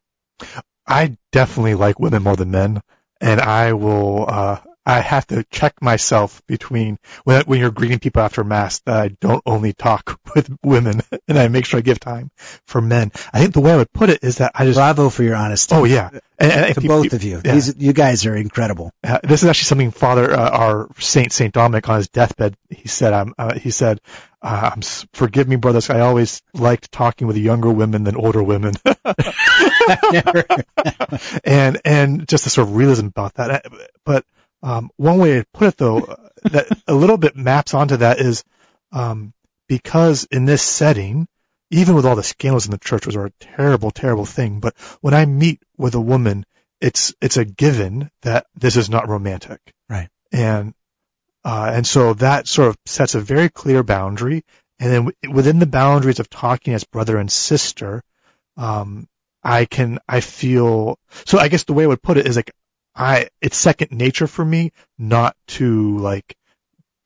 I 0.87 1.17
definitely 1.33 1.75
like 1.75 1.99
women 1.99 2.23
more 2.23 2.37
than 2.37 2.51
men, 2.51 2.83
and 3.21 3.41
I 3.41 3.73
will. 3.73 4.27
Uh, 4.29 4.59
I 4.87 5.01
have 5.01 5.27
to 5.29 5.45
check 5.51 5.83
myself 5.83 6.41
between 6.47 6.99
when 7.25 7.43
when 7.45 7.59
you're 7.59 7.73
greeting 7.73 7.99
people 7.99 8.23
after 8.23 8.45
mass 8.45 8.79
that 8.81 8.97
I 8.97 9.09
don't 9.09 9.43
only 9.45 9.73
talk 9.73 10.21
with 10.35 10.49
women, 10.63 11.03
and 11.29 11.39
I 11.39 11.49
make 11.49 11.65
sure 11.67 11.79
I 11.79 11.81
give 11.83 11.99
time 11.99 12.31
for 12.67 12.81
men. 12.81 13.11
I 13.33 13.41
think 13.41 13.53
the 13.53 13.61
way 13.61 13.73
I 13.73 13.77
would 13.77 13.93
put 13.93 14.11
it 14.11 14.23
is 14.23 14.39
that 14.39 14.53
I 14.55 14.65
just. 14.65 14.77
Bravo 14.77 15.11
for 15.11 15.25
your 15.25 15.35
honesty. 15.35 15.75
Oh 15.75 15.85
yeah, 15.85 16.11
and, 16.39 16.53
and 16.53 16.75
to 16.75 16.81
if 16.81 16.87
both 16.87 17.13
of 17.13 17.25
you. 17.25 17.41
yeah. 17.45 17.53
These 17.55 17.75
you 17.79 17.93
guys 17.93 18.25
are 18.27 18.37
incredible. 18.37 18.93
Uh, 19.03 19.19
this 19.23 19.43
is 19.43 19.49
actually 19.49 19.65
something 19.65 19.91
Father, 19.91 20.33
uh, 20.33 20.51
our 20.51 20.89
Saint 20.99 21.33
Saint 21.33 21.53
Dominic 21.53 21.89
on 21.89 21.97
his 21.97 22.09
deathbed, 22.09 22.57
he 22.71 22.89
said. 22.89 23.13
Um, 23.13 23.35
uh, 23.39 23.59
he 23.59 23.71
said, 23.71 24.01
uh, 24.43 24.71
I'm, 24.75 24.83
"Forgive 25.13 25.49
me, 25.49 25.57
brothers. 25.57 25.91
I 25.91 26.01
always 26.01 26.43
liked 26.55 26.93
talking 26.93 27.27
with 27.27 27.37
younger 27.37 27.71
women 27.71 28.05
than 28.05 28.17
older 28.17 28.43
women." 28.43 28.75
and 31.45 31.81
and 31.85 32.29
just 32.29 32.45
the 32.45 32.51
sort 32.51 32.69
of 32.69 32.77
realism 32.77 33.07
about 33.07 33.35
that. 33.35 33.67
Uh, 33.67 33.71
But 34.05 34.25
um, 34.63 34.91
one 34.97 35.19
way 35.19 35.35
to 35.35 35.47
put 35.53 35.69
it, 35.69 35.77
though, 35.77 36.17
that 36.45 36.67
a 36.87 36.95
little 36.95 37.17
bit 37.17 37.37
maps 37.37 37.75
onto 37.75 37.99
that 37.99 38.21
is 38.21 38.45
um, 38.93 39.33
because 39.69 40.25
in 40.31 40.45
this 40.45 40.63
setting, 40.63 41.27
even 41.71 41.95
with 41.95 42.07
all 42.07 42.17
the 42.17 42.23
scandals 42.23 42.67
in 42.67 42.71
the 42.71 42.79
church, 42.79 43.07
which 43.07 43.17
are 43.17 43.27
a 43.27 43.33
terrible, 43.41 43.91
terrible 43.91 44.27
thing, 44.27 44.61
but 44.61 44.77
when 45.01 45.15
I 45.15 45.27
meet 45.27 45.63
with 45.77 45.95
a 45.95 46.01
woman, 46.01 46.45
it's 46.81 47.15
it's 47.21 47.37
a 47.37 47.45
given 47.45 48.11
that 48.23 48.47
this 48.55 48.77
is 48.77 48.91
not 48.91 49.09
romantic, 49.09 49.61
Right. 49.89 50.09
And 50.33 50.75
uh, 51.45 51.71
and 51.73 51.87
so 51.87 52.15
that 52.15 52.49
sort 52.49 52.69
of 52.69 52.77
sets 52.87 53.15
a 53.15 53.21
very 53.21 53.49
clear 53.49 53.83
boundary, 53.83 54.45
and 54.79 54.93
then 54.93 55.05
w- 55.07 55.35
within 55.35 55.59
the 55.59 55.67
boundaries 55.67 56.19
of 56.21 56.29
talking 56.29 56.75
as 56.75 56.85
brother 56.85 57.17
and 57.19 57.31
sister, 57.31 58.03
um, 58.57 59.07
I 59.43 59.65
can 59.65 60.01
I 60.09 60.21
feel 60.21 60.99
so. 61.25 61.39
I 61.39 61.49
guess 61.49 61.65
the 61.65 61.73
way 61.73 61.85
I 61.85 61.87
would 61.87 62.03
put 62.03 62.19
it 62.19 62.27
is 62.27 62.37
like 62.37 62.51
I 62.97 63.29
it's 63.43 63.59
second 63.59 63.93
nature 63.93 64.27
for 64.27 64.45
me 64.45 64.73
not 64.99 65.37
to 65.49 65.99
like 65.99 66.37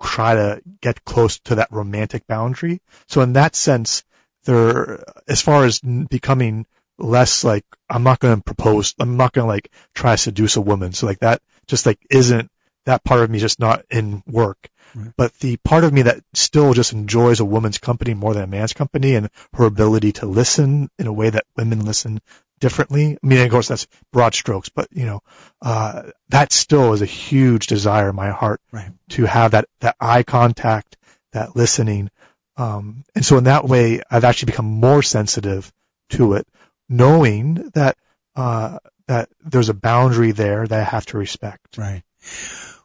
try 0.03 0.35
to 0.35 0.63
get 0.81 1.05
close 1.05 1.41
to 1.41 1.57
that 1.57 1.73
romantic 1.73 2.27
boundary. 2.27 2.81
So 3.09 3.21
in 3.21 3.35
that 3.35 3.55
sense, 3.55 4.05
there 4.45 5.03
as 5.29 5.43
far 5.43 5.65
as 5.65 5.81
n- 5.85 6.05
becoming 6.05 6.67
less 6.99 7.45
like 7.45 7.65
I'm 7.89 8.05
not 8.05 8.21
going 8.21 8.37
to 8.37 8.43
propose, 8.43 8.95
I'm 8.99 9.17
not 9.17 9.33
going 9.33 9.45
to 9.45 9.49
like 9.49 9.71
try 9.95 10.13
to 10.13 10.19
seduce 10.19 10.57
a 10.57 10.61
woman. 10.61 10.93
So 10.93 11.07
like 11.07 11.21
that 11.21 11.43
just 11.67 11.87
like 11.87 11.99
isn't 12.09 12.51
that 12.87 13.05
part 13.05 13.23
of 13.23 13.31
me 13.31 13.39
just 13.39 13.59
not 13.59 13.85
in 13.91 14.23
work. 14.27 14.71
Right. 14.95 15.13
But 15.17 15.35
the 15.35 15.57
part 15.59 15.85
of 15.85 15.93
me 15.93 16.03
that 16.03 16.21
still 16.35 16.73
just 16.73 16.93
enjoys 16.93 17.41
a 17.41 17.45
woman's 17.45 17.79
company 17.79 18.15
more 18.15 18.35
than 18.35 18.45
a 18.45 18.49
man's 18.49 18.73
company 18.73 19.15
and 19.15 19.29
her 19.55 19.65
ability 19.65 20.13
to 20.13 20.27
listen 20.27 20.89
in 20.99 21.07
a 21.07 21.13
way 21.13 21.31
that 21.31 21.47
women 21.57 21.85
listen 21.85 22.21
differently. 22.61 23.19
I 23.23 23.27
mean, 23.27 23.41
of 23.41 23.51
course, 23.51 23.69
that's 23.69 23.87
broad 24.13 24.35
strokes, 24.35 24.69
but 24.69 24.89
you 24.93 25.07
know, 25.07 25.21
uh, 25.63 26.11
that 26.29 26.53
still 26.53 26.93
is 26.93 27.03
a 27.03 27.07
huge 27.07 27.67
desire 27.67 28.11
in 28.11 28.17
my 28.17 28.31
heart 28.31 28.61
Right. 28.73 28.91
to 29.11 29.25
have 29.25 29.53
that, 29.53 29.67
that 29.81 29.97
eye 30.01 30.23
contact, 30.23 30.97
that 31.33 31.57
listening. 31.57 32.11
Um, 32.57 33.05
and 33.15 33.25
so 33.25 33.39
in 33.39 33.45
that 33.45 33.65
way, 33.67 34.03
I've 34.11 34.25
actually 34.25 34.53
become 34.53 34.67
more 34.67 35.03
sensitive 35.03 35.73
to 36.11 36.35
it, 36.35 36.47
knowing 36.89 37.71
that, 37.75 37.97
uh, 38.37 38.79
that 39.07 39.29
there's 39.45 39.69
a 39.71 39.75
boundary 39.75 40.33
there 40.33 40.67
that 40.67 40.79
I 40.81 40.85
have 40.85 41.07
to 41.07 41.19
respect. 41.19 41.79
Right. 41.79 42.03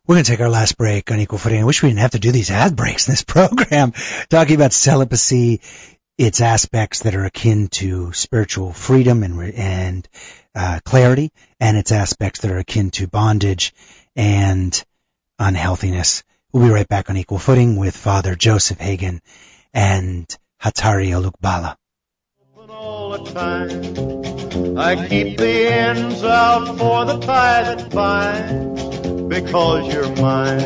We're 0.07 0.15
going 0.15 0.23
to 0.23 0.31
take 0.31 0.39
our 0.41 0.49
last 0.49 0.77
break 0.77 1.11
on 1.11 1.19
Equal 1.19 1.39
Footing. 1.39 1.59
I 1.61 1.65
wish 1.65 1.81
we 1.81 1.89
didn't 1.89 2.01
have 2.01 2.11
to 2.11 2.19
do 2.19 2.31
these 2.31 2.51
ad 2.51 2.75
breaks 2.75 3.07
in 3.07 3.11
this 3.13 3.23
program, 3.27 3.91
talking 4.29 4.55
about 4.55 4.71
celibacy, 4.71 5.61
its 6.17 6.41
aspects 6.41 7.01
that 7.01 7.15
are 7.15 7.25
akin 7.25 7.67
to 7.67 8.13
spiritual 8.13 8.71
freedom 8.71 9.23
and, 9.23 9.53
and 9.53 10.07
uh, 10.53 10.79
clarity, 10.85 11.31
and 11.59 11.77
its 11.77 11.91
aspects 11.91 12.41
that 12.41 12.51
are 12.51 12.57
akin 12.57 12.89
to 12.91 13.07
bondage 13.07 13.73
and 14.15 14.83
unhealthiness. 15.39 16.23
We'll 16.53 16.67
be 16.67 16.73
right 16.73 16.87
back 16.87 17.09
on 17.09 17.17
Equal 17.17 17.39
Footing 17.39 17.75
with 17.75 17.97
Father 17.97 18.35
Joseph 18.35 18.79
Hagen 18.79 19.21
and 19.73 20.25
Hatari 20.61 21.09
Olugbala. 21.09 21.75
I 24.77 25.07
keep 25.07 25.37
the 25.37 25.67
ends 25.67 26.23
out 26.23 26.77
for 26.77 27.05
the 27.05 27.19
tie 27.19 27.63
that 27.63 27.89
binds. 27.91 28.85
Because 29.27 29.93
you're 29.93 30.15
mine, 30.15 30.61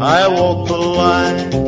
I 0.00 0.28
walk 0.28 0.66
the 0.68 0.76
line. 0.76 1.66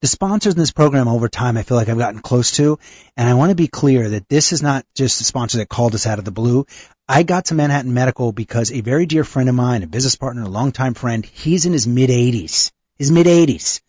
The 0.00 0.06
sponsors 0.06 0.54
in 0.54 0.58
this 0.58 0.70
program 0.70 1.08
over 1.08 1.28
time, 1.28 1.58
I 1.58 1.62
feel 1.62 1.76
like 1.76 1.90
I've 1.90 1.98
gotten 1.98 2.22
close 2.22 2.52
to, 2.52 2.78
and 3.18 3.28
I 3.28 3.34
want 3.34 3.50
to 3.50 3.54
be 3.54 3.68
clear 3.68 4.08
that 4.08 4.30
this 4.30 4.52
is 4.52 4.62
not 4.62 4.86
just 4.94 5.20
a 5.20 5.24
sponsor 5.24 5.58
that 5.58 5.68
called 5.68 5.94
us 5.94 6.06
out 6.06 6.18
of 6.18 6.24
the 6.24 6.30
blue. 6.30 6.64
I 7.06 7.22
got 7.22 7.46
to 7.46 7.54
Manhattan 7.54 7.92
Medical 7.92 8.32
because 8.32 8.72
a 8.72 8.80
very 8.80 9.04
dear 9.04 9.24
friend 9.24 9.50
of 9.50 9.54
mine, 9.54 9.82
a 9.82 9.86
business 9.86 10.16
partner, 10.16 10.44
a 10.44 10.48
longtime 10.48 10.94
friend, 10.94 11.26
he's 11.26 11.66
in 11.66 11.74
his 11.74 11.86
mid 11.86 12.08
80s, 12.08 12.72
his 12.96 13.10
mid 13.10 13.26
80s, 13.26 13.82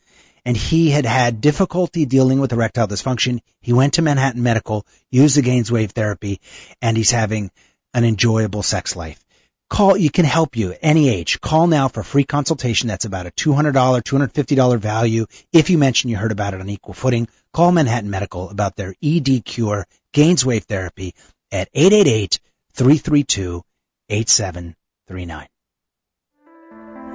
and 0.43 0.57
he 0.57 0.89
had 0.89 1.05
had 1.05 1.39
difficulty 1.39 2.05
dealing 2.05 2.41
with 2.41 2.51
erectile 2.51 2.89
dysfunction. 2.89 3.39
He 3.61 3.71
went 3.71 3.93
to 3.93 4.01
Manhattan 4.01 4.43
Medical, 4.43 4.85
used 5.11 5.37
the 5.37 5.43
Gainswave 5.43 5.91
therapy, 5.91 6.41
and 6.81 6.97
he's 6.97 7.11
having 7.11 7.51
an 7.93 8.03
enjoyable 8.03 8.63
sex 8.63 8.97
life. 8.97 9.23
Call, 9.71 9.95
you 9.95 10.11
can 10.11 10.25
help 10.25 10.57
you 10.57 10.73
at 10.73 10.79
any 10.81 11.07
age. 11.07 11.39
Call 11.39 11.65
now 11.65 11.87
for 11.87 12.01
a 12.01 12.03
free 12.03 12.25
consultation. 12.25 12.89
That's 12.89 13.05
about 13.05 13.25
a 13.25 13.31
$200, 13.31 13.71
$250 13.71 14.79
value. 14.79 15.27
If 15.53 15.69
you 15.69 15.77
mention 15.77 16.09
you 16.09 16.17
heard 16.17 16.33
about 16.33 16.53
it 16.53 16.59
on 16.59 16.69
Equal 16.69 16.93
Footing, 16.93 17.29
call 17.53 17.71
Manhattan 17.71 18.09
Medical 18.09 18.49
about 18.49 18.75
their 18.75 18.93
ED 19.01 19.45
Cure 19.45 19.87
Gainswave 20.13 20.65
therapy 20.65 21.15
at 21.53 21.69
888 21.73 22.41
332 22.73 23.63
8739. 24.09 25.47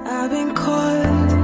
I've 0.09 0.31
been 0.31 0.55
caught, 0.55 1.36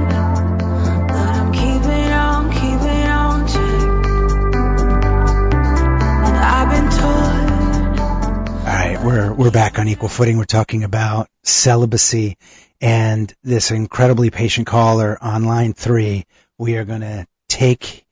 we're 9.04 9.32
we're 9.32 9.50
back 9.50 9.78
on 9.78 9.88
equal 9.88 10.08
footing. 10.08 10.38
We're 10.38 10.44
talking 10.44 10.84
about 10.84 11.28
celibacy 11.42 12.36
and 12.80 13.32
this 13.42 13.70
incredibly 13.70 14.30
patient 14.30 14.66
caller 14.66 15.18
on 15.20 15.44
line 15.44 15.72
three. 15.74 16.24
We 16.58 16.76
are 16.76 16.84
going 16.84 17.00
to 17.02 17.26
take 17.48 18.04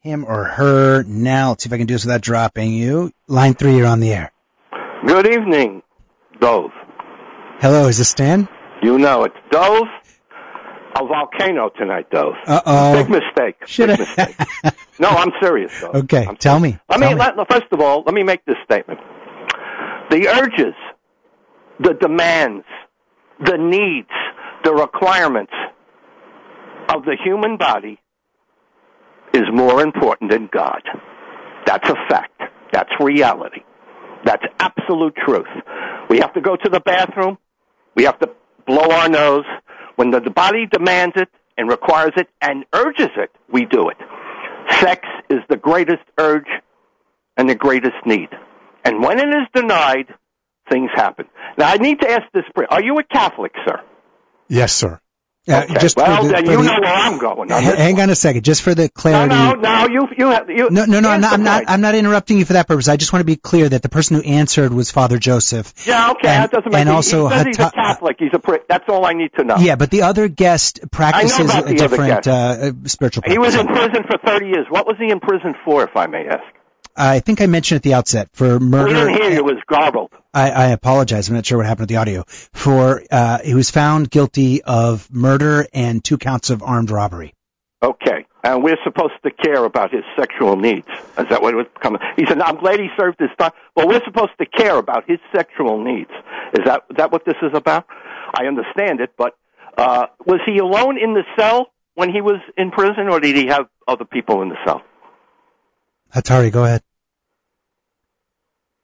him 0.00 0.24
or 0.26 0.44
her 0.44 1.02
now. 1.04 1.50
Let's 1.50 1.64
see 1.64 1.68
if 1.68 1.72
I 1.72 1.78
can 1.78 1.86
do 1.86 1.94
this 1.94 2.04
without 2.04 2.20
dropping 2.22 2.72
you. 2.72 3.12
Line 3.26 3.54
three, 3.54 3.76
you're 3.76 3.86
on 3.86 4.00
the 4.00 4.12
air. 4.12 4.32
Good 5.06 5.26
evening, 5.26 5.82
Dove. 6.40 6.70
Hello, 7.60 7.88
is 7.88 7.98
this 7.98 8.08
Stan? 8.08 8.48
You 8.82 8.98
know 8.98 9.24
it's 9.24 9.36
Dove. 9.50 9.86
A 10.96 11.06
volcano 11.06 11.68
tonight, 11.78 12.10
Dove. 12.10 12.34
Uh 12.46 12.60
oh. 12.66 13.02
Big 13.02 13.10
mistake. 13.10 13.56
Should 13.66 13.88
Big 13.88 14.00
I- 14.00 14.02
mistake. 14.04 14.36
No, 14.98 15.08
I'm 15.08 15.30
serious, 15.40 15.72
Dove. 15.80 15.94
Okay, 16.04 16.26
I'm 16.26 16.36
tell 16.36 16.58
me. 16.58 16.78
Let 16.88 16.98
Tell 16.98 17.10
me, 17.10 17.14
me. 17.14 17.20
let, 17.20 17.34
first 17.50 17.66
of 17.72 17.80
all, 17.80 18.02
let 18.06 18.14
me 18.14 18.22
make 18.22 18.44
this 18.46 18.56
statement. 18.64 18.98
The 20.10 20.28
urges, 20.28 20.74
the 21.80 21.94
demands, 21.94 22.64
the 23.44 23.56
needs, 23.58 24.08
the 24.64 24.72
requirements 24.72 25.52
of 26.88 27.04
the 27.04 27.16
human 27.22 27.56
body 27.56 28.00
is 29.34 29.44
more 29.52 29.82
important 29.82 30.30
than 30.30 30.48
God. 30.52 30.82
That's 31.66 31.88
a 31.88 31.94
fact. 32.08 32.40
That's 32.72 32.90
reality. 33.00 33.60
That's 34.24 34.42
absolute 34.58 35.14
truth. 35.16 35.46
We 36.08 36.18
have 36.18 36.32
to 36.34 36.40
go 36.40 36.56
to 36.56 36.68
the 36.70 36.80
bathroom. 36.80 37.38
We 37.94 38.04
have 38.04 38.18
to 38.20 38.30
blow 38.66 38.90
our 38.90 39.08
nose. 39.08 39.44
When 39.96 40.10
the, 40.10 40.20
body 40.20 40.66
demands 40.70 41.14
it 41.16 41.28
and 41.56 41.68
requires 41.68 42.12
it 42.16 42.28
and 42.40 42.64
urges 42.72 43.10
it, 43.16 43.30
we 43.52 43.64
do 43.64 43.88
it. 43.88 43.96
Sex 44.80 45.06
is 45.28 45.40
the 45.48 45.56
greatest 45.56 46.02
urge 46.18 46.46
and 47.36 47.48
the 47.48 47.54
greatest 47.54 47.96
need. 48.06 48.28
And 48.88 49.02
when 49.02 49.18
it 49.18 49.28
is 49.28 49.46
denied, 49.54 50.06
things 50.70 50.90
happen. 50.94 51.26
Now, 51.58 51.68
I 51.68 51.76
need 51.76 52.00
to 52.00 52.10
ask 52.10 52.22
this. 52.32 52.44
Are 52.70 52.82
you 52.82 52.98
a 52.98 53.02
Catholic, 53.04 53.52
sir? 53.66 53.80
Yes, 54.48 54.72
sir. 54.72 54.98
Uh, 55.46 55.62
Okay. 55.64 55.78
just 55.78 55.96
well, 55.96 56.22
the- 56.24 56.28
then 56.30 56.44
you 56.46 56.56
the- 56.56 56.62
know 56.62 56.78
where 56.80 56.94
I'm 56.94 57.18
going. 57.18 57.48
hang 57.50 58.00
on 58.00 58.08
a 58.10 58.14
second, 58.14 58.44
just 58.44 58.62
for 58.62 58.74
the 58.74 58.88
clarity. 58.90 59.34
no, 59.34 59.52
no. 59.52 59.88
You, 59.88 60.06
you 60.16 60.26
have. 60.28 60.48
You, 60.50 60.68
No, 60.70 60.84
no, 60.84 61.00
no, 61.00 61.10
I'm 61.10 61.20
not, 61.22 61.32
I'm 61.34 61.42
not. 61.42 61.64
I'm 61.68 61.80
not 61.80 61.94
interrupting 61.94 62.38
you 62.38 62.44
for 62.46 62.52
that 62.54 62.66
purpose. 62.68 62.88
I 62.88 62.96
just 62.96 63.12
want 63.14 63.20
to 63.20 63.24
be 63.26 63.36
clear 63.36 63.66
that 63.68 63.82
the 63.82 63.88
person 63.88 64.16
who 64.16 64.22
answered 64.22 64.72
was 64.74 64.90
Father 64.90 65.18
Joseph. 65.18 65.72
Yeah, 65.86 66.10
okay. 66.12 66.28
And- 66.28 66.44
that 66.44 66.50
doesn't 66.50 66.70
make 66.72 66.80
and 66.80 66.90
also 66.90 67.28
he 67.28 67.34
says 67.34 67.46
he's 67.46 67.58
a 67.58 67.70
Catholic. 67.70 68.16
He's 68.18 68.30
a. 68.34 68.38
Pri- 68.38 68.60
that's 68.68 68.88
all 68.90 69.06
I 69.06 69.12
need 69.14 69.30
to 69.38 69.44
know. 69.44 69.56
Yeah, 69.58 69.76
but 69.76 69.90
the 69.90 70.02
other 70.02 70.28
guest 70.28 70.80
practices 70.90 71.54
a 71.54 71.74
different 71.74 72.24
guest. 72.24 72.28
uh, 72.28 72.32
uh, 72.32 72.72
spiritual 72.84 73.22
He 73.26 73.38
was 73.38 73.54
in 73.54 73.66
prison 73.66 74.04
for 74.10 74.18
30 74.18 74.46
years. 74.46 74.66
What 74.68 74.86
was 74.86 74.96
he 74.98 75.10
in 75.10 75.20
prison 75.20 75.54
for, 75.64 75.82
if 75.84 75.96
I 75.96 76.06
may 76.08 76.26
ask? 76.28 76.44
I 76.98 77.20
think 77.20 77.40
I 77.40 77.46
mentioned 77.46 77.76
at 77.76 77.82
the 77.84 77.94
outset 77.94 78.30
for 78.32 78.58
murder. 78.58 78.88
We 78.88 78.94
didn't 78.94 79.14
hear 79.14 79.30
you. 79.30 79.36
It 79.36 79.44
was 79.44 79.58
garbled. 79.68 80.12
I, 80.34 80.50
I 80.50 80.66
apologize. 80.70 81.28
I'm 81.28 81.36
not 81.36 81.46
sure 81.46 81.58
what 81.58 81.66
happened 81.66 81.82
with 81.82 81.90
the 81.90 81.96
audio. 81.96 82.24
For 82.26 83.02
uh, 83.10 83.38
he 83.38 83.54
was 83.54 83.70
found 83.70 84.10
guilty 84.10 84.62
of 84.62 85.08
murder 85.12 85.66
and 85.72 86.02
two 86.02 86.18
counts 86.18 86.50
of 86.50 86.62
armed 86.62 86.90
robbery. 86.90 87.34
Okay. 87.82 88.26
And 88.42 88.64
we're 88.64 88.78
supposed 88.82 89.14
to 89.24 89.30
care 89.30 89.64
about 89.64 89.92
his 89.92 90.02
sexual 90.18 90.56
needs. 90.56 90.88
Is 91.18 91.28
that 91.30 91.40
what 91.40 91.54
it 91.54 91.56
was 91.56 91.66
coming? 91.80 92.00
He 92.16 92.26
said, 92.26 92.40
I'm 92.40 92.56
glad 92.56 92.80
he 92.80 92.88
served 92.98 93.20
his 93.20 93.30
time. 93.38 93.52
Well, 93.76 93.86
we're 93.86 94.04
supposed 94.04 94.32
to 94.40 94.46
care 94.46 94.76
about 94.76 95.08
his 95.08 95.18
sexual 95.34 95.82
needs. 95.82 96.10
Is 96.54 96.64
that, 96.64 96.84
is 96.90 96.96
that 96.96 97.12
what 97.12 97.24
this 97.24 97.36
is 97.42 97.52
about? 97.54 97.86
I 98.34 98.46
understand 98.46 99.00
it, 99.00 99.10
but 99.16 99.34
uh, 99.76 100.06
was 100.26 100.40
he 100.46 100.58
alone 100.58 100.98
in 100.98 101.14
the 101.14 101.22
cell 101.38 101.68
when 101.94 102.10
he 102.10 102.20
was 102.20 102.40
in 102.56 102.70
prison, 102.70 103.08
or 103.08 103.20
did 103.20 103.36
he 103.36 103.46
have 103.46 103.68
other 103.86 104.04
people 104.04 104.42
in 104.42 104.48
the 104.48 104.56
cell? 104.66 104.82
Hatari, 106.14 106.50
go 106.50 106.64
ahead. 106.64 106.82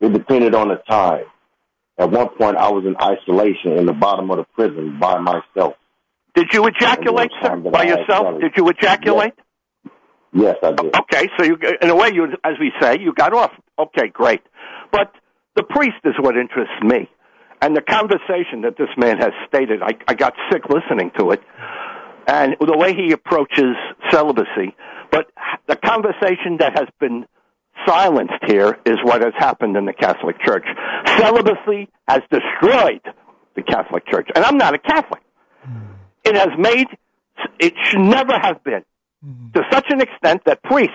It 0.05 0.12
depended 0.12 0.55
on 0.55 0.68
the 0.68 0.76
time. 0.88 1.24
At 1.96 2.11
one 2.11 2.28
point, 2.36 2.57
I 2.57 2.70
was 2.70 2.84
in 2.84 2.96
isolation 3.00 3.78
in 3.78 3.86
the 3.86 3.92
bottom 3.92 4.30
of 4.30 4.36
the 4.36 4.44
prison 4.55 4.98
by 5.00 5.18
myself. 5.18 5.74
Did 6.34 6.48
you 6.52 6.66
ejaculate, 6.66 7.30
sir, 7.30 7.36
was 7.40 7.48
time 7.48 7.62
that 7.62 7.72
by 7.72 7.82
I 7.84 7.86
yourself? 7.86 8.40
Did 8.40 8.52
you 8.57 8.68
ejaculate? 8.68 9.32
Yes, 10.34 10.57
I 10.62 10.72
did. 10.72 10.94
Okay, 10.94 11.28
so 11.38 11.44
you, 11.44 11.57
in 11.80 11.88
a 11.88 11.94
way, 11.96 12.11
you, 12.12 12.26
as 12.44 12.55
we 12.59 12.72
say, 12.82 12.98
you 13.00 13.14
got 13.14 13.32
off. 13.32 13.52
Okay, 13.78 14.09
great. 14.12 14.42
But 14.90 15.12
the 15.55 15.62
priest 15.62 15.96
is 16.05 16.14
what 16.18 16.36
interests 16.36 16.74
me. 16.82 17.09
And 17.62 17.74
the 17.74 17.80
conversation 17.80 18.62
that 18.62 18.76
this 18.76 18.90
man 18.98 19.18
has 19.18 19.30
stated, 19.46 19.80
I, 19.80 19.92
I 20.07 20.14
got 20.14 20.34
sick 20.52 20.62
listening 20.68 21.12
to 21.18 21.30
it. 21.30 21.40
And 22.26 22.57
the 22.61 22.76
way 22.76 22.94
he 22.94 23.12
approaches 23.12 23.76
celibacy. 24.11 24.74
But 25.11 25.30
the 25.66 25.76
conversation 25.76 26.59
that 26.59 26.78
has 26.78 26.88
been 26.98 27.26
silenced 27.87 28.45
here 28.47 28.79
is 28.85 28.97
what 29.03 29.22
has 29.22 29.33
happened 29.39 29.77
in 29.77 29.85
the 29.85 29.93
Catholic 29.93 30.41
Church. 30.41 30.64
Celibacy 31.18 31.89
has 32.09 32.20
destroyed 32.31 33.03
the 33.57 33.62
Catholic 33.62 34.07
Church. 34.07 34.29
And 34.35 34.45
I'm 34.45 34.57
not 34.57 34.75
a 34.75 34.79
Catholic. 34.79 35.22
Hmm. 35.62 35.93
It 36.25 36.37
has 36.37 36.49
made, 36.59 36.87
it 37.59 37.75
should 37.85 38.01
never 38.01 38.33
have 38.41 38.62
been 38.64 38.85
hmm. 39.22 39.51
to 39.55 39.62
such 39.70 39.87
an 39.91 40.01
extent 40.01 40.43
that 40.47 40.62
priests, 40.62 40.95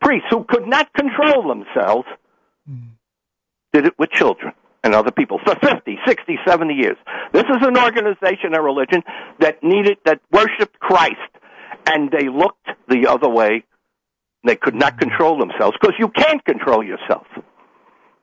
priests 0.00 0.28
who 0.30 0.44
could 0.44 0.66
not 0.66 0.92
control 0.92 1.48
themselves, 1.48 2.06
hmm. 2.68 2.88
did 3.72 3.86
it 3.86 3.94
with 3.98 4.10
children 4.10 4.52
and 4.82 4.94
other 4.94 5.10
people 5.10 5.40
for 5.44 5.54
50, 5.54 5.98
60, 6.06 6.38
70 6.46 6.74
years. 6.74 6.96
This 7.32 7.44
is 7.44 7.66
an 7.66 7.78
organization, 7.78 8.54
a 8.54 8.62
religion 8.62 9.02
that 9.40 9.62
needed, 9.62 9.96
that 10.04 10.20
worshiped 10.30 10.78
Christ, 10.78 11.14
and 11.86 12.10
they 12.10 12.28
looked 12.28 12.68
the 12.88 13.06
other 13.08 13.28
way 13.28 13.64
They 14.44 14.56
could 14.56 14.74
not 14.74 14.98
control 14.98 15.38
themselves 15.38 15.76
because 15.80 15.96
you 15.98 16.08
can't 16.08 16.44
control 16.44 16.82
yourself. 16.84 17.26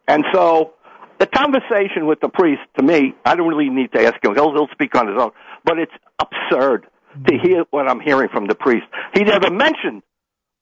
And 0.08 0.24
so 0.34 0.74
the 1.20 1.28
conversation 1.28 2.06
with 2.06 2.20
the 2.22 2.30
priest, 2.30 2.62
to 2.78 2.84
me, 2.84 3.14
I 3.26 3.36
don't 3.36 3.48
really 3.48 3.70
need 3.70 3.92
to 3.94 4.02
ask 4.06 4.24
him. 4.24 4.34
He'll, 4.36 4.52
he'll 4.54 4.68
speak 4.72 4.96
on 4.96 5.08
his 5.08 5.18
own. 5.20 5.32
But 5.66 5.80
it's 5.80 5.92
absurd 6.20 6.86
to 7.28 7.38
hear 7.38 7.66
what 7.72 7.88
I'm 7.90 8.00
hearing 8.00 8.30
from 8.30 8.46
the 8.48 8.56
priest. 8.56 8.86
He 9.14 9.24
never 9.24 9.50
mentioned 9.52 10.04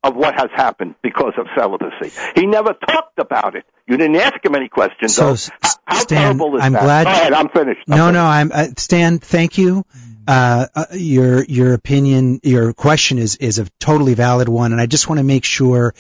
of 0.03 0.16
what 0.16 0.34
has 0.36 0.49
happened 0.55 0.95
because 1.01 1.34
of 1.38 1.45
celibacy. 1.57 2.12
He 2.36 2.45
never 2.45 2.74
talked 2.74 3.20
about 3.20 3.55
it. 3.55 3.66
You 3.86 3.97
didn't 3.97 4.16
ask 4.16 4.43
him 4.45 4.55
any 4.55 4.70
questions. 4.70 5.14
So, 5.16 5.34
though. 5.34 5.53
How, 5.62 5.70
how 5.86 5.99
Stan, 5.99 6.22
terrible 6.22 6.55
is 6.55 6.64
I'm 6.64 6.72
that? 6.74 6.84
glad- 6.84 7.03
Go 7.05 7.12
ahead, 7.12 7.34
I'm 7.34 7.49
finished. 7.49 7.82
I'm 7.89 7.97
No, 7.97 8.05
finished. 8.07 8.14
no, 8.14 8.26
I'm 8.26 8.51
uh, 8.53 8.68
Stan. 8.78 9.20
Thank 9.20 9.57
you. 9.57 9.86
Uh, 10.30 10.67
uh, 10.75 10.86
your 10.93 11.43
your 11.45 11.73
opinion, 11.73 12.39
your 12.43 12.71
question 12.73 13.17
is 13.17 13.36
is 13.38 13.57
a 13.57 13.65
totally 13.80 14.13
valid 14.13 14.47
one, 14.47 14.73
and 14.73 14.80
I 14.80 14.86
just 14.86 15.09
want 15.09 15.17
to 15.17 15.23
make 15.23 15.43
sure 15.43 15.95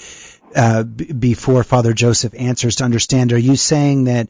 uh, 0.55 0.83
b- 0.83 1.11
before 1.13 1.63
Father 1.63 1.93
Joseph 1.93 2.35
answers 2.37 2.75
to 2.75 2.83
understand. 2.83 3.33
Are 3.33 3.39
you 3.39 3.55
saying 3.55 4.03
that 4.03 4.29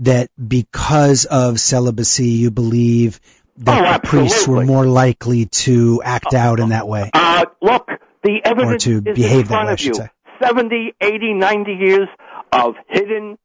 that 0.00 0.30
because 0.36 1.24
of 1.24 1.60
celibacy, 1.60 2.30
you 2.30 2.50
believe 2.50 3.20
that 3.58 3.78
Oh, 3.78 3.92
the 3.92 4.08
priests 4.08 4.48
were 4.48 4.64
more 4.64 4.86
likely 4.86 5.46
to 5.46 6.02
act 6.04 6.34
out 6.34 6.58
in 6.58 6.70
that 6.70 6.88
way? 6.88 7.08
Uh, 7.14 7.44
look, 7.62 7.88
the 8.24 8.40
evidence 8.44 8.82
to 8.84 8.96
is 9.06 9.14
behave 9.14 9.32
in 9.32 9.38
that 9.42 9.46
front 9.48 9.66
way, 9.68 9.72
of 9.74 9.80
you. 9.80 9.94
say. 9.94 10.08
70, 10.42 10.94
80, 11.00 11.34
90 11.34 11.72
years 11.74 12.08
of 12.52 12.74
hidden, 12.88 13.38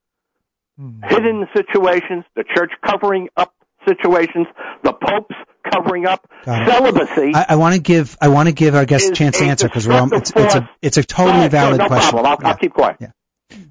hidden 1.04 1.48
situations, 1.56 2.24
the 2.36 2.44
church 2.56 2.72
covering 2.84 3.30
up 3.38 3.54
situations, 3.88 4.48
the 4.84 4.94
popes 4.94 5.36
covering 5.72 6.06
up, 6.06 6.30
Got 6.46 6.68
celibacy. 6.68 7.32
I, 7.34 7.46
I 7.50 7.56
want 7.56 7.76
to 7.76 7.82
give 7.82 8.18
I 8.22 8.28
want 8.30 8.50
to 8.50 8.54
give 8.54 8.76
our 8.76 8.86
guest 8.86 9.10
a 9.10 9.14
chance 9.14 9.38
to 9.40 9.46
answer 9.46 9.68
because 9.68 9.88
we're 9.88 9.96
all, 10.00 10.14
it's, 10.14 10.32
it's 10.36 10.56
a 10.56 10.70
it's 10.82 10.98
a 10.98 11.04
totally 11.04 11.40
ahead, 11.40 11.52
valid 11.52 11.78
no 11.80 11.88
question. 11.88 12.12
problem. 12.12 12.26
I'll, 12.32 12.38
Yeah. 12.42 12.48
I'll 12.50 12.58
keep 12.58 12.74
quiet. 12.74 12.98
Yeah. 13.00 13.12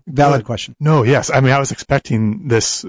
Valid 0.06 0.44
question. 0.44 0.76
No, 0.78 1.02
yes. 1.02 1.30
I 1.30 1.40
mean, 1.40 1.52
I 1.52 1.58
was 1.58 1.72
expecting 1.72 2.48
this 2.48 2.84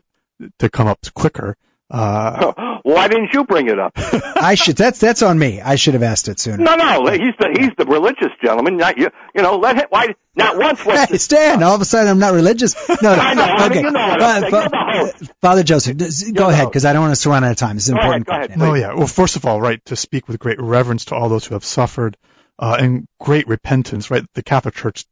to 0.59 0.69
come 0.69 0.87
up 0.87 0.99
quicker. 1.13 1.55
Uh, 1.93 2.79
Why 2.81 3.07
didn't 3.07 3.33
you 3.33 3.43
bring 3.43 3.67
it 3.67 3.77
up? 3.79 3.91
I 4.35 4.55
should 4.55 4.75
that's 4.75 4.99
that's 4.99 5.21
on 5.21 5.37
me. 5.37 5.61
I 5.61 5.75
should 5.75 5.93
have 5.93 6.01
asked 6.01 6.27
it 6.27 6.39
sooner. 6.39 6.57
No, 6.57 6.75
no, 6.75 7.05
he's 7.11 7.35
the 7.39 7.55
he's 7.57 7.69
the 7.77 7.85
religious 7.85 8.31
gentleman. 8.43 8.77
Not 8.77 8.97
you. 8.97 9.09
You 9.35 9.43
know, 9.43 9.57
let 9.57 9.75
him. 9.75 9.85
Why 9.89 10.15
not 10.35 10.57
once? 10.57 10.83
Was 10.83 10.97
Hey, 11.09 11.17
Stan, 11.17 11.61
all 11.61 11.75
of 11.75 11.81
a 11.81 11.85
sudden 11.85 12.09
I'm 12.09 12.17
not 12.17 12.33
religious. 12.33 12.75
No, 12.89 12.95
no. 13.01 13.09
I 13.21 13.33
know, 13.35 13.43
I 13.43 13.69
mean, 13.69 13.71
okay. 13.77 13.81
you 13.83 13.91
know 13.91 14.07
what 14.07 14.21
I'm 14.23 14.41
Fa- 14.41 14.49
saying. 14.49 14.51
fa- 14.51 14.69
You're 14.95 15.05
the 15.05 15.11
host. 15.19 15.31
Father 15.41 15.63
Joseph, 15.63 15.97
d- 15.97 16.31
go 16.31 16.47
the 16.47 16.53
ahead 16.53 16.67
because 16.67 16.83
I 16.85 16.93
don't 16.93 17.03
want 17.03 17.11
us 17.11 17.21
to 17.23 17.29
run 17.29 17.43
out 17.43 17.51
of 17.51 17.57
time. 17.57 17.75
This 17.75 17.83
is 17.83 17.89
an 17.89 17.97
Go 17.97 18.01
ahead, 18.01 18.15
important. 18.15 18.25
go 18.27 18.33
ahead, 18.33 18.49
point. 18.49 18.59
please. 18.59 18.81
No, 18.81 18.87
yeah. 18.89 18.95
Well, 18.97 19.07
first 19.07 19.35
of 19.35 19.45
all, 19.45 19.61
right, 19.61 19.85
to 19.85 19.95
speak 19.95 20.27
with 20.27 20.39
great 20.39 20.59
reverence 20.59 21.05
to 21.05 21.15
all 21.15 21.29
those 21.29 21.45
who 21.45 21.53
have 21.53 21.63
suffered 21.63 22.17
uh, 22.57 22.75
and 22.79 23.07
great 23.19 23.47
repentance, 23.47 24.09
right? 24.09 24.23
The 24.33 24.41
Catholic 24.41 24.73
Church 24.73 25.05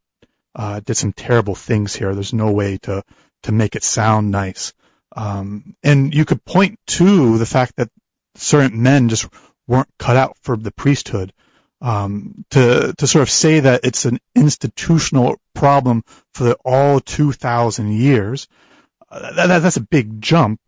uh, 0.56 0.80
did 0.80 0.96
some 0.98 1.14
terrible 1.14 1.54
things 1.54 1.94
here. 1.96 2.14
There's 2.16 2.34
no 2.34 2.52
way 2.52 2.80
to 2.80 3.04
to 3.44 3.52
make 3.52 3.76
it 3.76 3.84
sound 3.84 4.32
nice. 4.32 4.74
Um, 5.16 5.76
and 5.84 6.14
you 6.14 6.26
could 6.26 6.44
point 6.46 6.80
to 6.88 7.38
the 7.38 7.46
fact 7.46 7.76
that 7.78 7.90
certain 8.36 8.82
men 8.82 9.10
just 9.10 9.28
weren't 9.68 9.90
cut 9.98 10.16
out 10.16 10.38
for 10.42 10.58
the 10.58 10.72
priesthood. 10.72 11.34
Um, 11.82 12.46
to 12.52 12.94
to 12.96 13.08
sort 13.08 13.24
of 13.24 13.30
say 13.32 13.62
that 13.62 13.82
it's 13.84 14.06
an 14.06 14.20
institutional 14.36 15.42
problem 15.56 16.04
for 16.36 16.54
all 16.64 17.00
2,000 17.00 17.92
years, 17.92 18.48
uh, 19.10 19.34
that, 19.34 19.60
that's 19.60 19.78
a 19.78 19.82
big 19.82 20.22
jump. 20.22 20.60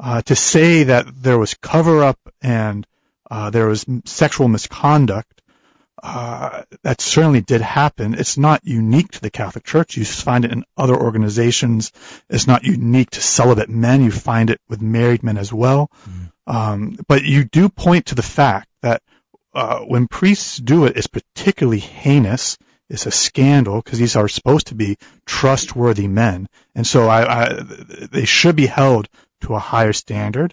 Uh, 0.00 0.22
to 0.22 0.34
say 0.34 0.84
that 0.84 1.06
there 1.22 1.38
was 1.38 1.54
cover 1.54 2.02
up 2.02 2.18
and 2.42 2.86
uh, 3.30 3.50
there 3.50 3.66
was 3.66 3.86
sexual 4.06 4.48
misconduct, 4.48 5.33
uh, 6.06 6.64
that 6.82 7.00
certainly 7.00 7.40
did 7.40 7.62
happen. 7.62 8.12
It's 8.12 8.36
not 8.36 8.60
unique 8.62 9.12
to 9.12 9.22
the 9.22 9.30
Catholic 9.30 9.64
Church. 9.64 9.96
You 9.96 10.04
find 10.04 10.44
it 10.44 10.52
in 10.52 10.64
other 10.76 10.94
organizations. 10.94 11.92
It's 12.28 12.46
not 12.46 12.62
unique 12.62 13.10
to 13.12 13.22
celibate 13.22 13.70
men. 13.70 14.04
You 14.04 14.10
find 14.10 14.50
it 14.50 14.60
with 14.68 14.82
married 14.82 15.22
men 15.22 15.38
as 15.38 15.50
well. 15.50 15.90
Um, 16.46 16.98
but 17.08 17.24
you 17.24 17.44
do 17.44 17.70
point 17.70 18.06
to 18.06 18.14
the 18.14 18.22
fact 18.22 18.68
that 18.82 19.02
uh, 19.54 19.80
when 19.80 20.06
priests 20.06 20.58
do 20.58 20.84
it, 20.84 20.98
it's 20.98 21.06
particularly 21.06 21.78
heinous. 21.78 22.58
It's 22.90 23.06
a 23.06 23.10
scandal 23.10 23.80
because 23.80 23.98
these 23.98 24.14
are 24.14 24.28
supposed 24.28 24.66
to 24.66 24.74
be 24.74 24.98
trustworthy 25.24 26.06
men, 26.06 26.50
and 26.74 26.86
so 26.86 27.08
I, 27.08 27.44
I, 27.44 27.62
they 28.12 28.26
should 28.26 28.56
be 28.56 28.66
held 28.66 29.08
to 29.40 29.54
a 29.54 29.58
higher 29.58 29.94
standard. 29.94 30.52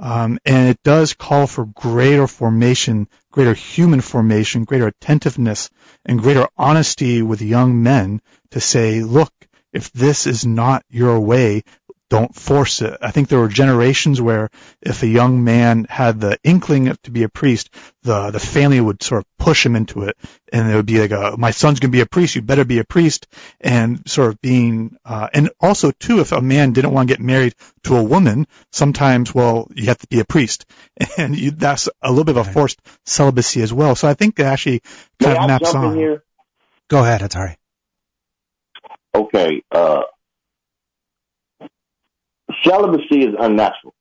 Um, 0.00 0.38
and 0.46 0.70
it 0.70 0.82
does 0.82 1.12
call 1.12 1.46
for 1.46 1.66
greater 1.66 2.26
formation, 2.26 3.06
greater 3.30 3.52
human 3.52 4.00
formation, 4.00 4.64
greater 4.64 4.86
attentiveness, 4.86 5.68
and 6.06 6.18
greater 6.18 6.48
honesty 6.56 7.20
with 7.20 7.42
young 7.42 7.82
men 7.82 8.22
to 8.52 8.60
say, 8.60 9.02
look, 9.02 9.32
if 9.74 9.92
this 9.92 10.26
is 10.26 10.46
not 10.46 10.84
your 10.88 11.20
way, 11.20 11.62
don't 12.10 12.34
force 12.34 12.82
it. 12.82 12.98
I 13.00 13.12
think 13.12 13.28
there 13.28 13.38
were 13.38 13.48
generations 13.48 14.20
where 14.20 14.50
if 14.82 15.02
a 15.02 15.06
young 15.06 15.44
man 15.44 15.86
had 15.88 16.20
the 16.20 16.38
inkling 16.42 16.94
to 17.04 17.10
be 17.10 17.22
a 17.22 17.28
priest, 17.28 17.70
the 18.02 18.30
the 18.32 18.40
family 18.40 18.80
would 18.80 19.02
sort 19.02 19.20
of 19.20 19.26
push 19.38 19.64
him 19.64 19.76
into 19.76 20.02
it, 20.02 20.16
and 20.52 20.70
it 20.70 20.74
would 20.74 20.86
be 20.86 21.00
like, 21.00 21.12
a, 21.12 21.36
"My 21.38 21.52
son's 21.52 21.78
going 21.78 21.92
to 21.92 21.96
be 21.96 22.00
a 22.00 22.06
priest. 22.06 22.34
You 22.34 22.42
better 22.42 22.64
be 22.64 22.80
a 22.80 22.84
priest." 22.84 23.28
And 23.60 24.02
sort 24.08 24.28
of 24.30 24.40
being, 24.40 24.96
uh, 25.04 25.28
and 25.32 25.50
also 25.60 25.92
too, 25.92 26.20
if 26.20 26.32
a 26.32 26.42
man 26.42 26.72
didn't 26.72 26.92
want 26.92 27.08
to 27.08 27.14
get 27.14 27.24
married 27.24 27.54
to 27.84 27.96
a 27.96 28.02
woman, 28.02 28.48
sometimes, 28.72 29.32
well, 29.32 29.68
you 29.74 29.86
have 29.86 29.98
to 29.98 30.08
be 30.08 30.18
a 30.18 30.24
priest, 30.24 30.66
and 31.16 31.38
you, 31.38 31.52
that's 31.52 31.88
a 32.02 32.10
little 32.10 32.24
bit 32.24 32.36
of 32.36 32.48
a 32.48 32.52
forced 32.52 32.80
celibacy 33.06 33.62
as 33.62 33.72
well. 33.72 33.94
So 33.94 34.08
I 34.08 34.14
think 34.14 34.38
it 34.40 34.46
actually 34.46 34.82
May 35.20 35.26
kind 35.26 35.38
of 35.38 35.44
I 35.44 35.46
maps 35.46 35.74
on. 35.74 35.96
here? 35.96 36.24
Go 36.88 36.98
ahead, 37.04 37.20
Hatari. 37.20 37.56
Okay, 39.14 39.62
uh, 39.70 40.02
celibacy 42.64 43.24
is 43.24 43.34
unnatural. 43.38 43.94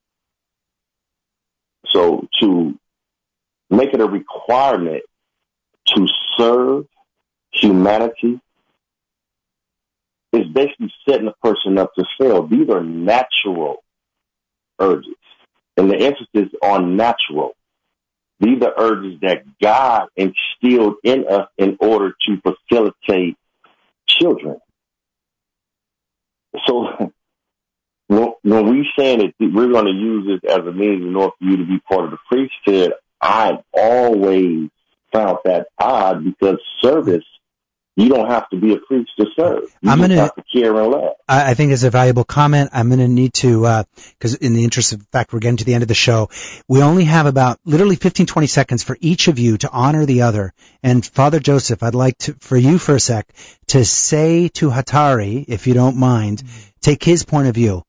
So 1.88 2.28
to 2.41 2.78
make 3.70 3.93
it 3.93 4.01
a 4.01 4.05
requirement 4.05 5.03
to 5.95 6.07
serve 6.38 6.86
humanity 7.51 8.39
is 10.32 10.47
basically 10.53 10.93
setting 11.07 11.28
a 11.28 11.34
person 11.47 11.78
up 11.78 11.93
to 11.95 12.05
fail. 12.20 12.45
These 12.45 12.70
are 12.70 12.84
natural 12.84 13.84
urges. 14.80 15.14
And 15.78 15.89
the 15.89 15.97
emphasis 15.97 16.53
on 16.62 16.95
natural. 16.95 17.53
These 18.39 18.62
are 18.62 18.74
urges 18.78 19.20
that 19.22 19.43
God 19.62 20.07
instilled 20.16 20.95
in 21.03 21.26
us 21.28 21.49
in 21.57 21.78
order 21.80 22.14
to 22.28 22.41
facilitate 22.41 23.36
children. 24.07 24.57
So 26.66 27.12
when, 28.50 28.70
we 28.70 28.89
saying 28.97 29.20
that 29.20 29.34
we're 29.39 29.72
going 29.72 29.86
to 29.86 29.91
use 29.91 30.28
this 30.41 30.52
as 30.52 30.66
a 30.66 30.72
means 30.72 31.02
in 31.02 31.16
order 31.16 31.32
for 31.39 31.45
you 31.45 31.58
to 31.58 31.66
be 31.66 31.80
part 31.80 32.06
of 32.06 32.12
the 32.12 32.18
priesthood, 32.28 32.93
I've 33.22 33.60
always 33.74 34.70
found 35.12 35.39
that 35.45 35.68
odd 35.80 36.24
because 36.24 36.58
service, 36.82 37.24
you 37.95 38.08
don't 38.08 38.30
have 38.30 38.50
to 38.52 38.58
be 38.58 38.74
a 38.74 38.78
priest 38.78 39.12
to 39.20 39.26
serve. 39.38 39.64
You 39.82 39.91
I'm 39.91 40.00
gonna- 40.00 40.16
have 40.16 40.36
to 40.36 40.43
care 40.54 40.74
and 40.74 40.91
love. 40.91 41.16
I, 41.28 41.52
I 41.52 41.54
think 41.54 41.74
it's 41.74 41.84
a 41.84 41.89
valuable 41.89 42.24
comment. 42.24 42.70
I'm 42.72 42.88
going 42.88 43.00
to 43.00 43.08
need 43.10 43.34
to, 43.36 43.66
uh, 43.66 43.84
because 44.18 44.36
in 44.36 44.54
the 44.54 44.64
interest 44.64 44.93
of 44.93 45.06
fact, 45.12 45.34
we're 45.34 45.39
getting 45.39 45.58
to 45.58 45.66
the 45.66 45.74
end 45.74 45.82
of 45.84 45.89
the 45.89 45.95
show. 45.95 46.30
We 46.68 46.82
only 46.82 47.04
have 47.06 47.26
about 47.26 47.60
literally 47.66 47.97
15, 47.97 48.26
20 48.26 48.47
seconds 48.47 48.84
for 48.84 48.97
each 49.02 49.28
of 49.28 49.38
you 49.38 49.58
to 49.58 49.70
honor 49.70 50.06
the 50.06 50.22
other. 50.22 50.54
And 50.82 51.06
Father 51.06 51.39
Joseph, 51.39 51.84
I'd 51.84 51.95
like 51.95 52.18
to, 52.20 52.36
for 52.39 52.56
you 52.56 52.78
for 52.78 52.95
a 52.95 53.00
sec, 53.00 53.28
to 53.68 53.84
say 53.84 54.47
to 54.50 54.70
Hatari, 54.70 55.45
if 55.50 55.68
you 55.68 55.74
don't 55.74 55.97
mind, 55.97 56.43
take 56.82 57.04
his 57.04 57.26
point 57.26 57.47
of 57.47 57.56
view 57.56 57.84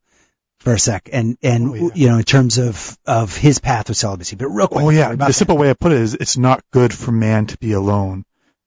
for 0.61 0.73
a 0.75 0.79
sec, 0.79 1.09
and 1.13 1.37
and 1.43 1.69
Oh, 1.71 1.75
yeah. 1.75 1.89
you 1.95 2.09
know, 2.09 2.19
in 2.19 2.25
terms 2.25 2.59
of 2.59 2.97
of 3.07 3.37
his 3.37 3.59
path 3.59 3.89
of 3.91 3.97
celibacy. 3.97 4.37
But 4.37 4.49
real 4.49 4.69
quick, 4.69 4.85
Oh 4.85 4.91
yeah, 4.91 5.05
sorry 5.05 5.15
about 5.15 5.27
the 5.27 5.33
that. 5.33 5.35
simple 5.35 5.57
way 5.59 5.71
I 5.71 5.75
put 5.75 5.93
it 5.93 5.99
is 6.01 6.15
it's 6.15 6.37
not 6.39 6.63
good 6.71 6.93
for 6.93 7.13
man 7.13 7.47
to 7.47 7.59
be 7.59 7.73
alone 7.73 8.25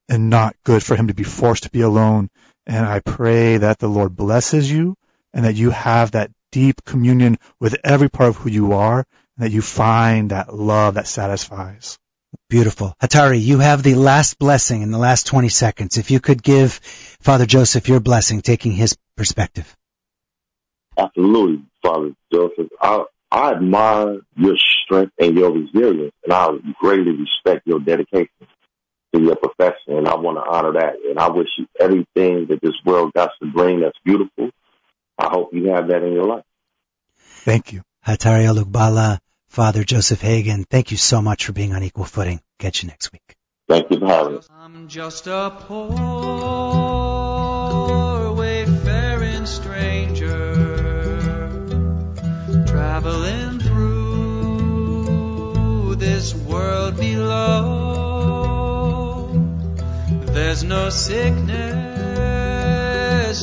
and 0.09 0.29
not 0.29 0.55
good 0.63 0.83
for 0.83 0.95
him 0.95 1.07
to 1.07 1.13
be 1.13 1.23
forced 1.23 1.63
to 1.63 1.69
be 1.71 1.81
alone. 1.81 2.29
And 2.65 2.85
I 2.85 2.99
pray 2.99 3.57
that 3.57 3.79
the 3.79 3.87
Lord 3.89 4.15
blesses 4.15 4.71
you 4.71 4.95
and 5.33 5.45
that 5.45 5.55
you 5.55 5.69
have 5.71 6.11
that 6.11 6.31
deep 6.51 6.83
communion 6.85 7.37
with 7.59 7.75
every 7.83 8.09
part 8.09 8.29
of 8.29 8.37
who 8.37 8.49
you 8.49 8.73
are 8.73 8.99
and 9.37 9.45
that 9.45 9.51
you 9.51 9.61
find 9.61 10.31
that 10.31 10.53
love 10.53 10.93
that 10.95 11.07
satisfies. 11.07 11.97
Beautiful. 12.49 12.95
Hatari, 13.01 13.41
you 13.41 13.59
have 13.59 13.83
the 13.83 13.95
last 13.95 14.39
blessing 14.39 14.81
in 14.81 14.91
the 14.91 14.97
last 14.97 15.27
20 15.27 15.49
seconds. 15.49 15.97
If 15.97 16.09
you 16.11 16.19
could 16.19 16.41
give 16.41 16.73
Father 17.21 17.45
Joseph 17.45 17.87
your 17.89 17.99
blessing, 17.99 18.41
taking 18.41 18.71
his 18.71 18.97
perspective. 19.17 19.75
Absolutely, 20.97 21.63
Father 21.83 22.11
Joseph. 22.31 22.69
I, 22.81 23.03
I 23.31 23.51
admire 23.53 24.19
your 24.35 24.55
strength 24.85 25.13
and 25.19 25.35
your 25.35 25.51
resilience, 25.51 26.13
and 26.23 26.33
I 26.33 26.49
greatly 26.79 27.13
respect 27.13 27.65
your 27.65 27.79
dedication 27.79 28.29
to 29.13 29.21
your 29.21 29.35
profession, 29.35 29.97
and 29.97 30.07
I 30.07 30.15
want 30.15 30.37
to 30.37 30.43
honor 30.43 30.73
that. 30.73 30.95
And 31.09 31.19
I 31.19 31.29
wish 31.29 31.47
you 31.57 31.67
everything 31.79 32.47
that 32.49 32.59
this 32.61 32.75
world 32.85 33.13
got 33.13 33.31
to 33.41 33.51
bring 33.51 33.81
that's 33.81 33.97
beautiful. 34.03 34.49
I 35.17 35.29
hope 35.29 35.49
you 35.53 35.71
have 35.71 35.87
that 35.89 36.03
in 36.03 36.13
your 36.13 36.25
life. 36.25 36.43
Thank 37.17 37.73
you. 37.73 37.81
Hatari 38.05 38.45
Olugbala, 38.45 39.19
Father 39.47 39.83
Joseph 39.83 40.21
Hagen, 40.21 40.63
thank 40.63 40.91
you 40.91 40.97
so 40.97 41.21
much 41.21 41.45
for 41.45 41.53
being 41.53 41.73
on 41.73 41.83
equal 41.83 42.05
footing. 42.05 42.41
Catch 42.59 42.83
you 42.83 42.89
next 42.89 43.11
week. 43.11 43.35
Thank 43.67 43.89
you 43.91 43.99
for 43.99 44.07
having 44.07 44.37
us. 44.37 44.47
I'm 44.51 44.87
just 44.87 45.27
a 45.27 45.55
poor 45.59 45.93
wayfaring 48.33 49.45
stranger 49.45 50.22
traveling 52.73 53.59
through 53.59 54.73
this 55.93 56.33
world 56.33 56.97
below. 56.97 58.09
There's 60.33 60.63
no 60.63 60.89
sickness, 60.89 61.53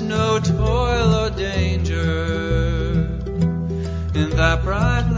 no 0.01 0.41
toil 0.41 1.15
or 1.15 1.31
danger 1.31 3.05
in 4.17 4.31
that 4.31 4.65
bright 4.65 5.10